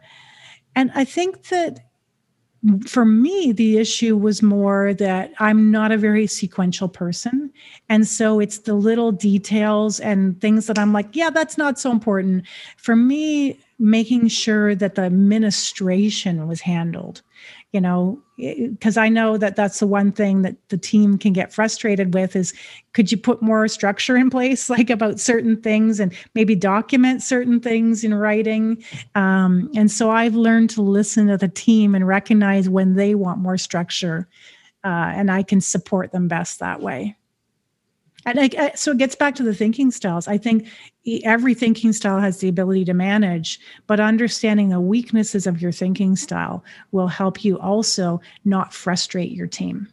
and 0.75 0.91
I 0.95 1.05
think 1.05 1.45
that 1.45 1.86
for 2.87 3.05
me, 3.05 3.53
the 3.53 3.79
issue 3.79 4.17
was 4.17 4.43
more 4.43 4.95
that 4.95 5.33
I'm 5.39 5.71
not 5.71 5.93
a 5.93 5.97
very 5.97 6.27
sequential 6.27 6.89
person. 6.89 7.53
And 7.89 8.07
so 8.07 8.41
it's 8.41 8.59
the 8.59 8.75
little 8.75 9.13
details 9.13 10.01
and 10.01 10.41
things 10.41 10.67
that 10.67 10.79
I'm 10.79 10.93
like, 10.93 11.15
yeah, 11.15 11.31
that's 11.31 11.59
not 11.59 11.79
so 11.79 11.91
important. 11.91 12.45
For 12.77 12.97
me, 12.97 13.61
making 13.79 14.29
sure 14.29 14.75
that 14.75 14.95
the 14.95 15.03
administration 15.03 16.49
was 16.49 16.63
handled 16.63 17.23
you 17.73 17.81
know 17.81 18.23
because 18.37 18.97
i 18.97 19.09
know 19.09 19.37
that 19.37 19.57
that's 19.57 19.81
the 19.81 19.87
one 19.87 20.13
thing 20.13 20.43
that 20.43 20.57
the 20.69 20.77
team 20.77 21.17
can 21.17 21.33
get 21.33 21.53
frustrated 21.53 22.15
with 22.15 22.37
is 22.37 22.53
could 22.93 23.11
you 23.11 23.19
put 23.19 23.43
more 23.43 23.69
structure 23.69 24.17
in 24.17 24.31
place 24.31 24.71
like 24.77 24.91
about 24.91 25.21
certain 25.21 25.61
things 25.61 26.01
and 26.01 26.15
maybe 26.35 26.55
document 26.55 27.23
certain 27.23 27.61
things 27.61 28.03
in 28.05 28.15
writing? 28.15 28.83
Um, 29.15 29.71
and 29.75 29.91
so 29.91 30.11
i've 30.11 30.35
learned 30.35 30.71
to 30.71 30.83
listen 30.83 31.27
to 31.29 31.37
the 31.37 31.49
team 31.49 31.95
and 31.95 32.07
recognize 32.07 32.69
when 32.69 32.95
they 32.95 33.15
want 33.15 33.39
more 33.39 33.59
structure 33.59 34.29
uh, 34.85 35.13
and 35.15 35.31
i 35.31 35.43
can 35.43 35.61
support 35.61 36.13
them 36.13 36.29
best 36.29 36.59
that 36.61 36.81
way 36.81 37.17
and 38.27 38.41
I, 38.41 38.73
so 38.75 38.91
it 38.91 38.99
gets 38.99 39.15
back 39.15 39.37
to 39.37 39.45
the 39.45 39.55
thinking 39.55 39.93
styles. 39.93 40.27
I 40.27 40.37
think 40.37 40.67
every 41.23 41.55
thinking 41.55 41.93
style 41.93 42.19
has 42.21 42.39
the 42.39 42.49
ability 42.49 42.85
to 42.87 42.95
manage, 42.95 43.61
but 43.87 44.01
understanding 44.01 44.69
the 44.69 44.81
weaknesses 44.81 45.47
of 45.47 45.63
your 45.63 45.71
thinking 45.71 46.17
style 46.17 46.65
will 46.91 47.07
help 47.07 47.45
you 47.45 47.59
also 47.59 48.21
not 48.45 48.75
frustrate 48.75 49.31
your 49.31 49.47
team. 49.47 49.89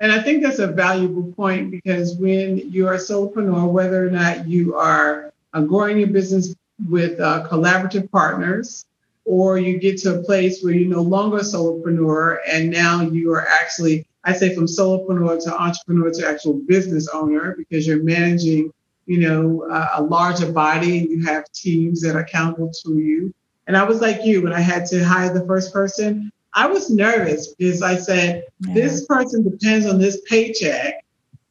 And 0.00 0.12
I 0.12 0.22
think 0.22 0.42
that's 0.42 0.58
a 0.58 0.66
valuable 0.66 1.32
point 1.32 1.70
because 1.70 2.14
when 2.16 2.58
you're 2.70 2.92
a 2.92 2.98
solopreneur, 2.98 3.72
whether 3.72 4.06
or 4.06 4.10
not 4.10 4.46
you 4.46 4.74
are 4.74 5.32
uh, 5.54 5.62
growing 5.62 5.98
your 5.98 6.08
business 6.08 6.54
with 6.90 7.18
uh, 7.18 7.48
collaborative 7.50 8.10
partners, 8.10 8.84
or 9.24 9.58
you 9.58 9.78
get 9.78 9.98
to 9.98 10.20
a 10.20 10.22
place 10.22 10.62
where 10.62 10.74
you're 10.74 10.94
no 10.94 11.00
longer 11.02 11.38
a 11.38 11.40
solopreneur 11.40 12.38
and 12.46 12.70
now 12.70 13.00
you 13.00 13.32
are 13.32 13.46
actually 13.48 14.05
I 14.26 14.32
say 14.32 14.52
from 14.54 14.66
solopreneur 14.66 15.42
to 15.44 15.54
entrepreneur 15.54 16.10
to 16.10 16.28
actual 16.28 16.54
business 16.54 17.08
owner 17.14 17.54
because 17.56 17.86
you're 17.86 18.02
managing, 18.02 18.72
you 19.06 19.20
know, 19.20 19.62
a, 19.70 20.00
a 20.00 20.02
larger 20.02 20.50
body 20.50 20.98
and 20.98 21.08
you 21.08 21.24
have 21.24 21.44
teams 21.52 22.00
that 22.02 22.16
are 22.16 22.20
accountable 22.20 22.72
to 22.84 22.98
you. 22.98 23.32
And 23.68 23.76
I 23.76 23.84
was 23.84 24.00
like 24.00 24.24
you 24.24 24.42
when 24.42 24.52
I 24.52 24.60
had 24.60 24.84
to 24.86 25.04
hire 25.04 25.32
the 25.32 25.46
first 25.46 25.72
person. 25.72 26.32
I 26.54 26.66
was 26.66 26.90
nervous 26.90 27.54
because 27.54 27.82
I 27.82 27.96
said, 27.96 28.44
yeah. 28.60 28.74
this 28.74 29.06
person 29.06 29.48
depends 29.48 29.86
on 29.86 30.00
this 30.00 30.20
paycheck, 30.28 31.04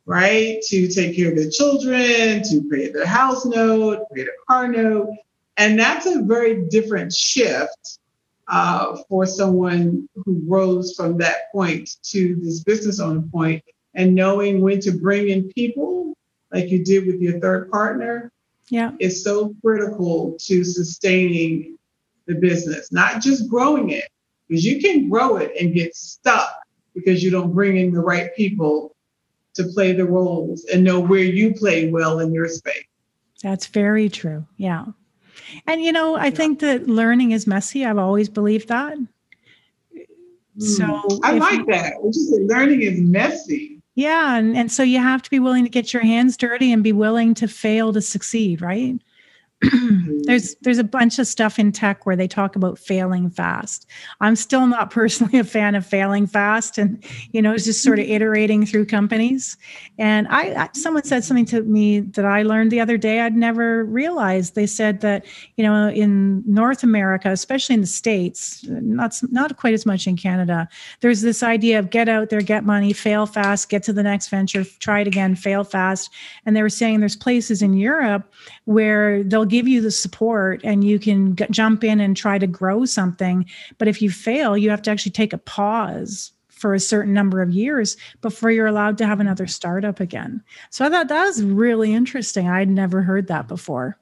right? 0.06 0.62
To 0.68 0.88
take 0.90 1.16
care 1.16 1.30
of 1.30 1.38
their 1.38 1.50
children, 1.50 2.44
to 2.44 2.70
pay 2.70 2.92
their 2.92 3.06
house 3.06 3.46
note, 3.46 4.04
pay 4.14 4.24
their 4.24 4.34
car 4.50 4.68
note. 4.68 5.12
And 5.56 5.80
that's 5.80 6.06
a 6.08 6.22
very 6.24 6.68
different 6.68 7.14
shift 7.14 8.00
uh, 8.48 8.98
for 9.10 9.26
someone 9.26 10.08
who 10.16 10.42
rose 10.48 10.96
from 10.96 11.18
that 11.18 11.52
point 11.52 11.98
to 12.04 12.36
this 12.42 12.64
business 12.64 13.00
owner 13.00 13.24
point 13.32 13.64
and 13.96 14.14
knowing 14.14 14.62
when 14.62 14.80
to 14.80 14.92
bring 14.92 15.30
in 15.30 15.50
people 15.50 16.14
like 16.52 16.70
you 16.70 16.84
did 16.84 17.08
with 17.08 17.20
your 17.22 17.40
third 17.40 17.72
partner 17.72 18.32
yeah. 18.70 18.92
is 19.00 19.24
so 19.24 19.54
critical 19.64 20.36
to 20.40 20.64
sustaining 20.64 21.78
the 22.28 22.36
business 22.36 22.92
not 22.92 23.22
just 23.22 23.50
growing 23.50 23.90
it 23.90 24.08
because 24.48 24.64
you 24.64 24.80
can 24.80 25.10
grow 25.10 25.38
it 25.38 25.52
and 25.60 25.74
get 25.74 25.96
stuck 25.96 26.56
because 26.94 27.24
you 27.24 27.32
don't 27.32 27.52
bring 27.52 27.78
in 27.78 27.92
the 27.92 28.00
right 28.00 28.36
people 28.36 28.96
to 29.56 29.64
play 29.64 29.92
the 29.94 30.06
roles 30.06 30.66
and 30.66 30.84
know 30.84 31.00
where 31.00 31.24
you 31.24 31.54
play 31.54 31.90
well 31.90 32.20
in 32.20 32.34
your 32.34 32.48
space. 32.48 32.84
That's 33.42 33.68
very 33.68 34.10
true. 34.10 34.46
Yeah 34.58 34.86
and 35.68 35.82
you 35.82 35.92
know, 35.92 36.16
I 36.16 36.26
yeah. 36.26 36.32
think 36.32 36.60
that 36.60 36.88
learning 36.88 37.32
is 37.32 37.48
messy. 37.48 37.86
I've 37.86 37.98
always 37.98 38.30
believed 38.30 38.68
that. 38.70 38.98
So 40.58 40.86
mm. 40.86 41.20
I 41.24 41.34
like 41.34 41.60
you, 41.60 41.66
that. 41.68 41.94
Just 42.06 42.32
learning 42.32 42.82
is 42.82 43.00
messy. 43.00 43.82
Yeah, 43.96 44.38
and, 44.38 44.58
and 44.58 44.72
so 44.72 44.84
you 44.84 45.00
have 45.00 45.22
to 45.22 45.30
be 45.30 45.40
willing 45.40 45.64
to 45.64 45.70
get 45.70 45.94
your 45.94 46.04
hands 46.04 46.36
dirty 46.36 46.72
and 46.72 46.84
be 46.84 46.92
willing 46.92 47.34
to 47.36 47.48
fail 47.48 47.94
to 47.94 48.02
succeed, 48.02 48.62
right? 48.62 48.96
there's 50.26 50.56
there's 50.62 50.78
a 50.78 50.84
bunch 50.84 51.20
of 51.20 51.28
stuff 51.28 51.60
in 51.60 51.72
tech 51.72 52.06
where 52.06 52.16
they 52.16 52.28
talk 52.28 52.56
about 52.56 52.78
failing 52.78 53.30
fast. 53.30 53.86
I'm 54.22 54.36
still 54.36 54.68
not 54.68 54.92
personally 54.92 55.40
a 55.40 55.44
fan 55.44 55.76
of 55.76 55.86
failing 55.86 56.28
fast, 56.28 56.78
and 56.78 57.04
you 57.32 57.42
know, 57.42 57.54
it's 57.54 57.66
just 57.66 57.84
sort 57.84 58.00
of 58.00 58.06
iterating 58.06 58.66
through 58.66 58.86
companies. 58.86 59.58
And 59.98 60.28
I, 60.30 60.64
I, 60.64 60.70
someone 60.74 61.04
said 61.04 61.24
something 61.24 61.46
to 61.46 61.62
me 61.64 62.02
that 62.02 62.26
I 62.26 62.44
learned 62.44 62.72
the 62.72 62.80
other 62.80 62.98
day. 62.98 63.22
I'd 63.22 63.36
never 63.36 63.86
realized. 63.86 64.56
They 64.56 64.68
said 64.68 65.02
that 65.02 65.26
you 65.56 65.64
know 65.64 65.90
in 65.90 66.44
North 66.46 66.84
America, 66.84 67.30
especially 67.32 67.76
in 67.76 67.82
the 67.82 67.88
states, 67.88 68.64
not 68.68 69.20
not 69.32 69.58
quite 69.58 69.74
as 69.74 69.86
much 69.86 70.08
in 70.08 70.18
Canada. 70.18 70.68
There's 71.02 71.22
this 71.22 71.44
idea 71.44 71.80
of 71.80 71.90
get 71.90 72.10
out 72.10 72.30
there, 72.30 72.42
get 72.42 72.66
money, 72.66 72.94
fail 72.94 73.26
fast, 73.26 73.70
get 73.70 73.84
to 73.84 73.94
the 73.94 74.04
next 74.04 74.30
venture, 74.30 74.64
try 74.80 75.02
it 75.02 75.08
again, 75.08 75.36
fail 75.36 75.64
fast. 75.64 76.12
And 76.46 76.56
they 76.56 76.62
were 76.62 76.70
saying 76.70 77.00
there's 77.00 77.16
places 77.16 77.62
in 77.62 77.74
Europe 77.74 78.32
where 78.66 79.24
they'll 79.24 79.46
give 79.46 79.55
you 79.68 79.82
the 79.82 79.92
support 79.92 80.62
and 80.64 80.84
you 80.84 81.00
can 81.00 81.36
g- 81.36 81.46
jump 81.50 81.84
in 81.84 82.00
and 82.00 82.18
try 82.18 82.38
to 82.38 82.48
grow 82.48 82.86
something. 82.86 83.46
But 83.78 83.88
if 83.88 84.02
you 84.02 84.10
fail, 84.10 84.58
you 84.58 84.70
have 84.70 84.82
to 84.84 84.92
actually 84.92 85.14
take 85.14 85.34
a 85.34 85.38
pause 85.38 86.34
for 86.50 86.74
a 86.74 86.80
certain 86.80 87.14
number 87.14 87.42
of 87.42 87.52
years 87.52 87.98
before 88.22 88.50
you're 88.52 88.68
allowed 88.68 88.98
to 88.98 89.06
have 89.06 89.20
another 89.20 89.48
startup 89.48 90.00
again. 90.00 90.42
So 90.70 90.86
I 90.86 90.90
thought 90.90 91.10
that 91.10 91.26
was 91.26 91.44
really 91.44 91.94
interesting. 91.94 92.50
I'd 92.50 92.70
never 92.70 93.02
heard 93.02 93.28
that 93.28 93.48
before. 93.48 93.98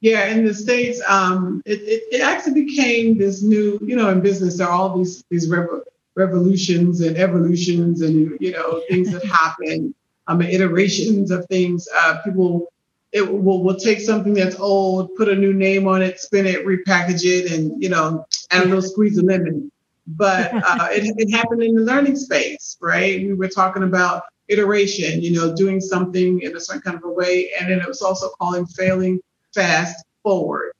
Yeah, 0.00 0.26
in 0.26 0.44
the 0.44 0.52
states, 0.52 1.00
um, 1.08 1.62
it, 1.64 1.80
it, 1.80 2.02
it, 2.12 2.20
actually 2.20 2.62
became 2.62 3.16
this 3.16 3.42
new, 3.42 3.78
you 3.82 3.96
know, 3.96 4.10
in 4.10 4.20
business 4.20 4.58
there 4.58 4.68
are 4.68 4.70
all 4.72 4.98
these 4.98 5.24
these 5.30 5.48
rev- 5.48 5.80
revolutions 6.14 7.00
and 7.00 7.16
evolutions 7.16 8.02
and 8.02 8.36
you 8.38 8.52
know 8.52 8.82
things 8.90 9.10
that 9.12 9.24
happen, 9.40 9.94
um, 10.26 10.42
iterations 10.42 11.30
of 11.30 11.46
things. 11.46 11.88
Uh, 11.96 12.18
people 12.22 12.70
it 13.14 13.22
will 13.32 13.62
will 13.62 13.76
take 13.76 14.00
something 14.00 14.34
that's 14.34 14.58
old, 14.58 15.14
put 15.14 15.28
a 15.28 15.34
new 15.34 15.54
name 15.54 15.86
on 15.86 16.02
it, 16.02 16.18
spin 16.18 16.46
it, 16.46 16.66
repackage 16.66 17.24
it, 17.24 17.52
and 17.52 17.80
you 17.80 17.88
know, 17.88 18.26
add 18.50 18.64
a 18.64 18.66
little 18.66 18.82
squeeze 18.82 19.16
of 19.16 19.24
lemon. 19.24 19.70
But 20.08 20.52
uh, 20.54 20.88
it, 20.90 21.14
it 21.16 21.30
happened 21.30 21.62
in 21.62 21.76
the 21.76 21.82
learning 21.82 22.16
space, 22.16 22.76
right? 22.80 23.22
We 23.22 23.32
were 23.34 23.48
talking 23.48 23.84
about 23.84 24.24
iteration, 24.48 25.22
you 25.22 25.30
know, 25.32 25.54
doing 25.54 25.80
something 25.80 26.42
in 26.42 26.56
a 26.56 26.60
certain 26.60 26.82
kind 26.82 26.96
of 26.96 27.04
a 27.04 27.10
way, 27.10 27.52
and 27.58 27.70
then 27.70 27.80
it 27.80 27.86
was 27.86 28.02
also 28.02 28.30
calling 28.30 28.66
failing 28.66 29.20
fast 29.54 30.04
forward. 30.24 30.72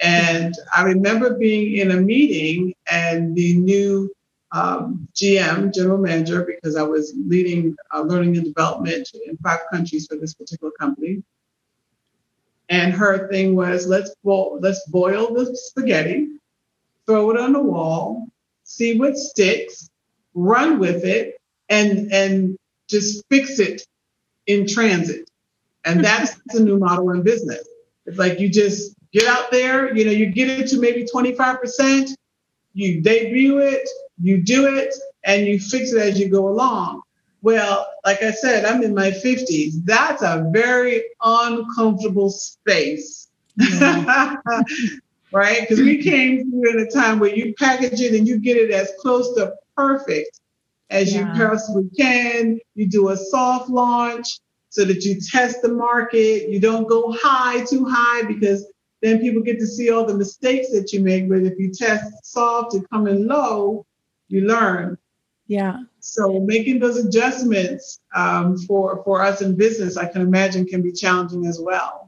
And 0.00 0.54
I 0.72 0.82
remember 0.82 1.34
being 1.34 1.76
in 1.78 1.90
a 1.90 2.00
meeting, 2.00 2.72
and 2.88 3.34
the 3.34 3.56
new 3.56 4.08
um, 4.52 5.08
GM, 5.12 5.74
general 5.74 5.98
manager, 5.98 6.44
because 6.44 6.76
I 6.76 6.84
was 6.84 7.14
leading 7.26 7.74
uh, 7.92 8.02
learning 8.02 8.36
and 8.36 8.46
development 8.46 9.10
in 9.26 9.36
five 9.38 9.58
countries 9.72 10.06
for 10.06 10.16
this 10.16 10.34
particular 10.34 10.72
company. 10.78 11.24
And 12.68 12.92
her 12.92 13.28
thing 13.28 13.56
was, 13.56 13.86
let's 13.86 14.14
boil, 14.24 14.58
let's 14.60 14.86
boil 14.88 15.34
the 15.34 15.56
spaghetti, 15.56 16.28
throw 17.06 17.30
it 17.30 17.40
on 17.40 17.52
the 17.54 17.62
wall, 17.62 18.28
see 18.64 18.98
what 18.98 19.16
sticks, 19.16 19.88
run 20.34 20.78
with 20.78 21.04
it, 21.04 21.38
and 21.68 22.12
and 22.12 22.56
just 22.88 23.24
fix 23.30 23.58
it 23.58 23.86
in 24.46 24.66
transit. 24.66 25.28
And 25.84 26.04
that's 26.04 26.36
the 26.46 26.60
new 26.60 26.78
model 26.78 27.10
in 27.10 27.22
business. 27.22 27.66
It's 28.06 28.18
like 28.18 28.40
you 28.40 28.50
just 28.50 28.94
get 29.12 29.26
out 29.26 29.50
there, 29.50 29.94
you 29.96 30.04
know, 30.04 30.10
you 30.12 30.26
get 30.26 30.48
it 30.48 30.68
to 30.68 30.80
maybe 30.80 31.06
25%, 31.06 32.14
you 32.74 33.00
debut 33.02 33.58
it, 33.58 33.88
you 34.20 34.42
do 34.42 34.76
it, 34.76 34.94
and 35.24 35.46
you 35.46 35.58
fix 35.60 35.92
it 35.92 35.98
as 36.00 36.18
you 36.20 36.28
go 36.28 36.48
along. 36.48 37.02
Well, 37.42 37.86
like 38.04 38.22
I 38.22 38.32
said, 38.32 38.64
I'm 38.64 38.82
in 38.82 38.94
my 38.94 39.10
50s. 39.10 39.84
That's 39.84 40.22
a 40.22 40.48
very 40.52 41.04
uncomfortable 41.22 42.30
space. 42.30 43.28
Yeah. 43.56 44.36
right? 45.32 45.60
Because 45.60 45.80
we 45.80 46.02
came 46.02 46.50
through 46.50 46.70
in 46.70 46.86
a 46.86 46.90
time 46.90 47.18
where 47.18 47.34
you 47.34 47.54
package 47.54 48.00
it 48.00 48.14
and 48.14 48.26
you 48.26 48.38
get 48.38 48.56
it 48.56 48.70
as 48.70 48.92
close 49.00 49.34
to 49.36 49.54
perfect 49.76 50.40
as 50.90 51.12
yeah. 51.12 51.32
you 51.32 51.48
possibly 51.48 51.88
can. 51.96 52.58
You 52.74 52.86
do 52.86 53.10
a 53.10 53.16
soft 53.16 53.68
launch 53.68 54.40
so 54.70 54.84
that 54.84 55.04
you 55.04 55.20
test 55.20 55.62
the 55.62 55.68
market. 55.68 56.48
You 56.48 56.60
don't 56.60 56.88
go 56.88 57.12
high 57.12 57.64
too 57.64 57.84
high 57.88 58.22
because 58.22 58.66
then 59.02 59.20
people 59.20 59.42
get 59.42 59.58
to 59.60 59.66
see 59.66 59.90
all 59.90 60.06
the 60.06 60.16
mistakes 60.16 60.70
that 60.72 60.92
you 60.92 61.00
make. 61.00 61.28
But 61.28 61.38
if 61.38 61.58
you 61.58 61.72
test 61.72 62.24
soft 62.24 62.74
and 62.74 62.88
come 62.90 63.06
in 63.06 63.26
low, 63.26 63.86
you 64.28 64.42
learn. 64.42 64.98
Yeah. 65.48 65.78
So 66.00 66.40
making 66.40 66.78
those 66.78 67.04
adjustments 67.04 68.00
um, 68.14 68.56
for 68.58 69.02
for 69.04 69.22
us 69.22 69.42
in 69.42 69.56
business, 69.56 69.96
I 69.96 70.06
can 70.06 70.22
imagine, 70.22 70.66
can 70.66 70.82
be 70.82 70.92
challenging 70.92 71.46
as 71.46 71.58
well 71.60 72.07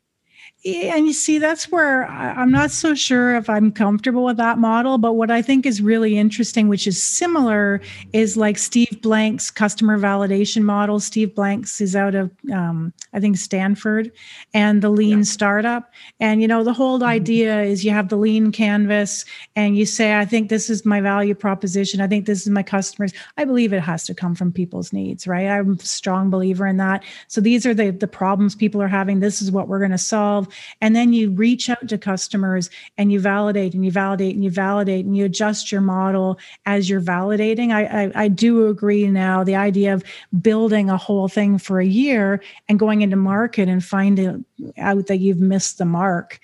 and 0.65 1.07
you 1.07 1.13
see 1.13 1.39
that's 1.39 1.73
where 1.73 2.07
i'm 2.07 2.51
not 2.51 2.71
so 2.71 2.95
sure 2.95 3.35
if 3.35 3.49
i'm 3.49 3.73
comfortable 3.73 4.25
with 4.25 4.37
that 4.37 4.59
model 4.59 4.99
but 4.99 5.15
what 5.15 5.31
i 5.31 5.41
think 5.41 5.65
is 5.65 5.81
really 5.81 6.19
interesting 6.19 6.69
which 6.69 6.87
is 6.87 7.03
similar 7.03 7.81
is 8.13 8.37
like 8.37 8.59
steve 8.59 9.01
blank's 9.01 9.51
customer 9.51 9.99
validation 9.99 10.63
model. 10.63 11.01
Steve 11.01 11.35
blanks 11.35 11.81
is 11.81 11.97
out 11.97 12.15
of 12.15 12.31
um, 12.53 12.93
i 13.15 13.21
think 13.21 13.37
stanford 13.37 14.13
and 14.53 14.83
the 14.83 14.91
lean 14.91 15.19
yeah. 15.19 15.25
startup. 15.25 15.93
And 16.19 16.43
you 16.43 16.49
know 16.49 16.63
the 16.65 16.73
whole 16.73 16.99
mm-hmm. 16.99 17.09
idea 17.09 17.63
is 17.63 17.85
you 17.85 17.93
have 17.93 18.09
the 18.09 18.17
lean 18.17 18.53
canvas 18.53 19.25
and 19.57 19.77
you 19.77 19.87
say 19.87 20.19
i 20.19 20.25
think 20.25 20.49
this 20.49 20.69
is 20.69 20.85
my 20.85 21.01
value 21.01 21.35
proposition. 21.35 22.01
I 22.01 22.07
think 22.07 22.27
this 22.27 22.43
is 22.43 22.49
my 22.49 22.63
customers. 22.63 23.13
I 23.37 23.45
believe 23.45 23.73
it 23.73 23.81
has 23.81 24.05
to 24.05 24.15
come 24.15 24.35
from 24.35 24.53
people's 24.53 24.93
needs 24.93 25.27
right? 25.27 25.47
I'm 25.47 25.75
a 25.75 25.79
strong 25.79 26.31
believer 26.31 26.67
in 26.67 26.77
that. 26.79 27.05
So 27.29 27.41
these 27.41 27.65
are 27.65 27.75
the 27.75 27.91
the 27.91 28.09
problems 28.09 28.55
people 28.55 28.83
are 28.83 28.89
having. 28.89 29.21
This 29.21 29.41
is 29.41 29.51
what 29.51 29.69
we're 29.69 29.79
going 29.79 29.91
to 29.93 29.99
solve 29.99 30.49
and 30.81 30.95
then 30.95 31.13
you 31.13 31.31
reach 31.31 31.69
out 31.69 31.89
to 31.89 31.99
customers 31.99 32.71
and 32.99 33.13
you 33.13 33.21
validate 33.21 33.75
and 33.75 33.85
you 33.85 33.91
validate 33.91 34.35
and 34.35 34.45
you 34.45 34.51
validate 34.51 35.05
and 35.05 35.17
you 35.17 35.25
adjust 35.25 35.71
your 35.73 35.81
model 35.81 36.39
as 36.67 36.89
you're 36.89 37.01
validating. 37.01 37.73
I, 37.73 38.05
I, 38.05 38.13
I 38.15 38.29
do 38.29 38.69
agree 38.69 39.09
now 39.09 39.45
the 39.45 39.57
idea 39.57 39.95
of 39.95 40.05
building 40.41 40.91
a 40.91 40.97
whole 40.97 41.29
thing 41.29 41.59
for 41.59 41.81
a 41.81 41.87
year 41.87 42.43
and 42.69 42.79
going 42.79 43.03
into 43.03 43.17
market 43.17 43.69
and 43.69 43.85
finding 43.85 44.45
out 44.79 45.07
that 45.07 45.19
you've 45.19 45.41
missed 45.41 45.79
the 45.79 45.85
mark. 45.85 46.41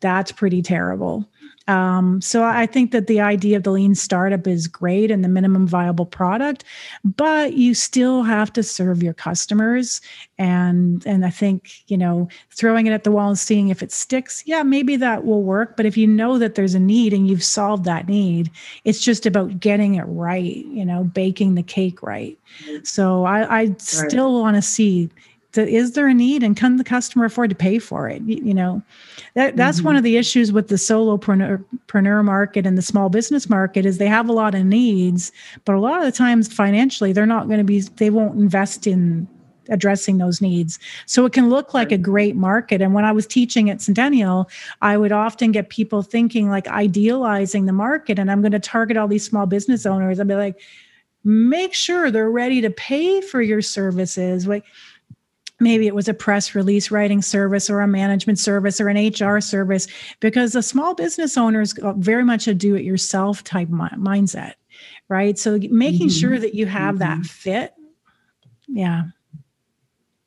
That's 0.00 0.32
pretty 0.32 0.62
terrible. 0.62 1.28
Um, 1.70 2.20
so 2.20 2.42
I 2.42 2.66
think 2.66 2.90
that 2.90 3.06
the 3.06 3.20
idea 3.20 3.56
of 3.56 3.62
the 3.62 3.70
lean 3.70 3.94
startup 3.94 4.48
is 4.48 4.66
great 4.66 5.08
and 5.08 5.22
the 5.22 5.28
minimum 5.28 5.68
viable 5.68 6.04
product, 6.04 6.64
but 7.04 7.52
you 7.52 7.74
still 7.74 8.24
have 8.24 8.52
to 8.54 8.64
serve 8.64 9.04
your 9.04 9.14
customers. 9.14 10.00
And 10.36 11.06
and 11.06 11.24
I 11.24 11.30
think 11.30 11.70
you 11.86 11.96
know 11.96 12.28
throwing 12.50 12.88
it 12.88 12.92
at 12.92 13.04
the 13.04 13.12
wall 13.12 13.28
and 13.28 13.38
seeing 13.38 13.68
if 13.68 13.84
it 13.84 13.92
sticks, 13.92 14.42
yeah, 14.46 14.64
maybe 14.64 14.96
that 14.96 15.24
will 15.24 15.44
work. 15.44 15.76
But 15.76 15.86
if 15.86 15.96
you 15.96 16.08
know 16.08 16.38
that 16.38 16.56
there's 16.56 16.74
a 16.74 16.80
need 16.80 17.12
and 17.12 17.28
you've 17.28 17.44
solved 17.44 17.84
that 17.84 18.08
need, 18.08 18.50
it's 18.84 19.00
just 19.00 19.24
about 19.24 19.60
getting 19.60 19.94
it 19.94 20.04
right. 20.08 20.56
You 20.66 20.84
know, 20.84 21.04
baking 21.04 21.54
the 21.54 21.62
cake 21.62 22.02
right. 22.02 22.36
So 22.82 23.24
I, 23.26 23.60
I 23.60 23.74
still 23.78 24.40
want 24.40 24.56
to 24.56 24.62
see 24.62 25.08
is 25.56 25.92
there 25.92 26.08
a 26.08 26.14
need 26.14 26.42
and 26.42 26.56
can 26.56 26.76
the 26.76 26.84
customer 26.84 27.24
afford 27.24 27.50
to 27.50 27.56
pay 27.56 27.78
for 27.78 28.08
it? 28.08 28.22
You, 28.22 28.42
you 28.44 28.54
know 28.54 28.82
that 29.34 29.56
that's 29.56 29.78
mm-hmm. 29.78 29.86
one 29.86 29.96
of 29.96 30.02
the 30.02 30.16
issues 30.16 30.52
with 30.52 30.68
the 30.68 30.76
solopreneur 30.76 32.24
market 32.24 32.66
and 32.66 32.78
the 32.78 32.82
small 32.82 33.08
business 33.08 33.48
market 33.48 33.86
is 33.86 33.98
they 33.98 34.06
have 34.06 34.28
a 34.28 34.32
lot 34.32 34.54
of 34.54 34.64
needs 34.64 35.32
but 35.64 35.74
a 35.74 35.80
lot 35.80 35.98
of 35.98 36.04
the 36.04 36.12
times 36.12 36.52
financially 36.52 37.12
they're 37.12 37.26
not 37.26 37.46
going 37.46 37.58
to 37.58 37.64
be 37.64 37.80
they 37.80 38.10
won't 38.10 38.38
invest 38.38 38.86
in 38.86 39.26
addressing 39.68 40.18
those 40.18 40.40
needs. 40.40 40.80
So 41.06 41.24
it 41.26 41.32
can 41.32 41.48
look 41.48 41.72
like 41.72 41.92
a 41.92 41.98
great 41.98 42.34
market. 42.34 42.80
And 42.80 42.92
when 42.92 43.04
i 43.04 43.12
was 43.12 43.26
teaching 43.26 43.70
at 43.70 43.80
centennial 43.80 44.48
i 44.82 44.96
would 44.96 45.12
often 45.12 45.52
get 45.52 45.68
people 45.68 46.02
thinking 46.02 46.48
like 46.48 46.66
idealizing 46.68 47.66
the 47.66 47.72
market 47.72 48.18
and 48.18 48.30
i'm 48.30 48.40
going 48.40 48.52
to 48.52 48.58
target 48.58 48.96
all 48.96 49.08
these 49.08 49.24
small 49.24 49.46
business 49.46 49.86
owners. 49.86 50.20
I'd 50.20 50.28
be 50.28 50.34
like 50.34 50.60
make 51.22 51.74
sure 51.74 52.10
they're 52.10 52.30
ready 52.30 52.60
to 52.62 52.70
pay 52.70 53.20
for 53.20 53.42
your 53.42 53.62
services. 53.62 54.46
Like 54.46 54.64
maybe 55.60 55.86
it 55.86 55.94
was 55.94 56.08
a 56.08 56.14
press 56.14 56.54
release 56.54 56.90
writing 56.90 57.22
service 57.22 57.70
or 57.70 57.80
a 57.80 57.86
management 57.86 58.38
service 58.38 58.80
or 58.80 58.88
an 58.88 59.12
HR 59.12 59.40
service, 59.40 59.86
because 60.20 60.54
a 60.54 60.62
small 60.62 60.94
business 60.94 61.36
owner 61.36 61.60
is 61.60 61.74
very 61.96 62.24
much 62.24 62.48
a 62.48 62.54
do 62.54 62.74
it 62.74 62.82
yourself 62.82 63.44
type 63.44 63.68
mindset, 63.68 64.54
right? 65.08 65.38
So 65.38 65.58
making 65.70 66.08
mm-hmm. 66.08 66.08
sure 66.08 66.38
that 66.38 66.54
you 66.54 66.66
have 66.66 66.96
mm-hmm. 66.96 67.20
that 67.20 67.26
fit. 67.26 67.74
Yeah. 68.66 69.04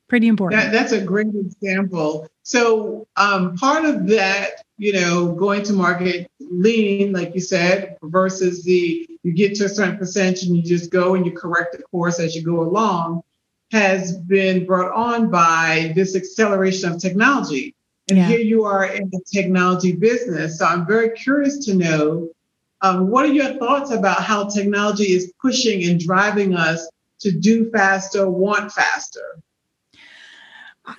Pretty 0.08 0.28
important. 0.28 0.62
That, 0.62 0.72
that's 0.72 0.92
a 0.92 1.00
great 1.00 1.34
example. 1.34 2.28
So 2.42 3.08
um, 3.16 3.56
part 3.56 3.84
of 3.84 4.06
that, 4.08 4.62
you 4.76 4.92
know, 4.92 5.32
going 5.32 5.62
to 5.64 5.72
market 5.72 6.30
lean, 6.40 7.12
like 7.12 7.34
you 7.34 7.40
said, 7.40 7.96
versus 8.02 8.62
the 8.64 9.08
you 9.22 9.32
get 9.32 9.54
to 9.56 9.64
a 9.64 9.68
certain 9.68 9.96
percentage 9.96 10.44
and 10.44 10.56
you 10.56 10.62
just 10.62 10.90
go 10.90 11.14
and 11.14 11.24
you 11.24 11.32
correct 11.32 11.76
the 11.76 11.82
course 11.84 12.20
as 12.20 12.36
you 12.36 12.42
go 12.42 12.60
along 12.60 13.22
has 13.74 14.16
been 14.16 14.64
brought 14.64 14.92
on 14.92 15.30
by 15.32 15.92
this 15.96 16.14
acceleration 16.14 16.92
of 16.92 17.00
technology. 17.00 17.74
And 18.08 18.18
yeah. 18.18 18.28
here 18.28 18.38
you 18.38 18.62
are 18.62 18.86
in 18.86 19.10
the 19.10 19.20
technology 19.32 19.90
business. 19.90 20.60
So 20.60 20.64
I'm 20.64 20.86
very 20.86 21.10
curious 21.10 21.64
to 21.66 21.74
know 21.74 22.28
um, 22.82 23.10
what 23.10 23.24
are 23.24 23.32
your 23.32 23.54
thoughts 23.54 23.90
about 23.90 24.22
how 24.22 24.48
technology 24.48 25.12
is 25.12 25.32
pushing 25.42 25.90
and 25.90 25.98
driving 25.98 26.54
us 26.54 26.88
to 27.20 27.32
do 27.32 27.68
faster, 27.72 28.30
want 28.30 28.70
faster? 28.70 29.42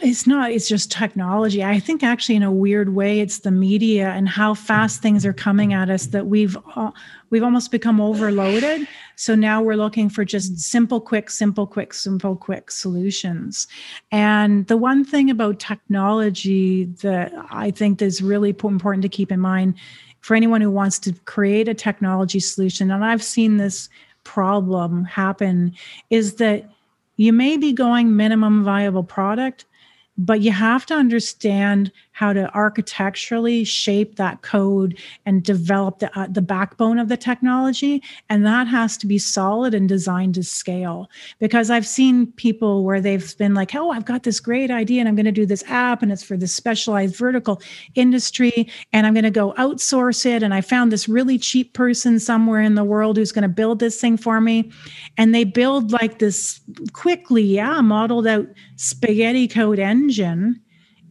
It's 0.01 0.25
not 0.25 0.51
it's 0.51 0.67
just 0.67 0.91
technology. 0.91 1.63
I 1.63 1.79
think 1.79 2.03
actually 2.03 2.35
in 2.35 2.43
a 2.43 2.51
weird 2.51 2.95
way 2.95 3.19
it's 3.19 3.39
the 3.39 3.51
media 3.51 4.09
and 4.09 4.27
how 4.27 4.55
fast 4.55 5.01
things 5.01 5.25
are 5.25 5.33
coming 5.33 5.73
at 5.73 5.89
us 5.89 6.07
that 6.07 6.25
we've 6.25 6.57
uh, 6.75 6.91
we've 7.29 7.43
almost 7.43 7.71
become 7.71 8.01
overloaded. 8.01 8.87
So 9.15 9.35
now 9.35 9.61
we're 9.61 9.75
looking 9.75 10.09
for 10.09 10.25
just 10.25 10.57
simple 10.59 10.99
quick 10.99 11.29
simple 11.29 11.67
quick 11.67 11.93
simple 11.93 12.35
quick 12.35 12.71
solutions. 12.71 13.67
And 14.11 14.65
the 14.67 14.77
one 14.77 15.05
thing 15.05 15.29
about 15.29 15.59
technology 15.59 16.85
that 17.01 17.33
i 17.51 17.69
think 17.71 18.01
is 18.01 18.21
really 18.21 18.49
important 18.49 19.01
to 19.03 19.09
keep 19.09 19.31
in 19.31 19.39
mind 19.39 19.75
for 20.21 20.35
anyone 20.35 20.61
who 20.61 20.71
wants 20.71 20.97
to 20.99 21.13
create 21.25 21.67
a 21.67 21.73
technology 21.73 22.39
solution 22.39 22.91
and 22.91 23.05
i've 23.05 23.23
seen 23.23 23.57
this 23.57 23.89
problem 24.23 25.03
happen 25.03 25.73
is 26.09 26.35
that 26.35 26.69
you 27.17 27.31
may 27.31 27.57
be 27.57 27.71
going 27.71 28.15
minimum 28.15 28.63
viable 28.63 29.03
product 29.03 29.65
but 30.17 30.41
you 30.41 30.51
have 30.51 30.85
to 30.87 30.93
understand 30.93 31.91
how 32.15 32.31
to 32.31 32.49
architecturally 32.53 33.65
shape 33.65 34.15
that 34.15 34.41
code 34.41 34.97
and 35.25 35.43
develop 35.43 35.99
the, 35.99 36.17
uh, 36.17 36.27
the 36.27 36.41
backbone 36.41 36.97
of 36.97 37.09
the 37.09 37.17
technology. 37.17 38.01
And 38.29 38.45
that 38.45 38.67
has 38.67 38.95
to 38.99 39.05
be 39.05 39.17
solid 39.17 39.73
and 39.73 39.89
designed 39.89 40.35
to 40.35 40.43
scale. 40.43 41.09
Because 41.39 41.69
i've 41.69 41.85
seen 41.85 42.31
people 42.33 42.85
where 42.85 43.01
they've 43.01 43.37
been 43.37 43.53
like 43.53 43.75
oh 43.75 43.91
i've 43.91 44.05
got 44.05 44.23
this 44.23 44.39
great 44.39 44.71
idea 44.71 45.01
and 45.01 45.09
i'm 45.09 45.15
going 45.15 45.25
to 45.25 45.31
do 45.31 45.45
this 45.45 45.63
app 45.67 46.01
and 46.01 46.11
it's 46.11 46.23
for 46.23 46.37
this 46.37 46.53
specialized 46.53 47.15
vertical 47.17 47.61
industry 47.95 48.69
and 48.93 49.05
i'm 49.05 49.13
going 49.13 49.23
to 49.23 49.29
go 49.29 49.53
outsource 49.57 50.25
it. 50.25 50.41
And 50.41 50.53
i 50.53 50.61
found 50.61 50.91
this 50.91 51.09
really 51.09 51.37
cheap 51.37 51.73
person 51.73 52.17
somewhere 52.19 52.61
in 52.61 52.75
the 52.75 52.83
world 52.85 53.17
who's 53.17 53.33
going 53.33 53.43
to 53.43 53.49
build 53.49 53.79
this 53.79 53.99
thing 53.99 54.15
for 54.15 54.39
me. 54.39 54.71
And 55.17 55.35
they 55.35 55.43
build 55.43 55.91
like 55.91 56.19
this 56.19 56.61
quickly 56.93 57.43
yeah 57.43 57.81
modeled 57.81 58.25
out 58.25 58.47
spaghetti 58.77 59.49
code 59.49 59.79
engine 59.79 60.61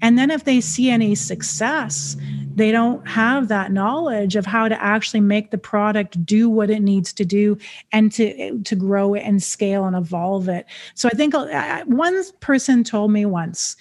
and 0.05 0.19
then 0.19 0.31
if 0.31 0.45
they 0.45 0.61
see 0.61 0.91
any 0.91 1.15
success, 1.15 2.15
they 2.57 2.71
don't 2.71 3.09
have 3.09 3.49
that 3.49 3.73
knowledge 3.73 4.37
of 4.37 4.45
how 4.45 4.69
to 4.69 4.81
actually 4.83 5.21
make 5.21 5.51
the 5.51 5.57
product 5.57 6.27
do 6.27 6.51
what 6.51 6.69
it 6.69 6.81
needs 6.81 7.11
to 7.15 7.25
do 7.25 7.57
and 7.91 8.13
to 8.13 8.59
to 8.65 8.77
grow 8.77 9.15
it 9.15 9.21
and 9.21 9.43
scale 9.43 9.87
and 9.87 9.97
evolve 9.97 10.47
it. 10.47 10.67
So 10.95 11.09
I 11.09 11.17
think 11.17 11.35
uh, 11.35 11.85
one 11.87 12.23
person 12.41 12.85
told 12.85 13.13
me 13.13 13.25
once 13.25 13.77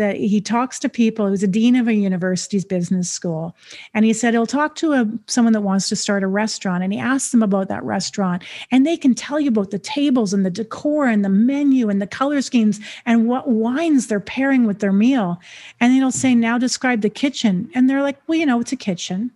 that 0.00 0.16
he 0.16 0.40
talks 0.40 0.78
to 0.78 0.88
people. 0.88 1.26
He 1.26 1.30
was 1.30 1.42
a 1.42 1.46
dean 1.46 1.76
of 1.76 1.86
a 1.86 1.92
university's 1.92 2.64
business 2.64 3.10
school. 3.10 3.54
And 3.92 4.02
he 4.02 4.14
said 4.14 4.32
he'll 4.32 4.46
talk 4.46 4.74
to 4.76 4.94
a, 4.94 5.06
someone 5.26 5.52
that 5.52 5.60
wants 5.60 5.90
to 5.90 5.96
start 5.96 6.22
a 6.22 6.26
restaurant 6.26 6.82
and 6.82 6.90
he 6.90 6.98
asks 6.98 7.32
them 7.32 7.42
about 7.42 7.68
that 7.68 7.84
restaurant. 7.84 8.42
And 8.70 8.86
they 8.86 8.96
can 8.96 9.14
tell 9.14 9.38
you 9.38 9.48
about 9.48 9.72
the 9.72 9.78
tables 9.78 10.32
and 10.32 10.44
the 10.44 10.50
decor 10.50 11.06
and 11.06 11.22
the 11.22 11.28
menu 11.28 11.90
and 11.90 12.00
the 12.00 12.06
color 12.06 12.40
schemes 12.40 12.80
and 13.04 13.28
what 13.28 13.48
wines 13.48 14.06
they're 14.06 14.20
pairing 14.20 14.66
with 14.66 14.78
their 14.78 14.90
meal. 14.92 15.38
And 15.80 15.92
then 15.92 16.00
he'll 16.00 16.10
say, 16.10 16.34
Now 16.34 16.56
describe 16.56 17.02
the 17.02 17.10
kitchen. 17.10 17.70
And 17.74 17.88
they're 17.88 18.02
like, 18.02 18.16
Well, 18.26 18.38
you 18.38 18.46
know, 18.46 18.60
it's 18.60 18.72
a 18.72 18.76
kitchen. 18.76 19.32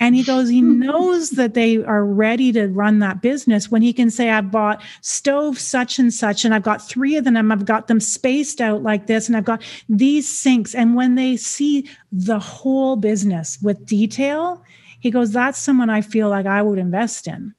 And 0.00 0.16
he 0.16 0.24
goes, 0.24 0.48
he 0.48 0.60
hmm. 0.60 0.80
knows 0.80 1.30
that 1.30 1.52
they 1.52 1.76
are 1.76 2.04
ready 2.04 2.50
to 2.52 2.66
run 2.68 2.98
that 3.00 3.20
business 3.20 3.70
when 3.70 3.82
he 3.82 3.92
can 3.92 4.10
say, 4.10 4.30
I've 4.30 4.50
bought 4.50 4.82
stove 5.02 5.58
such 5.58 5.98
and 5.98 6.12
such, 6.12 6.44
and 6.44 6.54
I've 6.54 6.62
got 6.62 6.86
three 6.86 7.16
of 7.16 7.24
them. 7.24 7.52
I've 7.52 7.66
got 7.66 7.86
them 7.86 8.00
spaced 8.00 8.62
out 8.62 8.82
like 8.82 9.06
this, 9.06 9.28
and 9.28 9.36
I've 9.36 9.44
got 9.44 9.62
these 9.90 10.26
sinks. 10.26 10.74
And 10.74 10.96
when 10.96 11.14
they 11.14 11.36
see 11.36 11.86
the 12.10 12.38
whole 12.38 12.96
business 12.96 13.58
with 13.62 13.84
detail, 13.84 14.64
he 15.00 15.10
goes, 15.10 15.32
That's 15.32 15.58
someone 15.58 15.90
I 15.90 16.00
feel 16.00 16.30
like 16.30 16.46
I 16.46 16.62
would 16.62 16.78
invest 16.78 17.28
in. 17.28 17.54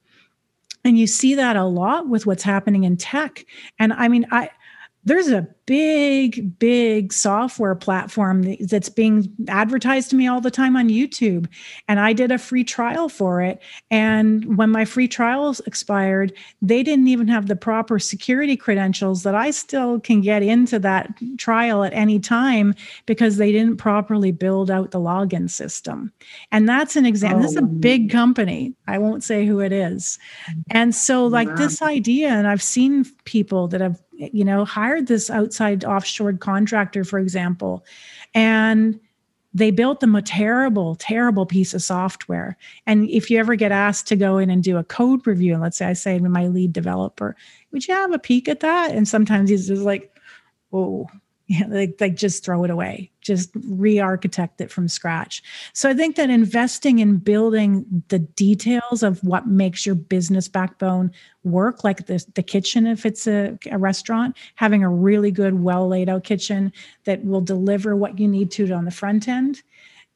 And 0.84 0.98
you 0.98 1.06
see 1.06 1.36
that 1.36 1.54
a 1.54 1.64
lot 1.64 2.08
with 2.08 2.26
what's 2.26 2.42
happening 2.42 2.82
in 2.82 2.96
tech. 2.96 3.46
And 3.78 3.92
I 3.92 4.08
mean, 4.08 4.26
I, 4.32 4.50
there's 5.04 5.28
a 5.28 5.48
big, 5.66 6.58
big 6.58 7.12
software 7.12 7.74
platform 7.74 8.56
that's 8.60 8.88
being 8.88 9.32
advertised 9.48 10.10
to 10.10 10.16
me 10.16 10.26
all 10.26 10.40
the 10.40 10.50
time 10.50 10.76
on 10.76 10.88
YouTube. 10.88 11.46
And 11.88 11.98
I 11.98 12.12
did 12.12 12.30
a 12.30 12.38
free 12.38 12.64
trial 12.64 13.08
for 13.08 13.40
it. 13.40 13.60
And 13.90 14.56
when 14.56 14.70
my 14.70 14.84
free 14.84 15.08
trials 15.08 15.60
expired, 15.60 16.32
they 16.60 16.82
didn't 16.82 17.08
even 17.08 17.28
have 17.28 17.46
the 17.46 17.56
proper 17.56 17.98
security 17.98 18.56
credentials 18.56 19.22
that 19.22 19.34
I 19.34 19.50
still 19.50 20.00
can 20.00 20.20
get 20.20 20.42
into 20.42 20.78
that 20.80 21.12
trial 21.38 21.84
at 21.84 21.92
any 21.92 22.18
time 22.18 22.74
because 23.06 23.36
they 23.36 23.52
didn't 23.52 23.76
properly 23.76 24.32
build 24.32 24.70
out 24.70 24.90
the 24.90 25.00
login 25.00 25.50
system. 25.50 26.12
And 26.50 26.68
that's 26.68 26.96
an 26.96 27.06
example. 27.06 27.40
Oh. 27.40 27.42
This 27.42 27.52
is 27.52 27.58
a 27.58 27.62
oh. 27.62 27.66
big 27.66 28.10
oh. 28.10 28.12
company. 28.12 28.74
I 28.86 28.98
won't 28.98 29.24
say 29.24 29.46
who 29.46 29.60
it 29.60 29.72
is. 29.72 30.18
And 30.70 30.94
so, 30.94 31.26
like, 31.26 31.48
wow. 31.48 31.56
this 31.56 31.82
idea, 31.82 32.28
and 32.28 32.46
I've 32.46 32.62
seen 32.62 33.04
people 33.24 33.68
that 33.68 33.80
have 33.80 34.00
you 34.32 34.44
know, 34.44 34.64
hired 34.64 35.06
this 35.06 35.30
outside 35.30 35.84
offshore 35.84 36.34
contractor, 36.34 37.04
for 37.04 37.18
example, 37.18 37.84
and 38.34 39.00
they 39.54 39.70
built 39.70 40.00
them 40.00 40.14
a 40.14 40.22
terrible, 40.22 40.94
terrible 40.94 41.44
piece 41.44 41.74
of 41.74 41.82
software. 41.82 42.56
And 42.86 43.08
if 43.10 43.30
you 43.30 43.38
ever 43.38 43.54
get 43.54 43.72
asked 43.72 44.06
to 44.08 44.16
go 44.16 44.38
in 44.38 44.48
and 44.48 44.62
do 44.62 44.78
a 44.78 44.84
code 44.84 45.26
review, 45.26 45.52
and 45.52 45.62
let's 45.62 45.76
say 45.76 45.86
I 45.86 45.92
say 45.92 46.18
to 46.18 46.28
my 46.28 46.46
lead 46.46 46.72
developer, 46.72 47.36
would 47.70 47.86
you 47.86 47.94
have 47.94 48.12
a 48.12 48.18
peek 48.18 48.48
at 48.48 48.60
that? 48.60 48.92
And 48.92 49.06
sometimes 49.06 49.50
he's 49.50 49.68
just 49.68 49.82
like, 49.82 50.16
oh, 50.72 51.06
yeah, 51.48 51.66
like, 51.68 51.96
like 52.00 52.14
just 52.14 52.44
throw 52.44 52.64
it 52.64 52.70
away. 52.70 53.10
Just 53.20 53.50
re-architect 53.66 54.60
it 54.60 54.70
from 54.70 54.88
scratch. 54.88 55.42
So 55.72 55.90
i 55.90 55.94
think 55.94 56.16
that 56.16 56.30
investing 56.30 56.98
in 56.98 57.18
building 57.18 57.84
the 58.08 58.20
details 58.20 59.02
of 59.02 59.22
what 59.22 59.46
makes 59.46 59.84
your 59.84 59.94
business 59.94 60.48
backbone 60.48 61.10
work 61.44 61.84
like 61.84 62.06
the, 62.06 62.24
the 62.34 62.42
kitchen 62.42 62.86
if 62.86 63.04
it's 63.04 63.26
a, 63.26 63.58
a 63.70 63.78
restaurant 63.78 64.36
having 64.54 64.82
a 64.84 64.88
really 64.88 65.30
good 65.30 65.62
well 65.62 65.88
laid 65.88 66.08
out 66.08 66.24
kitchen 66.24 66.72
that 67.04 67.24
will 67.24 67.40
deliver 67.40 67.96
what 67.96 68.18
you 68.18 68.28
need 68.28 68.50
to 68.52 68.70
on 68.72 68.84
the 68.84 68.90
front 68.90 69.28
end 69.28 69.62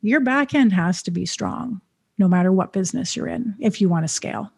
your 0.02 0.20
back 0.20 0.54
end 0.54 0.72
has 0.72 1.02
to 1.02 1.10
be 1.10 1.26
strong 1.26 1.80
no 2.18 2.28
matter 2.28 2.52
what 2.52 2.72
business 2.72 3.16
you're 3.16 3.26
in 3.26 3.54
if 3.58 3.80
you 3.80 3.88
want 3.88 4.04
to 4.04 4.08
scale 4.08 4.50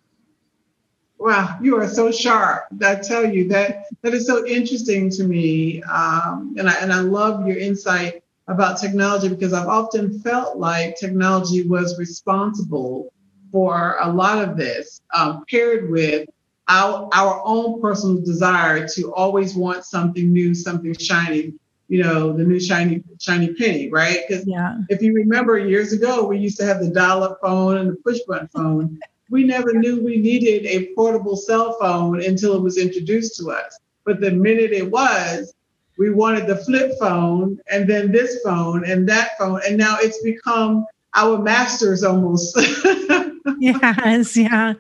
Wow, 1.18 1.58
you 1.60 1.76
are 1.76 1.88
so 1.88 2.12
sharp. 2.12 2.66
I 2.80 2.94
tell 2.94 3.28
you 3.28 3.48
that 3.48 3.86
that 4.02 4.14
is 4.14 4.26
so 4.26 4.46
interesting 4.46 5.10
to 5.10 5.24
me, 5.24 5.82
um, 5.82 6.54
and 6.56 6.68
I 6.68 6.74
and 6.74 6.92
I 6.92 7.00
love 7.00 7.46
your 7.46 7.58
insight 7.58 8.22
about 8.46 8.80
technology 8.80 9.28
because 9.28 9.52
I've 9.52 9.66
often 9.66 10.20
felt 10.20 10.58
like 10.58 10.96
technology 10.96 11.66
was 11.66 11.98
responsible 11.98 13.12
for 13.50 13.96
a 14.00 14.12
lot 14.12 14.46
of 14.46 14.56
this, 14.56 15.00
um, 15.12 15.44
paired 15.50 15.90
with 15.90 16.28
our 16.68 17.08
our 17.12 17.42
own 17.44 17.80
personal 17.80 18.22
desire 18.22 18.86
to 18.86 19.12
always 19.12 19.56
want 19.56 19.84
something 19.84 20.32
new, 20.32 20.54
something 20.54 20.94
shiny. 20.94 21.54
You 21.88 22.02
know, 22.04 22.32
the 22.32 22.44
new 22.44 22.60
shiny 22.60 23.02
shiny 23.18 23.54
penny, 23.54 23.90
right? 23.90 24.20
Because 24.28 24.46
yeah. 24.46 24.76
if 24.88 25.02
you 25.02 25.14
remember 25.14 25.58
years 25.58 25.92
ago, 25.92 26.24
we 26.26 26.38
used 26.38 26.58
to 26.58 26.64
have 26.64 26.80
the 26.80 26.90
dial-up 26.90 27.38
phone 27.42 27.78
and 27.78 27.90
the 27.90 27.96
push 27.96 28.20
button 28.28 28.46
phone 28.48 29.00
we 29.30 29.44
never 29.44 29.72
knew 29.72 30.02
we 30.02 30.16
needed 30.16 30.66
a 30.66 30.94
portable 30.94 31.36
cell 31.36 31.76
phone 31.78 32.22
until 32.22 32.54
it 32.54 32.62
was 32.62 32.78
introduced 32.78 33.36
to 33.36 33.50
us. 33.50 33.78
But 34.04 34.20
the 34.20 34.30
minute 34.30 34.72
it 34.72 34.90
was, 34.90 35.52
we 35.98 36.10
wanted 36.10 36.46
the 36.46 36.56
flip 36.56 36.92
phone 36.98 37.58
and 37.70 37.88
then 37.88 38.12
this 38.12 38.40
phone 38.42 38.84
and 38.84 39.08
that 39.08 39.30
phone. 39.38 39.60
And 39.66 39.76
now 39.76 39.96
it's 40.00 40.22
become 40.22 40.86
our 41.14 41.38
masters 41.38 42.04
almost. 42.04 42.56
yes, 43.58 44.36
yeah. 44.36 44.74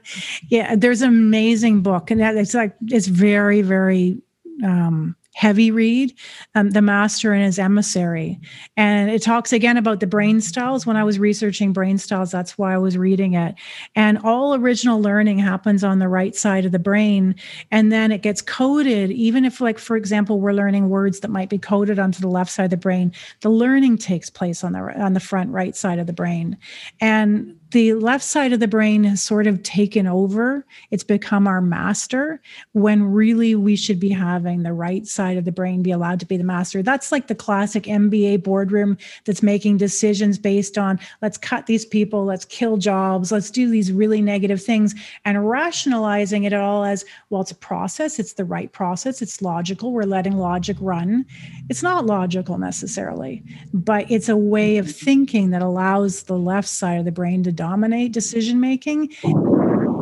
Yeah. 0.48 0.76
There's 0.76 1.02
an 1.02 1.08
amazing 1.08 1.82
book. 1.82 2.10
And 2.10 2.20
that 2.20 2.36
it's 2.36 2.54
like 2.54 2.74
it's 2.86 3.08
very, 3.08 3.62
very 3.62 4.18
um 4.64 5.16
heavy 5.34 5.70
read, 5.70 6.12
um, 6.54 6.70
The 6.70 6.82
Master 6.82 7.32
and 7.32 7.44
His 7.44 7.58
Emissary. 7.58 8.40
And 8.76 9.10
it 9.10 9.22
talks 9.22 9.52
again 9.52 9.76
about 9.76 10.00
the 10.00 10.06
brain 10.06 10.40
styles. 10.40 10.84
When 10.84 10.96
I 10.96 11.04
was 11.04 11.18
researching 11.18 11.72
brain 11.72 11.96
styles, 11.98 12.32
that's 12.32 12.58
why 12.58 12.74
I 12.74 12.78
was 12.78 12.98
reading 12.98 13.34
it. 13.34 13.54
And 13.94 14.18
all 14.18 14.54
original 14.54 15.00
learning 15.00 15.38
happens 15.38 15.84
on 15.84 16.00
the 16.00 16.08
right 16.08 16.34
side 16.34 16.64
of 16.64 16.72
the 16.72 16.78
brain. 16.78 17.36
And 17.70 17.92
then 17.92 18.10
it 18.10 18.22
gets 18.22 18.42
coded, 18.42 19.12
even 19.12 19.44
if, 19.44 19.60
like, 19.60 19.78
for 19.78 19.96
example, 19.96 20.40
we're 20.40 20.52
learning 20.52 20.88
words 20.88 21.20
that 21.20 21.30
might 21.30 21.50
be 21.50 21.58
coded 21.58 21.98
onto 21.98 22.20
the 22.20 22.28
left 22.28 22.50
side 22.50 22.64
of 22.64 22.70
the 22.70 22.76
brain, 22.76 23.12
the 23.40 23.50
learning 23.50 23.98
takes 23.98 24.30
place 24.30 24.64
on 24.64 24.72
the 24.72 24.80
on 25.00 25.12
the 25.12 25.20
front 25.20 25.50
right 25.50 25.76
side 25.76 25.98
of 25.98 26.06
the 26.06 26.12
brain. 26.12 26.56
And 27.00 27.54
the 27.70 27.92
left 27.94 28.24
side 28.24 28.52
of 28.52 28.60
the 28.60 28.68
brain 28.68 29.04
has 29.04 29.22
sort 29.22 29.46
of 29.46 29.62
taken 29.62 30.06
over. 30.06 30.64
It's 30.90 31.04
become 31.04 31.46
our 31.46 31.60
master 31.60 32.40
when 32.72 33.02
really 33.02 33.54
we 33.54 33.76
should 33.76 34.00
be 34.00 34.08
having 34.08 34.62
the 34.62 34.72
right 34.72 35.06
side 35.06 35.36
of 35.36 35.44
the 35.44 35.52
brain 35.52 35.82
be 35.82 35.90
allowed 35.90 36.20
to 36.20 36.26
be 36.26 36.38
the 36.38 36.44
master. 36.44 36.82
That's 36.82 37.12
like 37.12 37.26
the 37.26 37.34
classic 37.34 37.82
MBA 37.84 38.42
boardroom 38.42 38.96
that's 39.26 39.42
making 39.42 39.76
decisions 39.76 40.38
based 40.38 40.78
on 40.78 40.98
let's 41.20 41.36
cut 41.36 41.66
these 41.66 41.84
people, 41.84 42.24
let's 42.24 42.46
kill 42.46 42.78
jobs, 42.78 43.30
let's 43.30 43.50
do 43.50 43.68
these 43.68 43.92
really 43.92 44.22
negative 44.22 44.62
things, 44.62 44.94
and 45.26 45.48
rationalizing 45.48 46.44
it 46.44 46.54
all 46.54 46.84
as 46.84 47.04
well, 47.28 47.42
it's 47.42 47.50
a 47.50 47.56
process, 47.56 48.18
it's 48.18 48.32
the 48.34 48.44
right 48.46 48.72
process, 48.72 49.20
it's 49.20 49.42
logical, 49.42 49.92
we're 49.92 50.04
letting 50.04 50.38
logic 50.38 50.76
run. 50.80 51.26
It's 51.68 51.82
not 51.82 52.06
logical 52.06 52.56
necessarily, 52.56 53.44
but 53.74 54.10
it's 54.10 54.30
a 54.30 54.36
way 54.36 54.78
of 54.78 54.90
thinking 54.90 55.50
that 55.50 55.60
allows 55.60 56.22
the 56.22 56.38
left 56.38 56.68
side 56.68 56.98
of 56.98 57.04
the 57.04 57.12
brain 57.12 57.42
to 57.42 57.57
dominate 57.58 58.12
decision 58.12 58.60
making 58.60 59.10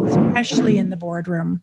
especially 0.07 0.79
in 0.79 0.91
the 0.91 0.97
boardroom. 0.97 1.61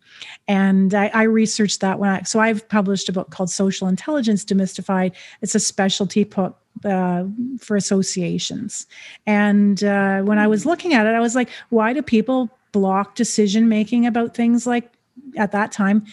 And 0.48 0.92
I, 0.92 1.06
I, 1.14 1.22
researched 1.22 1.80
that 1.80 1.98
when 1.98 2.10
i 2.10 2.22
so 2.22 2.40
i've 2.40 2.68
published 2.68 3.08
a 3.08 3.12
book 3.12 3.30
called 3.30 3.48
social 3.48 3.88
intelligence 3.88 4.44
demystified. 4.44 5.12
It's 5.40 5.54
a 5.54 5.60
specialty 5.60 6.24
book 6.24 6.58
uh, 6.84 7.24
for 7.58 7.76
associations. 7.76 8.86
And 9.26 9.82
uh, 9.82 10.20
when 10.22 10.38
i 10.38 10.46
was 10.46 10.66
looking 10.66 10.92
at 10.94 11.06
it 11.06 11.14
i 11.14 11.20
was 11.20 11.34
like 11.34 11.48
why 11.70 11.92
do 11.92 12.02
people 12.02 12.50
block 12.72 13.14
decision 13.14 13.68
making 13.68 14.04
about 14.04 14.34
things 14.34 14.66
like 14.66 14.92
at 15.36 15.52
that 15.52 15.70
time 15.72 16.04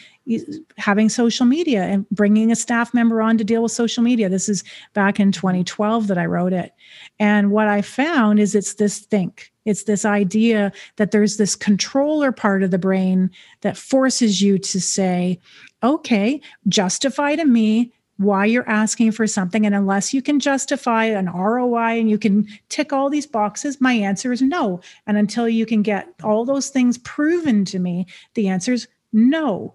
having 0.78 1.10
social 1.10 1.46
media 1.46 1.84
and 1.84 2.10
bringing 2.10 2.52
a 2.52 2.56
staff 2.56 2.94
member 2.94 3.22
on 3.22 3.38
to 3.38 3.44
deal 3.44 3.64
with 3.64 3.72
social 3.72 4.04
media. 4.04 4.30
This 4.30 4.50
is 4.50 4.64
back 4.94 5.20
in 5.20 5.32
2012 5.32 6.08
that 6.08 6.18
I 6.18 6.26
wrote 6.26 6.54
it. 6.54 6.74
And 7.20 7.52
what 7.52 7.68
I 7.68 7.82
found 7.82 8.40
is 8.40 8.56
it's 8.56 8.76
this 8.76 9.00
think, 9.00 9.52
it's 9.66 9.84
this 9.84 10.06
idea 10.06 10.72
that 10.98 11.12
there's 11.12 11.38
this 11.38 11.56
controller 11.56 12.32
part 12.32 12.64
of 12.64 12.72
the 12.72 12.78
brain 12.78 13.30
that 13.62 13.78
forces 13.78 14.42
you 14.42 14.58
to 14.60 14.82
say, 14.82 15.40
okay, 15.84 16.42
justify 16.68 17.36
to 17.36 17.46
me 17.46 17.92
why 18.22 18.46
you're 18.46 18.70
asking 18.70 19.12
for 19.12 19.26
something. 19.26 19.66
And 19.66 19.74
unless 19.74 20.14
you 20.14 20.22
can 20.22 20.40
justify 20.40 21.06
an 21.06 21.30
ROI 21.30 22.00
and 22.00 22.10
you 22.10 22.18
can 22.18 22.48
tick 22.70 22.94
all 22.94 23.10
these 23.10 23.26
boxes, 23.26 23.82
my 23.82 23.94
answer 23.94 24.32
is 24.32 24.42
no. 24.42 24.80
And 25.08 25.18
until 25.18 25.50
you 25.50 25.66
can 25.66 25.82
get 25.82 26.08
all 26.24 26.46
those 26.46 26.70
things 26.70 27.00
proven 27.00 27.66
to 27.66 27.80
me, 27.80 28.06
the 28.36 28.48
answer 28.48 28.74
is 28.74 28.88
no. 29.12 29.74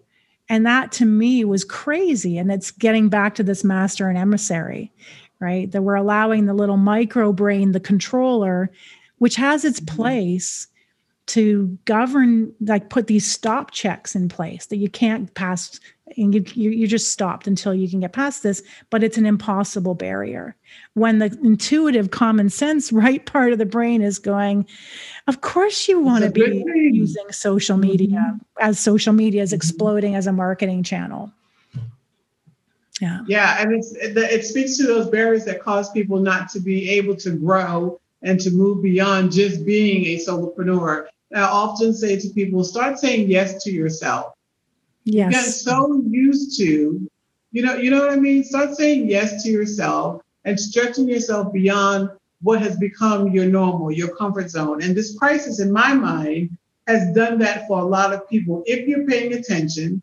And 0.48 0.64
that 0.66 0.92
to 0.92 1.04
me 1.04 1.44
was 1.44 1.64
crazy. 1.64 2.38
And 2.38 2.52
it's 2.52 2.70
getting 2.70 3.08
back 3.08 3.34
to 3.36 3.42
this 3.42 3.64
master 3.64 4.08
and 4.08 4.16
emissary, 4.16 4.92
right? 5.40 5.70
That 5.72 5.82
we're 5.82 5.94
allowing 5.94 6.46
the 6.46 6.54
little 6.54 6.76
micro 6.76 7.32
brain, 7.32 7.72
the 7.72 7.80
controller, 7.80 8.70
which 9.18 9.36
has 9.36 9.64
its 9.64 9.80
mm-hmm. 9.80 9.96
place 9.96 10.68
to 11.26 11.76
govern, 11.84 12.52
like 12.60 12.88
put 12.88 13.08
these 13.08 13.26
stop 13.26 13.72
checks 13.72 14.14
in 14.14 14.28
place 14.28 14.66
that 14.66 14.76
you 14.76 14.88
can't 14.88 15.34
pass 15.34 15.80
and 16.16 16.34
you, 16.34 16.44
you 16.54 16.70
you 16.70 16.86
just 16.86 17.10
stopped 17.10 17.46
until 17.46 17.74
you 17.74 17.88
can 17.88 18.00
get 18.00 18.12
past 18.12 18.42
this 18.42 18.62
but 18.90 19.02
it's 19.02 19.18
an 19.18 19.26
impossible 19.26 19.94
barrier 19.94 20.54
when 20.94 21.18
the 21.18 21.36
intuitive 21.42 22.10
common 22.10 22.48
sense 22.48 22.92
right 22.92 23.26
part 23.26 23.52
of 23.52 23.58
the 23.58 23.66
brain 23.66 24.02
is 24.02 24.18
going 24.18 24.66
of 25.26 25.40
course 25.40 25.88
you 25.88 26.00
want 26.00 26.22
to 26.22 26.30
be 26.30 26.64
using 26.92 27.30
social 27.32 27.76
media 27.76 28.18
mm-hmm. 28.18 28.38
as 28.60 28.78
social 28.78 29.12
media 29.12 29.42
is 29.42 29.50
mm-hmm. 29.50 29.56
exploding 29.56 30.14
as 30.14 30.26
a 30.26 30.32
marketing 30.32 30.82
channel 30.82 31.32
Yeah. 33.00 33.20
Yeah. 33.26 33.60
And 33.60 33.72
it's, 33.72 33.92
it 33.94 34.44
speaks 34.44 34.76
to 34.78 34.86
those 34.86 35.08
barriers 35.10 35.44
that 35.44 35.60
cause 35.60 35.90
people 35.90 36.18
not 36.18 36.48
to 36.50 36.60
be 36.60 36.88
able 36.90 37.16
to 37.16 37.32
grow 37.32 38.00
and 38.22 38.40
to 38.40 38.50
move 38.50 38.82
beyond 38.82 39.32
just 39.32 39.64
being 39.64 40.06
a 40.06 40.16
solopreneur. 40.16 41.06
I 41.34 41.40
often 41.42 41.92
say 41.92 42.18
to 42.18 42.28
people, 42.30 42.64
start 42.64 42.98
saying 42.98 43.28
yes 43.28 43.62
to 43.64 43.70
yourself. 43.70 44.32
Yes. 45.06 45.32
You 45.32 45.40
get 45.40 45.44
so 45.52 46.02
used 46.04 46.58
to, 46.58 47.08
you 47.52 47.62
know, 47.62 47.76
you 47.76 47.90
know 47.90 48.00
what 48.00 48.10
I 48.10 48.16
mean? 48.16 48.42
Start 48.42 48.74
saying 48.74 49.08
yes 49.08 49.44
to 49.44 49.50
yourself 49.50 50.20
and 50.44 50.58
stretching 50.58 51.08
yourself 51.08 51.52
beyond 51.52 52.10
what 52.42 52.60
has 52.60 52.76
become 52.76 53.30
your 53.30 53.46
normal, 53.46 53.92
your 53.92 54.14
comfort 54.16 54.50
zone. 54.50 54.82
And 54.82 54.96
this 54.96 55.16
crisis, 55.16 55.60
in 55.60 55.72
my 55.72 55.94
mind, 55.94 56.58
has 56.88 57.14
done 57.14 57.38
that 57.38 57.68
for 57.68 57.78
a 57.78 57.84
lot 57.84 58.12
of 58.12 58.28
people. 58.28 58.64
If 58.66 58.88
you're 58.88 59.06
paying 59.06 59.32
attention, 59.32 60.02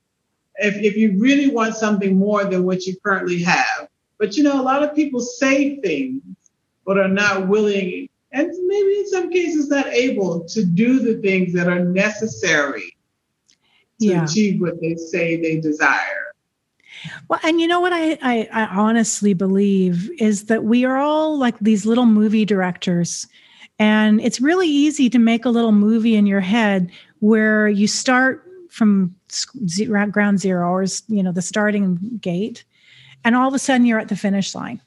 if, 0.55 0.75
if 0.77 0.95
you 0.95 1.19
really 1.19 1.49
want 1.49 1.75
something 1.75 2.17
more 2.17 2.45
than 2.45 2.63
what 2.63 2.85
you 2.85 2.95
currently 3.03 3.43
have. 3.43 3.89
But 4.19 4.37
you 4.37 4.43
know, 4.43 4.59
a 4.59 4.63
lot 4.63 4.83
of 4.83 4.95
people 4.95 5.19
say 5.19 5.81
things, 5.81 6.21
but 6.85 6.97
are 6.97 7.09
not 7.09 7.49
willing, 7.49 8.07
and 8.31 8.47
maybe 8.67 8.99
in 8.99 9.07
some 9.09 9.29
cases 9.29 9.67
not 9.67 9.87
able 9.87 10.45
to 10.45 10.63
do 10.63 10.99
the 10.99 11.21
things 11.21 11.53
that 11.53 11.67
are 11.67 11.83
necessary 11.83 12.92
to 14.01 14.07
yeah. 14.07 14.23
achieve 14.23 14.61
what 14.61 14.79
they 14.81 14.95
say 14.95 15.39
they 15.41 15.59
desire. 15.59 16.23
Well, 17.27 17.39
and 17.43 17.59
you 17.59 17.67
know 17.67 17.79
what 17.79 17.93
I, 17.93 18.17
I, 18.21 18.49
I 18.51 18.65
honestly 18.65 19.33
believe 19.33 20.09
is 20.19 20.45
that 20.45 20.63
we 20.63 20.85
are 20.85 20.97
all 20.97 21.37
like 21.37 21.57
these 21.59 21.85
little 21.85 22.05
movie 22.05 22.45
directors. 22.45 23.27
And 23.79 24.21
it's 24.21 24.39
really 24.39 24.67
easy 24.67 25.09
to 25.09 25.19
make 25.19 25.45
a 25.45 25.49
little 25.49 25.71
movie 25.71 26.15
in 26.15 26.25
your 26.25 26.39
head 26.39 26.91
where 27.19 27.67
you 27.67 27.87
start 27.87 28.43
from 28.69 29.15
ground 30.11 30.39
zero 30.39 30.67
or 30.69 30.85
you 31.07 31.21
know 31.21 31.31
the 31.31 31.41
starting 31.41 31.97
gate 32.21 32.63
and 33.23 33.35
all 33.35 33.47
of 33.47 33.53
a 33.53 33.59
sudden 33.59 33.85
you're 33.85 33.99
at 33.99 34.09
the 34.09 34.15
finish 34.15 34.55
line 34.55 34.81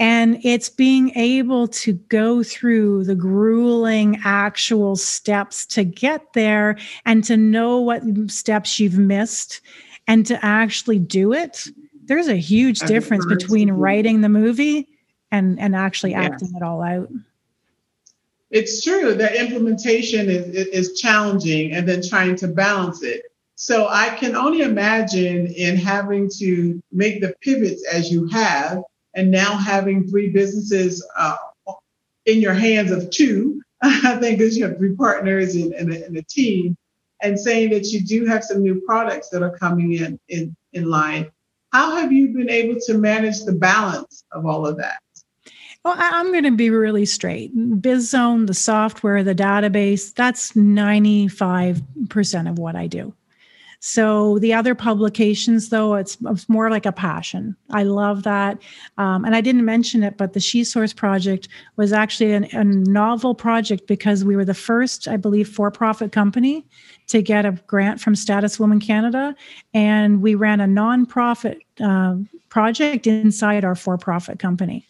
and 0.00 0.40
it's 0.42 0.70
being 0.70 1.12
able 1.14 1.68
to 1.68 1.92
go 1.92 2.42
through 2.42 3.04
the 3.04 3.14
grueling 3.14 4.18
actual 4.24 4.96
steps 4.96 5.66
to 5.66 5.84
get 5.84 6.32
there 6.32 6.78
and 7.04 7.22
to 7.24 7.36
know 7.36 7.78
what 7.78 8.02
steps 8.28 8.80
you've 8.80 8.98
missed 8.98 9.60
and 10.08 10.24
to 10.24 10.42
actually 10.42 10.98
do 10.98 11.34
it. 11.34 11.68
There's 12.06 12.28
a 12.28 12.36
huge 12.36 12.80
difference 12.80 13.26
between 13.26 13.70
writing 13.70 14.22
the 14.22 14.30
movie 14.30 14.88
and 15.30 15.60
and 15.60 15.76
actually 15.76 16.14
acting 16.14 16.50
it 16.56 16.62
all 16.62 16.82
out. 16.82 17.10
It's 18.50 18.82
true 18.82 19.14
that 19.14 19.36
implementation 19.36 20.28
is, 20.28 20.46
is 20.48 20.98
challenging 20.98 21.72
and 21.72 21.86
then 21.86 22.02
trying 22.02 22.34
to 22.36 22.48
balance 22.48 23.02
it. 23.02 23.22
So 23.54 23.86
i 23.90 24.08
can 24.16 24.34
only 24.34 24.62
imagine 24.62 25.46
in 25.48 25.76
having 25.76 26.30
to 26.38 26.82
make 26.90 27.20
the 27.20 27.34
pivots 27.42 27.84
as 27.92 28.10
you 28.10 28.26
have 28.28 28.82
and 29.14 29.30
now 29.30 29.56
having 29.56 30.06
three 30.08 30.30
businesses 30.30 31.06
uh, 31.16 31.36
in 32.26 32.40
your 32.40 32.54
hands 32.54 32.90
of 32.90 33.10
two 33.10 33.60
i 33.82 34.16
think 34.16 34.38
because 34.38 34.56
you 34.56 34.64
have 34.64 34.76
three 34.76 34.94
partners 34.94 35.54
and, 35.54 35.72
and, 35.72 35.92
a, 35.92 36.04
and 36.04 36.16
a 36.16 36.22
team 36.22 36.76
and 37.22 37.38
saying 37.38 37.70
that 37.70 37.86
you 37.86 38.00
do 38.00 38.26
have 38.26 38.44
some 38.44 38.62
new 38.62 38.80
products 38.82 39.28
that 39.30 39.42
are 39.42 39.56
coming 39.56 39.92
in 39.92 40.18
in, 40.28 40.56
in 40.72 40.88
line. 40.88 41.30
How 41.72 41.96
have 41.96 42.12
you 42.12 42.28
been 42.28 42.50
able 42.50 42.80
to 42.86 42.94
manage 42.94 43.44
the 43.44 43.52
balance 43.52 44.24
of 44.32 44.46
all 44.46 44.66
of 44.66 44.76
that? 44.78 44.98
Well, 45.84 45.94
I'm 45.96 46.32
going 46.32 46.44
to 46.44 46.50
be 46.50 46.68
really 46.68 47.06
straight. 47.06 47.56
BizZone, 47.56 48.46
the 48.46 48.54
software, 48.54 49.24
the 49.24 49.34
database, 49.34 50.12
that's 50.14 50.52
95% 50.52 52.50
of 52.50 52.58
what 52.58 52.76
I 52.76 52.86
do. 52.86 53.14
So 53.82 54.38
the 54.38 54.52
other 54.52 54.74
publications, 54.74 55.70
though, 55.70 55.94
it's, 55.94 56.18
it's 56.26 56.48
more 56.50 56.68
like 56.70 56.84
a 56.84 56.92
passion. 56.92 57.56
I 57.70 57.84
love 57.84 58.24
that. 58.24 58.60
Um, 58.98 59.24
and 59.24 59.34
I 59.34 59.40
didn't 59.40 59.64
mention 59.64 60.02
it, 60.02 60.18
but 60.18 60.34
the 60.34 60.40
She 60.40 60.64
Source 60.64 60.92
project 60.92 61.48
was 61.76 61.90
actually 61.90 62.32
an, 62.32 62.44
a 62.52 62.62
novel 62.62 63.34
project 63.34 63.86
because 63.86 64.22
we 64.22 64.36
were 64.36 64.44
the 64.44 64.52
first, 64.52 65.08
I 65.08 65.16
believe, 65.16 65.48
for 65.48 65.70
profit 65.70 66.12
company 66.12 66.66
to 67.06 67.22
get 67.22 67.46
a 67.46 67.52
grant 67.66 68.02
from 68.02 68.14
Status 68.14 68.60
Woman 68.60 68.80
Canada. 68.80 69.34
And 69.72 70.20
we 70.20 70.34
ran 70.34 70.60
a 70.60 70.66
nonprofit 70.66 71.56
uh, 71.80 72.16
project 72.50 73.06
inside 73.06 73.64
our 73.64 73.74
for 73.74 73.96
profit 73.96 74.38
company. 74.38 74.86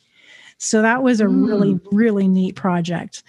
So 0.59 0.83
that 0.83 1.05
was 1.05 1.21
a 1.21 1.25
mm. 1.25 1.47
really, 1.47 1.81
really 1.93 2.27
neat 2.27 2.57
project. 2.57 3.23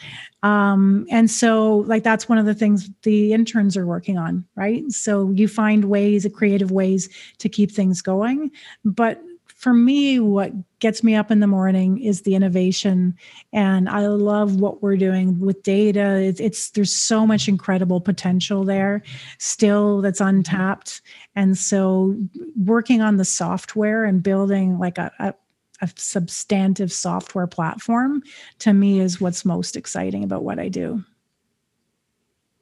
Um, 0.43 1.05
and 1.09 1.29
so, 1.29 1.77
like, 1.87 2.03
that's 2.03 2.27
one 2.27 2.37
of 2.37 2.45
the 2.45 2.55
things 2.55 2.89
the 3.03 3.33
interns 3.33 3.77
are 3.77 3.85
working 3.85 4.17
on, 4.17 4.45
right? 4.55 4.89
So 4.91 5.29
you 5.31 5.47
find 5.47 5.85
ways, 5.85 6.27
creative 6.33 6.71
ways 6.71 7.09
to 7.37 7.49
keep 7.49 7.71
things 7.71 8.01
going. 8.01 8.51
But 8.83 9.21
for 9.61 9.75
me, 9.75 10.19
what 10.19 10.51
gets 10.79 11.03
me 11.03 11.13
up 11.13 11.29
in 11.29 11.39
the 11.39 11.45
morning 11.45 12.01
is 12.01 12.23
the 12.23 12.33
innovation, 12.33 13.15
and 13.53 13.87
I 13.87 14.07
love 14.07 14.55
what 14.55 14.81
we're 14.81 14.97
doing 14.97 15.39
with 15.39 15.61
data. 15.61 16.19
It's, 16.19 16.39
it's 16.39 16.71
there's 16.71 16.91
so 16.91 17.27
much 17.27 17.47
incredible 17.47 18.01
potential 18.01 18.63
there, 18.63 19.03
still 19.37 20.01
that's 20.01 20.19
untapped, 20.19 21.03
and 21.35 21.55
so 21.55 22.17
working 22.65 23.03
on 23.03 23.17
the 23.17 23.25
software 23.25 24.03
and 24.03 24.23
building 24.23 24.79
like 24.79 24.97
a, 24.97 25.11
a 25.19 25.35
a 25.81 25.89
substantive 25.95 26.91
software 26.91 27.47
platform 27.47 28.23
to 28.59 28.73
me 28.73 28.99
is 28.99 29.19
what's 29.19 29.43
most 29.43 29.75
exciting 29.75 30.23
about 30.23 30.43
what 30.43 30.59
I 30.59 30.69
do. 30.69 31.03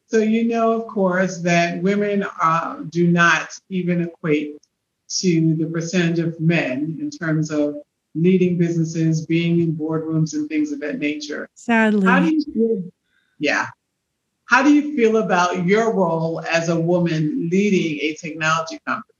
So, 0.07 0.17
you 0.17 0.45
know, 0.45 0.71
of 0.71 0.87
course, 0.87 1.39
that 1.41 1.83
women 1.83 2.25
uh, 2.41 2.77
do 2.89 3.07
not 3.07 3.49
even 3.69 4.01
equate 4.01 4.57
to 5.19 5.55
the 5.55 5.65
percentage 5.67 6.19
of 6.19 6.39
men 6.39 6.97
in 6.99 7.11
terms 7.11 7.51
of 7.51 7.75
leading 8.15 8.57
businesses, 8.57 9.25
being 9.25 9.59
in 9.59 9.75
boardrooms, 9.75 10.33
and 10.33 10.49
things 10.49 10.71
of 10.71 10.79
that 10.79 10.97
nature. 10.97 11.47
Sadly. 11.53 12.07
How 12.07 12.19
do 12.21 12.33
you 12.33 12.43
feel? 12.43 12.83
Yeah. 13.37 13.67
How 14.45 14.63
do 14.63 14.73
you 14.73 14.95
feel 14.95 15.17
about 15.17 15.65
your 15.65 15.93
role 15.93 16.41
as 16.41 16.69
a 16.69 16.79
woman 16.79 17.49
leading 17.51 17.99
a 18.01 18.15
technology 18.15 18.79
company? 18.87 19.13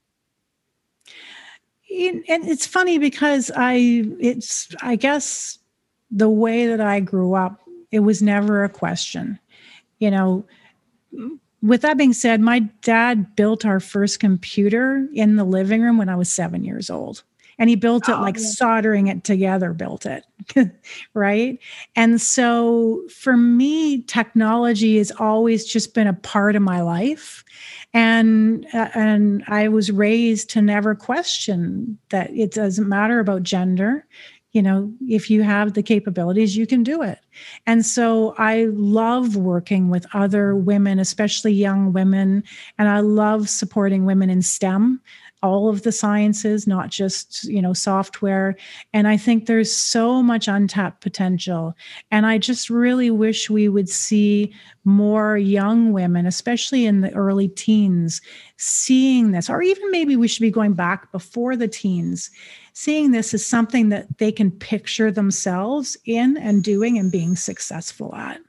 And 1.92 2.48
it's 2.48 2.68
funny 2.68 2.98
because 2.98 3.52
I, 3.56 4.04
it's, 4.20 4.70
I 4.82 4.96
guess 4.96 5.58
the 6.12 6.30
way 6.30 6.68
that 6.68 6.82
I 6.82 7.00
grew 7.00 7.34
up, 7.34 7.60
it 7.92 8.00
was 8.00 8.22
never 8.22 8.64
a 8.64 8.70
question. 8.70 9.40
You 10.00 10.12
know, 10.12 10.46
with 11.62 11.82
that 11.82 11.98
being 11.98 12.14
said, 12.14 12.42
my 12.42 12.60
dad 12.82 13.36
built 13.36 13.66
our 13.66 13.80
first 13.80 14.20
computer 14.20 15.08
in 15.14 15.36
the 15.36 15.44
living 15.44 15.82
room 15.82 15.98
when 15.98 16.10
I 16.10 16.16
was 16.16 16.32
seven 16.32 16.64
years 16.64 16.90
old. 16.90 17.24
And 17.58 17.70
he 17.70 17.76
built 17.76 18.08
it 18.08 18.14
oh, 18.14 18.22
like 18.22 18.38
yeah. 18.38 18.46
soldering 18.46 19.08
it 19.08 19.26
together, 19.26 19.74
built 19.74 20.06
it. 20.06 20.24
right. 21.14 21.60
And 21.94 22.22
so 22.22 23.04
for 23.14 23.36
me, 23.36 24.02
technology 24.04 24.98
has 24.98 25.12
always 25.20 25.66
just 25.66 25.94
been 25.94 26.08
a 26.08 26.14
part 26.14 26.56
of 26.56 26.62
my 26.62 26.82
life. 26.82 27.44
And 27.94 28.66
uh, 28.74 28.90
and 28.94 29.44
I 29.48 29.68
was 29.68 29.92
raised 29.92 30.50
to 30.52 30.62
never 30.62 30.94
question 30.94 31.98
that 32.10 32.30
it 32.32 32.52
doesn't 32.52 32.88
matter 32.88 33.20
about 33.20 33.44
gender. 33.44 34.06
You 34.52 34.64
know 34.64 34.92
if 35.08 35.30
you 35.30 35.44
have 35.44 35.74
the 35.74 35.84
capabilities 35.84 36.58
you 36.58 36.68
can 36.68 36.84
do 36.84 37.02
it. 37.02 37.20
And 37.68 37.86
so 37.86 38.34
i 38.38 38.66
love 38.74 39.36
working 39.36 39.90
with 39.90 40.08
other 40.14 40.56
women 40.56 41.00
especially 41.00 41.54
young 41.54 41.94
women. 41.94 42.44
And 42.78 42.90
i 42.90 43.00
love 43.00 43.50
supporting 43.50 44.06
women 44.06 44.30
in 44.30 44.42
stem 44.42 45.02
all 45.42 45.70
of 45.70 45.84
the 45.84 45.92
sciences 45.92 46.68
not 46.68 46.90
just 46.90 47.44
you 47.46 47.62
know 47.62 47.74
software. 47.74 48.56
And 48.94 49.08
i 49.08 49.18
think 49.18 49.46
there's 49.46 49.72
so 49.72 50.22
much 50.22 50.48
untapped 50.48 51.02
potential. 51.02 51.76
And 52.12 52.26
i 52.26 52.38
just 52.38 52.70
really 52.70 53.12
wish 53.12 53.50
we 53.50 53.70
would 53.70 53.90
see 53.90 54.54
more 54.86 55.38
young 55.38 55.92
women 55.92 56.26
especially 56.26 56.86
in 56.86 57.02
the 57.02 57.14
early 57.14 57.48
teens 57.48 58.22
seeing 58.58 59.32
this 59.32 59.50
or 59.50 59.62
even 59.62 59.92
maybe 59.92 60.16
we 60.16 60.28
should 60.28 60.42
be 60.42 60.52
going 60.52 60.74
back 60.74 61.12
before 61.12 61.56
the 61.56 61.68
teens 61.68 62.32
seeing 62.74 63.12
this 63.12 63.34
as 63.34 63.46
something 63.46 63.90
that 63.90 64.18
they 64.18 64.32
can 64.32 64.50
picture 64.52 65.12
themselves 65.12 65.98
in 66.06 66.38
and 66.38 66.64
doing 66.64 66.98
and 66.98 67.12
being 67.12 67.36
successful 67.36 68.16
at 68.16 68.40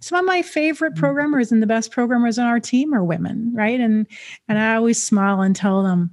some 0.00 0.18
of 0.18 0.24
my 0.24 0.42
favorite 0.42 0.96
programmers 0.96 1.52
and 1.52 1.62
the 1.62 1.66
best 1.66 1.90
programmers 1.90 2.38
on 2.38 2.46
our 2.46 2.60
team 2.60 2.94
are 2.94 3.04
women 3.04 3.52
right 3.54 3.80
and 3.80 4.06
and 4.48 4.58
i 4.58 4.74
always 4.74 5.02
smile 5.02 5.40
and 5.40 5.54
tell 5.54 5.82
them 5.82 6.10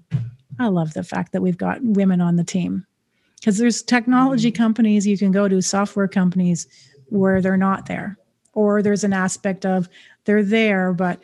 i 0.60 0.68
love 0.68 0.94
the 0.94 1.04
fact 1.04 1.32
that 1.32 1.42
we've 1.42 1.58
got 1.58 1.82
women 1.82 2.22
on 2.22 2.36
the 2.36 2.44
team 2.44 2.86
because 3.40 3.58
there's 3.58 3.82
technology 3.82 4.52
mm-hmm. 4.52 4.62
companies 4.62 5.08
you 5.08 5.18
can 5.18 5.32
go 5.32 5.48
to 5.48 5.62
software 5.62 6.08
companies 6.08 6.68
where 7.10 7.42
they're 7.42 7.58
not 7.58 7.86
there 7.86 8.18
or 8.54 8.82
there's 8.82 9.04
an 9.04 9.14
aspect 9.14 9.66
of 9.66 9.90
they're 10.26 10.44
there 10.44 10.94
but 10.94 11.20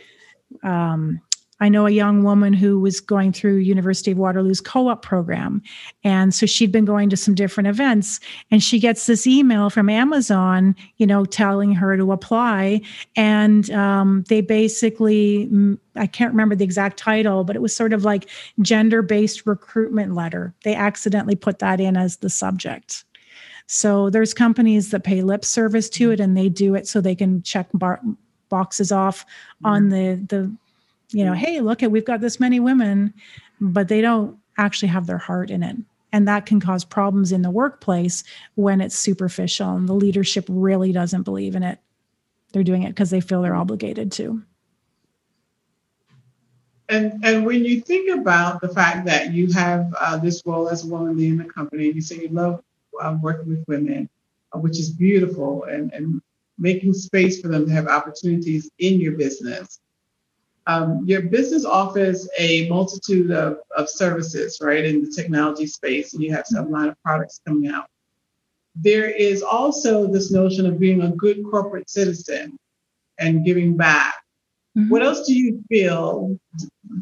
um, 0.63 1.19
I 1.63 1.69
know 1.69 1.87
a 1.87 1.91
young 1.91 2.23
woman 2.23 2.51
who 2.51 2.77
was 2.77 2.99
going 2.99 3.31
through 3.31 3.55
University 3.55 4.11
of 4.11 4.17
Waterloo's 4.17 4.59
co-op 4.59 5.01
program. 5.01 5.61
And 6.03 6.33
so 6.33 6.45
she'd 6.45 6.73
been 6.73 6.83
going 6.83 7.09
to 7.09 7.15
some 7.15 7.33
different 7.33 7.67
events 7.67 8.19
and 8.51 8.61
she 8.61 8.79
gets 8.79 9.05
this 9.05 9.25
email 9.25 9.69
from 9.69 9.89
Amazon, 9.89 10.75
you 10.97 11.07
know, 11.07 11.23
telling 11.23 11.73
her 11.73 11.95
to 11.95 12.11
apply. 12.11 12.81
And 13.15 13.71
um, 13.71 14.25
they 14.27 14.41
basically, 14.41 15.47
mm, 15.47 15.79
I 15.95 16.05
can't 16.05 16.33
remember 16.33 16.53
the 16.53 16.65
exact 16.65 16.97
title, 16.97 17.45
but 17.45 17.55
it 17.55 17.61
was 17.61 17.73
sort 17.73 17.93
of 17.93 18.03
like 18.03 18.29
gender-based 18.59 19.45
recruitment 19.45 20.15
letter. 20.15 20.53
They 20.65 20.75
accidentally 20.75 21.37
put 21.37 21.59
that 21.59 21.79
in 21.79 21.95
as 21.95 22.17
the 22.17 22.29
subject. 22.29 23.05
So 23.67 24.09
there's 24.09 24.33
companies 24.33 24.91
that 24.91 25.05
pay 25.05 25.21
lip 25.21 25.45
service 25.45 25.89
to 25.91 26.11
it 26.11 26.19
and 26.19 26.35
they 26.35 26.49
do 26.49 26.75
it 26.75 26.89
so 26.89 26.99
they 26.99 27.15
can 27.15 27.41
check 27.41 27.69
bar- 27.73 28.01
boxes 28.49 28.91
off 28.91 29.25
on 29.63 29.87
the 29.87 30.23
the 30.27 30.53
you 31.13 31.23
know, 31.23 31.33
hey, 31.33 31.61
look 31.61 31.83
at 31.83 31.91
we've 31.91 32.05
got 32.05 32.21
this 32.21 32.39
many 32.39 32.59
women, 32.59 33.13
but 33.61 33.87
they 33.87 34.01
don't 34.01 34.37
actually 34.57 34.89
have 34.89 35.07
their 35.07 35.17
heart 35.17 35.49
in 35.49 35.63
it. 35.63 35.77
And 36.11 36.27
that 36.27 36.45
can 36.45 36.59
cause 36.59 36.83
problems 36.83 37.31
in 37.31 37.41
the 37.41 37.49
workplace 37.49 38.23
when 38.55 38.81
it's 38.81 38.97
superficial 38.97 39.75
and 39.75 39.87
the 39.87 39.93
leadership 39.93 40.45
really 40.49 40.91
doesn't 40.91 41.23
believe 41.23 41.55
in 41.55 41.63
it. 41.63 41.79
They're 42.51 42.63
doing 42.63 42.83
it 42.83 42.89
because 42.89 43.09
they 43.09 43.21
feel 43.21 43.41
they're 43.41 43.55
obligated 43.55 44.11
to. 44.13 44.43
And 46.89 47.23
and 47.23 47.45
when 47.45 47.63
you 47.63 47.81
think 47.81 48.09
about 48.11 48.61
the 48.61 48.69
fact 48.69 49.05
that 49.05 49.33
you 49.33 49.51
have 49.53 49.93
uh, 49.99 50.17
this 50.17 50.43
role 50.45 50.69
as 50.69 50.83
a 50.83 50.87
woman 50.87 51.17
leading 51.17 51.37
the 51.37 51.45
company, 51.45 51.87
and 51.87 51.95
you 51.95 52.01
say 52.01 52.17
you 52.17 52.27
love 52.27 52.61
uh, 53.01 53.17
working 53.21 53.49
with 53.49 53.63
women, 53.67 54.09
uh, 54.51 54.59
which 54.59 54.77
is 54.77 54.89
beautiful, 54.89 55.63
and 55.63 55.91
and 55.93 56.21
making 56.59 56.93
space 56.93 57.41
for 57.41 57.47
them 57.47 57.65
to 57.65 57.71
have 57.71 57.87
opportunities 57.87 58.69
in 58.79 58.99
your 58.99 59.13
business. 59.13 59.79
Um, 60.65 61.03
your 61.05 61.23
business 61.23 61.65
offers 61.65 62.29
a 62.39 62.69
multitude 62.69 63.31
of, 63.31 63.57
of 63.75 63.89
services, 63.89 64.59
right, 64.61 64.85
in 64.85 65.03
the 65.03 65.11
technology 65.11 65.67
space, 65.67 66.13
and 66.13 66.23
you 66.23 66.31
have 66.31 66.45
some 66.47 66.71
line 66.71 66.89
of 66.89 67.01
products 67.03 67.41
coming 67.45 67.69
out. 67.69 67.87
There 68.75 69.09
is 69.09 69.41
also 69.41 70.07
this 70.07 70.31
notion 70.31 70.65
of 70.65 70.79
being 70.79 71.01
a 71.01 71.11
good 71.11 71.43
corporate 71.43 71.89
citizen 71.89 72.57
and 73.19 73.45
giving 73.45 73.75
back. 73.75 74.15
Mm-hmm. 74.77 74.89
What 74.89 75.03
else 75.03 75.27
do 75.27 75.33
you 75.33 75.63
feel 75.69 76.39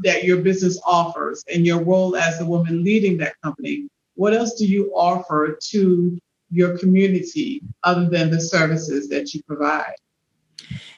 that 0.04 0.24
your 0.24 0.42
business 0.42 0.80
offers 0.86 1.44
in 1.48 1.64
your 1.64 1.82
role 1.82 2.16
as 2.16 2.40
the 2.40 2.46
woman 2.46 2.84
leading 2.84 3.18
that 3.18 3.40
company? 3.44 3.88
What 4.16 4.34
else 4.34 4.56
do 4.56 4.66
you 4.66 4.92
offer 4.94 5.58
to 5.70 6.18
your 6.50 6.78
community 6.78 7.62
other 7.84 8.10
than 8.10 8.30
the 8.30 8.42
services 8.42 9.08
that 9.10 9.34
you 9.34 9.42
provide? 9.44 9.96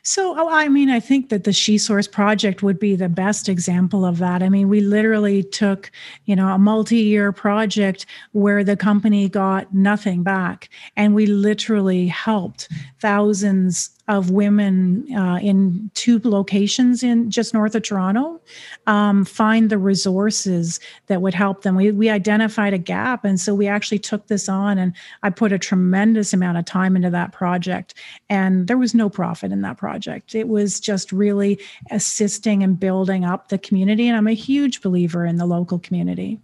So, 0.03 0.35
oh, 0.37 0.49
I 0.49 0.67
mean, 0.67 0.89
I 0.89 0.99
think 0.99 1.29
that 1.29 1.45
the 1.45 1.53
She 1.53 1.77
Source 1.77 2.07
project 2.07 2.61
would 2.61 2.79
be 2.79 2.95
the 2.95 3.09
best 3.09 3.47
example 3.47 4.05
of 4.05 4.17
that. 4.17 4.43
I 4.43 4.49
mean, 4.49 4.67
we 4.67 4.81
literally 4.81 5.43
took, 5.43 5.91
you 6.25 6.35
know, 6.35 6.49
a 6.49 6.57
multi 6.57 6.97
year 6.97 7.31
project 7.31 8.05
where 8.31 8.63
the 8.63 8.75
company 8.75 9.29
got 9.29 9.73
nothing 9.73 10.23
back. 10.23 10.69
And 10.97 11.15
we 11.15 11.25
literally 11.25 12.07
helped 12.07 12.69
thousands 12.99 13.92
of 14.09 14.31
women 14.31 15.07
uh, 15.15 15.39
in 15.41 15.89
two 15.93 16.19
locations 16.25 17.03
in 17.03 17.31
just 17.31 17.53
north 17.53 17.73
of 17.73 17.83
Toronto 17.83 18.41
um, 18.85 19.23
find 19.23 19.69
the 19.69 19.77
resources 19.77 20.81
that 21.07 21.21
would 21.21 21.33
help 21.33 21.61
them. 21.61 21.75
We, 21.75 21.91
we 21.91 22.09
identified 22.09 22.73
a 22.73 22.77
gap. 22.77 23.23
And 23.23 23.39
so 23.39 23.55
we 23.55 23.67
actually 23.67 23.99
took 23.99 24.27
this 24.27 24.49
on, 24.49 24.77
and 24.77 24.93
I 25.23 25.29
put 25.29 25.53
a 25.53 25.57
tremendous 25.57 26.33
amount 26.33 26.57
of 26.57 26.65
time 26.65 26.97
into 26.97 27.09
that 27.11 27.31
project. 27.31 27.93
And 28.29 28.67
there 28.67 28.77
was 28.77 28.93
no 28.93 29.09
profit 29.09 29.53
in 29.53 29.61
that 29.61 29.77
project. 29.77 30.35
It 30.35 30.49
was 30.49 30.81
just 30.81 31.13
really 31.13 31.57
assisting 31.89 32.61
and 32.61 32.77
building 32.77 33.23
up 33.23 33.47
the 33.47 33.57
community. 33.57 34.09
And 34.09 34.17
I'm 34.17 34.27
a 34.27 34.33
huge 34.33 34.81
believer 34.81 35.25
in 35.25 35.37
the 35.37 35.45
local 35.45 35.79
community 35.79 36.39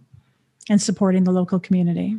and 0.70 0.80
supporting 0.80 1.24
the 1.24 1.32
local 1.32 1.60
community. 1.60 2.18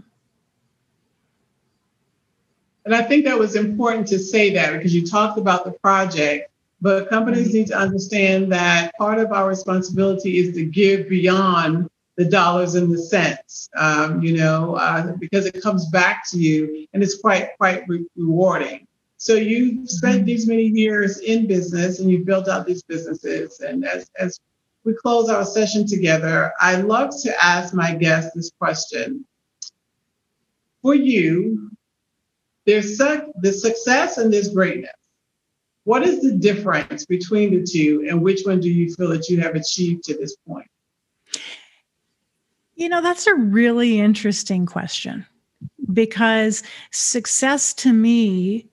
And 2.85 2.95
I 2.95 3.03
think 3.03 3.25
that 3.25 3.37
was 3.37 3.55
important 3.55 4.07
to 4.07 4.19
say 4.19 4.53
that 4.53 4.73
because 4.73 4.93
you 4.93 5.05
talked 5.05 5.37
about 5.37 5.65
the 5.65 5.71
project, 5.71 6.49
but 6.81 7.09
companies 7.09 7.49
mm-hmm. 7.49 7.57
need 7.57 7.67
to 7.67 7.77
understand 7.77 8.51
that 8.51 8.95
part 8.97 9.19
of 9.19 9.31
our 9.31 9.47
responsibility 9.47 10.39
is 10.39 10.55
to 10.55 10.65
give 10.65 11.07
beyond 11.07 11.89
the 12.17 12.25
dollars 12.25 12.75
and 12.75 12.91
the 12.91 12.97
cents, 12.97 13.69
um, 13.77 14.21
you 14.21 14.35
know, 14.35 14.75
uh, 14.75 15.13
because 15.17 15.45
it 15.45 15.61
comes 15.61 15.87
back 15.89 16.27
to 16.29 16.37
you 16.37 16.87
and 16.93 17.01
it's 17.03 17.19
quite, 17.19 17.49
quite 17.57 17.87
re- 17.87 18.05
rewarding. 18.15 18.87
So 19.17 19.35
you've 19.35 19.87
spent 19.89 20.17
mm-hmm. 20.17 20.25
these 20.25 20.47
many 20.47 20.65
years 20.65 21.19
in 21.19 21.47
business 21.47 21.99
and 21.99 22.09
you've 22.09 22.25
built 22.25 22.47
out 22.47 22.65
these 22.65 22.81
businesses. 22.81 23.59
And 23.59 23.85
as, 23.85 24.09
as 24.17 24.39
we 24.83 24.93
close 24.93 25.29
our 25.29 25.45
session 25.45 25.85
together, 25.85 26.51
I 26.59 26.77
love 26.77 27.11
to 27.21 27.43
ask 27.43 27.73
my 27.73 27.93
guests 27.93 28.33
this 28.33 28.51
question. 28.59 29.25
For 30.81 30.95
you, 30.95 31.69
there's 32.65 32.97
the 32.97 33.51
success 33.51 34.17
and 34.17 34.33
there's 34.33 34.49
greatness. 34.49 34.91
What 35.83 36.03
is 36.03 36.21
the 36.21 36.33
difference 36.33 37.05
between 37.05 37.51
the 37.51 37.63
two, 37.63 38.05
and 38.07 38.21
which 38.21 38.41
one 38.43 38.59
do 38.59 38.69
you 38.69 38.93
feel 38.93 39.09
that 39.09 39.29
you 39.29 39.39
have 39.41 39.55
achieved 39.55 40.03
to 40.03 40.13
this 40.15 40.35
point? 40.47 40.67
You 42.75 42.89
know, 42.89 43.01
that's 43.01 43.27
a 43.27 43.33
really 43.35 43.99
interesting 43.99 44.65
question 44.65 45.25
because 45.91 46.63
success 46.91 47.73
to 47.75 47.93
me 47.93 48.67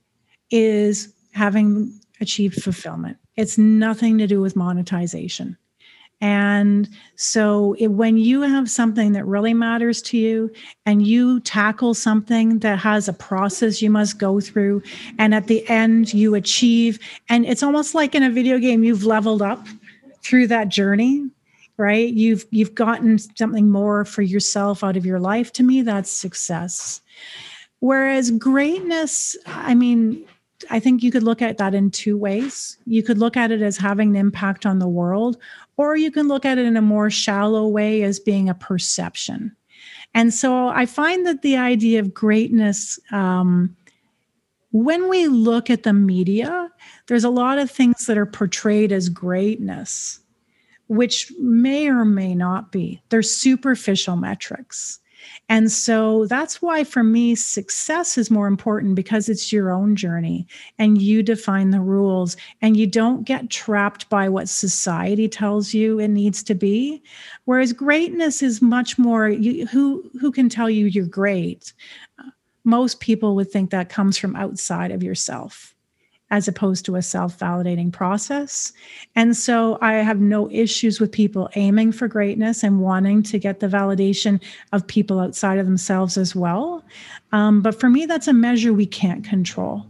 is 0.51 1.12
having 1.32 1.99
achieved 2.20 2.62
fulfillment. 2.62 3.16
It's 3.36 3.59
nothing 3.59 4.18
to 4.18 4.26
do 4.26 4.41
with 4.41 4.57
monetization. 4.57 5.57
And 6.21 6.89
so, 7.14 7.75
it, 7.79 7.89
when 7.89 8.16
you 8.16 8.43
have 8.43 8.69
something 8.69 9.12
that 9.12 9.25
really 9.25 9.55
matters 9.55 10.03
to 10.03 10.19
you 10.19 10.53
and 10.85 11.07
you 11.07 11.39
tackle 11.41 11.95
something 11.95 12.59
that 12.59 12.79
has 12.81 13.09
a 13.09 13.12
process 13.12 13.81
you 13.81 13.91
must 13.91 14.19
go 14.19 14.41
through, 14.41 14.83
and 15.19 15.35
at 15.35 15.47
the 15.47 15.69
end 15.69 16.12
you 16.12 16.35
achieve, 16.35 16.99
and 17.29 17.47
it's 17.47 17.62
almost 17.62 17.95
like 17.95 18.14
in 18.14 18.25
a 18.25 18.31
video 18.31 18.59
game, 18.59 18.83
you've 18.83 19.05
leveled 19.05 19.43
up 19.43 19.66
through 20.23 20.49
that 20.49 20.69
journey 20.69 21.29
right? 21.81 22.12
You've 22.12 22.45
you've 22.51 22.75
gotten 22.75 23.19
something 23.19 23.71
more 23.71 24.05
for 24.05 24.23
yourself 24.23 24.83
out 24.83 24.97
of 24.97 25.07
your 25.07 25.21
life. 25.21 25.53
To 25.53 25.62
me 25.62 25.83
that's 25.83 26.11
success. 26.11 27.01
Whereas 27.79 28.33
greatness 28.33 29.37
i 29.47 29.73
mean 29.73 30.27
I 30.71 30.81
think 30.81 31.03
you 31.03 31.11
could 31.11 31.23
look 31.23 31.41
at 31.41 31.59
that 31.59 31.75
in 31.75 31.91
two 31.91 32.16
ways. 32.16 32.79
You 32.87 33.03
could 33.03 33.19
look 33.19 33.37
at 33.37 33.53
it 33.53 33.62
as 33.62 33.77
having 33.77 34.11
an 34.11 34.16
impact 34.16 34.66
on 34.66 34.79
the 34.79 34.89
world, 34.89 35.39
or 35.79 35.97
you 35.97 36.11
can 36.11 36.29
look 36.29 36.45
at 36.45 36.59
it 36.59 36.66
in 36.66 36.76
a 36.76 36.83
more 36.83 37.09
shallow 37.09 37.66
way 37.66 38.03
as 38.03 38.20
being 38.20 38.51
a 38.51 38.55
perception. 38.55 39.57
And 40.12 40.35
so 40.35 40.68
I 40.68 40.85
find 40.85 41.24
that 41.24 41.43
the 41.43 41.57
idea 41.57 42.01
of 42.01 42.12
greatness, 42.12 42.99
um, 43.12 43.74
when 44.72 45.09
we 45.09 45.29
look 45.29 45.70
at 45.70 45.85
the 45.85 45.93
media, 45.93 46.68
there's 47.07 47.24
a 47.24 47.31
lot 47.31 47.59
of 47.59 47.70
things 47.70 48.07
that 48.07 48.18
are 48.18 48.26
portrayed 48.26 48.93
as 48.93 49.09
greatness, 49.09 50.20
which 50.89 51.33
may 51.39 51.89
or 51.89 52.05
may 52.05 52.35
not 52.35 52.72
be. 52.72 53.01
They're 53.09 53.22
superficial 53.22 54.16
metrics. 54.16 54.99
And 55.49 55.71
so 55.71 56.27
that's 56.27 56.61
why 56.61 56.85
for 56.85 57.03
me, 57.03 57.35
success 57.35 58.19
is 58.19 58.31
more 58.31 58.47
important 58.47 58.95
because 58.95 59.29
it's 59.29 59.53
your 59.53 59.71
own 59.71 59.97
journey 59.97 60.47
and 60.79 61.01
you 61.01 61.23
define 61.23 61.71
the 61.71 61.81
rules 61.81 62.37
and 62.61 62.77
you 62.77 62.87
don't 62.87 63.25
get 63.25 63.51
trapped 63.51 64.09
by 64.09 64.29
what 64.29 64.49
society 64.49 65.29
tells 65.29 65.73
you 65.73 65.99
it 65.99 66.09
needs 66.09 66.43
to 66.45 66.55
be. 66.55 67.03
Whereas 67.45 67.73
greatness 67.73 68.43
is 68.43 68.62
much 68.62 68.99
more 68.99 69.29
you, 69.29 69.66
who, 69.66 70.11
who 70.21 70.31
can 70.31 70.49
tell 70.49 70.69
you 70.69 70.87
you're 70.87 71.07
great? 71.07 71.73
Most 72.64 73.01
people 73.01 73.35
would 73.37 73.51
think 73.51 73.71
that 73.71 73.89
comes 73.89 74.19
from 74.19 74.37
outside 74.37 74.91
of 74.91 75.03
yourself 75.03 75.75
as 76.31 76.47
opposed 76.47 76.85
to 76.85 76.97
a 76.97 77.03
self 77.03 77.39
validating 77.39 77.93
process. 77.93 78.72
And 79.16 79.37
so 79.37 79.79
I 79.81 79.95
have 79.95 80.20
no 80.20 80.51
issues 80.51 81.01
with 81.01 81.11
people 81.11 81.49
aiming 81.55 81.93
for 81.93 82.09
greatness 82.09 82.62
and 82.62 82.81
wanting 82.81 83.22
to 83.24 83.39
get 83.39 83.61
the 83.61 83.68
validation 83.68 84.41
of 84.72 84.87
people 84.87 85.20
outside 85.20 85.59
of 85.59 85.66
themselves 85.66 86.16
as 86.16 86.37
well. 86.37 86.85
Um, 87.33 87.62
but 87.62 87.79
for 87.79 87.89
me, 87.89 88.07
that's 88.07 88.29
a 88.29 88.33
measure 88.33 88.72
we 88.72 88.87
can't 88.87 89.24
control. 89.24 89.87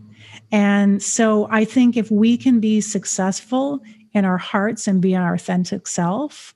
And 0.51 1.03
so 1.03 1.49
I 1.51 1.65
think 1.65 1.97
if 1.97 2.11
we 2.11 2.37
can 2.37 2.61
be 2.61 2.81
successful 2.81 3.83
in 4.15 4.25
our 4.25 4.39
hearts 4.39 4.87
and 4.87 5.03
be 5.03 5.15
our 5.15 5.35
authentic 5.35 5.87
self, 5.87 6.55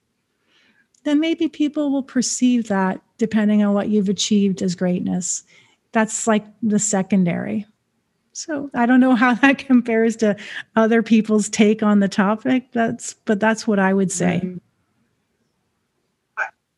then 1.05 1.21
maybe 1.21 1.49
people 1.49 1.91
will 1.91 2.03
perceive 2.03 2.69
that 2.69 3.01
depending 3.19 3.63
on 3.63 3.75
what 3.75 3.89
you've 3.89 4.09
achieved 4.09 4.63
as 4.63 4.75
greatness. 4.75 5.43
That's 5.93 6.27
like 6.27 6.47
the 6.63 6.79
secondary. 6.79 7.67
So 8.33 8.71
I 8.75 8.87
don't 8.87 9.01
know 9.01 9.15
how 9.15 9.35
that 9.43 9.59
compares 9.59 10.17
to 10.17 10.37
other 10.77 11.03
people's 11.03 11.49
take 11.49 11.83
on 11.83 12.01
the 12.01 12.09
topic. 12.09 12.73
That's 12.73 13.15
but 13.25 13.41
that's 13.41 13.67
what 13.67 13.79
I 13.79 13.95
would 13.95 14.13
say. 14.13 14.57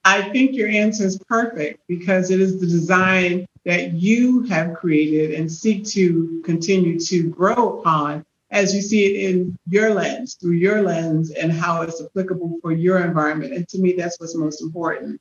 I 0.07 0.31
think 0.31 0.55
your 0.55 0.69
answer 0.69 1.05
is 1.05 1.19
perfect 1.29 1.81
because 1.89 2.31
it 2.31 2.39
is 2.39 2.61
the 2.61 2.67
design 2.67 3.47
that 3.65 3.95
you 3.95 4.43
have 4.43 4.75
created 4.75 5.33
and 5.33 5.51
seek 5.51 5.87
to 5.87 6.43
continue 6.45 7.01
to 7.01 7.31
grow 7.31 7.79
upon 7.79 8.27
as 8.51 8.75
you 8.75 8.83
see 8.83 9.07
it 9.07 9.31
in 9.31 9.59
your 9.69 9.95
lens, 9.95 10.35
through 10.35 10.53
your 10.53 10.83
lens, 10.83 11.31
and 11.31 11.51
how 11.51 11.81
it's 11.83 12.03
applicable 12.03 12.59
for 12.61 12.73
your 12.73 13.03
environment. 13.03 13.55
And 13.55 13.67
to 13.69 13.79
me, 13.79 13.95
that's 13.97 14.21
what's 14.21 14.37
most 14.37 14.61
important. 14.61 15.21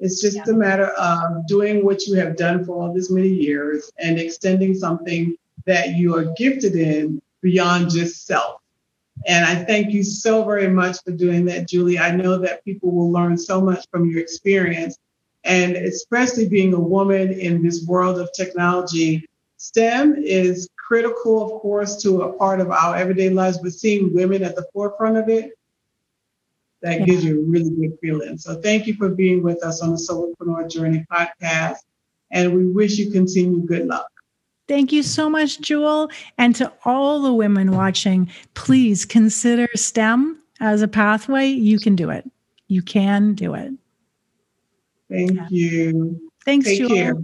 It's 0.00 0.20
just 0.20 0.36
yeah. 0.36 0.44
a 0.48 0.52
matter 0.52 0.88
of 0.88 1.46
doing 1.46 1.84
what 1.84 2.04
you 2.06 2.16
have 2.16 2.36
done 2.36 2.64
for 2.64 2.76
all 2.76 2.92
this 2.92 3.10
many 3.10 3.28
years 3.28 3.90
and 3.98 4.18
extending 4.18 4.74
something 4.74 5.36
that 5.66 5.90
you 5.90 6.14
are 6.16 6.34
gifted 6.36 6.74
in 6.74 7.20
beyond 7.40 7.90
just 7.90 8.26
self. 8.26 8.60
And 9.26 9.44
I 9.44 9.64
thank 9.64 9.92
you 9.92 10.02
so 10.02 10.44
very 10.44 10.68
much 10.68 11.02
for 11.04 11.12
doing 11.12 11.44
that, 11.46 11.68
Julie. 11.68 11.98
I 11.98 12.14
know 12.14 12.38
that 12.38 12.64
people 12.64 12.90
will 12.90 13.10
learn 13.10 13.38
so 13.38 13.60
much 13.60 13.86
from 13.90 14.10
your 14.10 14.20
experience. 14.20 14.98
And 15.44 15.76
especially 15.76 16.48
being 16.48 16.72
a 16.74 16.80
woman 16.80 17.32
in 17.32 17.62
this 17.62 17.84
world 17.86 18.18
of 18.18 18.32
technology, 18.32 19.28
STEM 19.56 20.16
is 20.16 20.68
critical, 20.76 21.42
of 21.44 21.60
course, 21.60 22.02
to 22.02 22.22
a 22.22 22.32
part 22.32 22.60
of 22.60 22.70
our 22.70 22.96
everyday 22.96 23.30
lives, 23.30 23.58
but 23.58 23.72
seeing 23.72 24.12
women 24.12 24.42
at 24.42 24.56
the 24.56 24.66
forefront 24.72 25.16
of 25.16 25.28
it, 25.28 25.52
that 26.82 27.00
yeah. 27.00 27.06
gives 27.06 27.24
you 27.24 27.40
a 27.40 27.44
really 27.44 27.70
good 27.70 27.98
feeling. 28.00 28.36
So 28.36 28.60
thank 28.60 28.86
you 28.86 28.94
for 28.94 29.08
being 29.08 29.42
with 29.42 29.62
us 29.64 29.80
on 29.80 29.90
the 29.90 29.96
Solopreneur 29.96 30.70
Journey 30.70 31.06
podcast. 31.10 31.78
And 32.30 32.54
we 32.54 32.66
wish 32.66 32.98
you 32.98 33.10
continued 33.10 33.66
good 33.66 33.86
luck. 33.86 34.13
Thank 34.66 34.92
you 34.92 35.02
so 35.02 35.28
much, 35.28 35.60
Jewel. 35.60 36.10
And 36.38 36.56
to 36.56 36.72
all 36.84 37.20
the 37.20 37.32
women 37.32 37.72
watching, 37.72 38.30
please 38.54 39.04
consider 39.04 39.68
STEM 39.74 40.40
as 40.60 40.80
a 40.82 40.88
pathway. 40.88 41.48
You 41.48 41.78
can 41.78 41.96
do 41.96 42.10
it. 42.10 42.30
You 42.68 42.80
can 42.82 43.34
do 43.34 43.54
it. 43.54 43.72
Thank 45.10 45.32
yeah. 45.32 45.46
you. 45.50 46.30
Thanks, 46.44 46.66
Take 46.66 46.78
Jewel. 46.78 46.94
Care. 46.94 47.14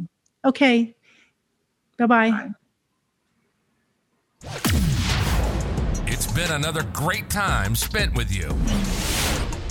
Okay. 0.45 0.95
Bye-bye. 1.99 2.31
Bye. 2.31 2.51
It's 6.07 6.31
been 6.33 6.51
another 6.51 6.83
great 6.93 7.31
time 7.31 7.75
spent 7.75 8.15
with 8.15 8.31
you. 8.31 8.49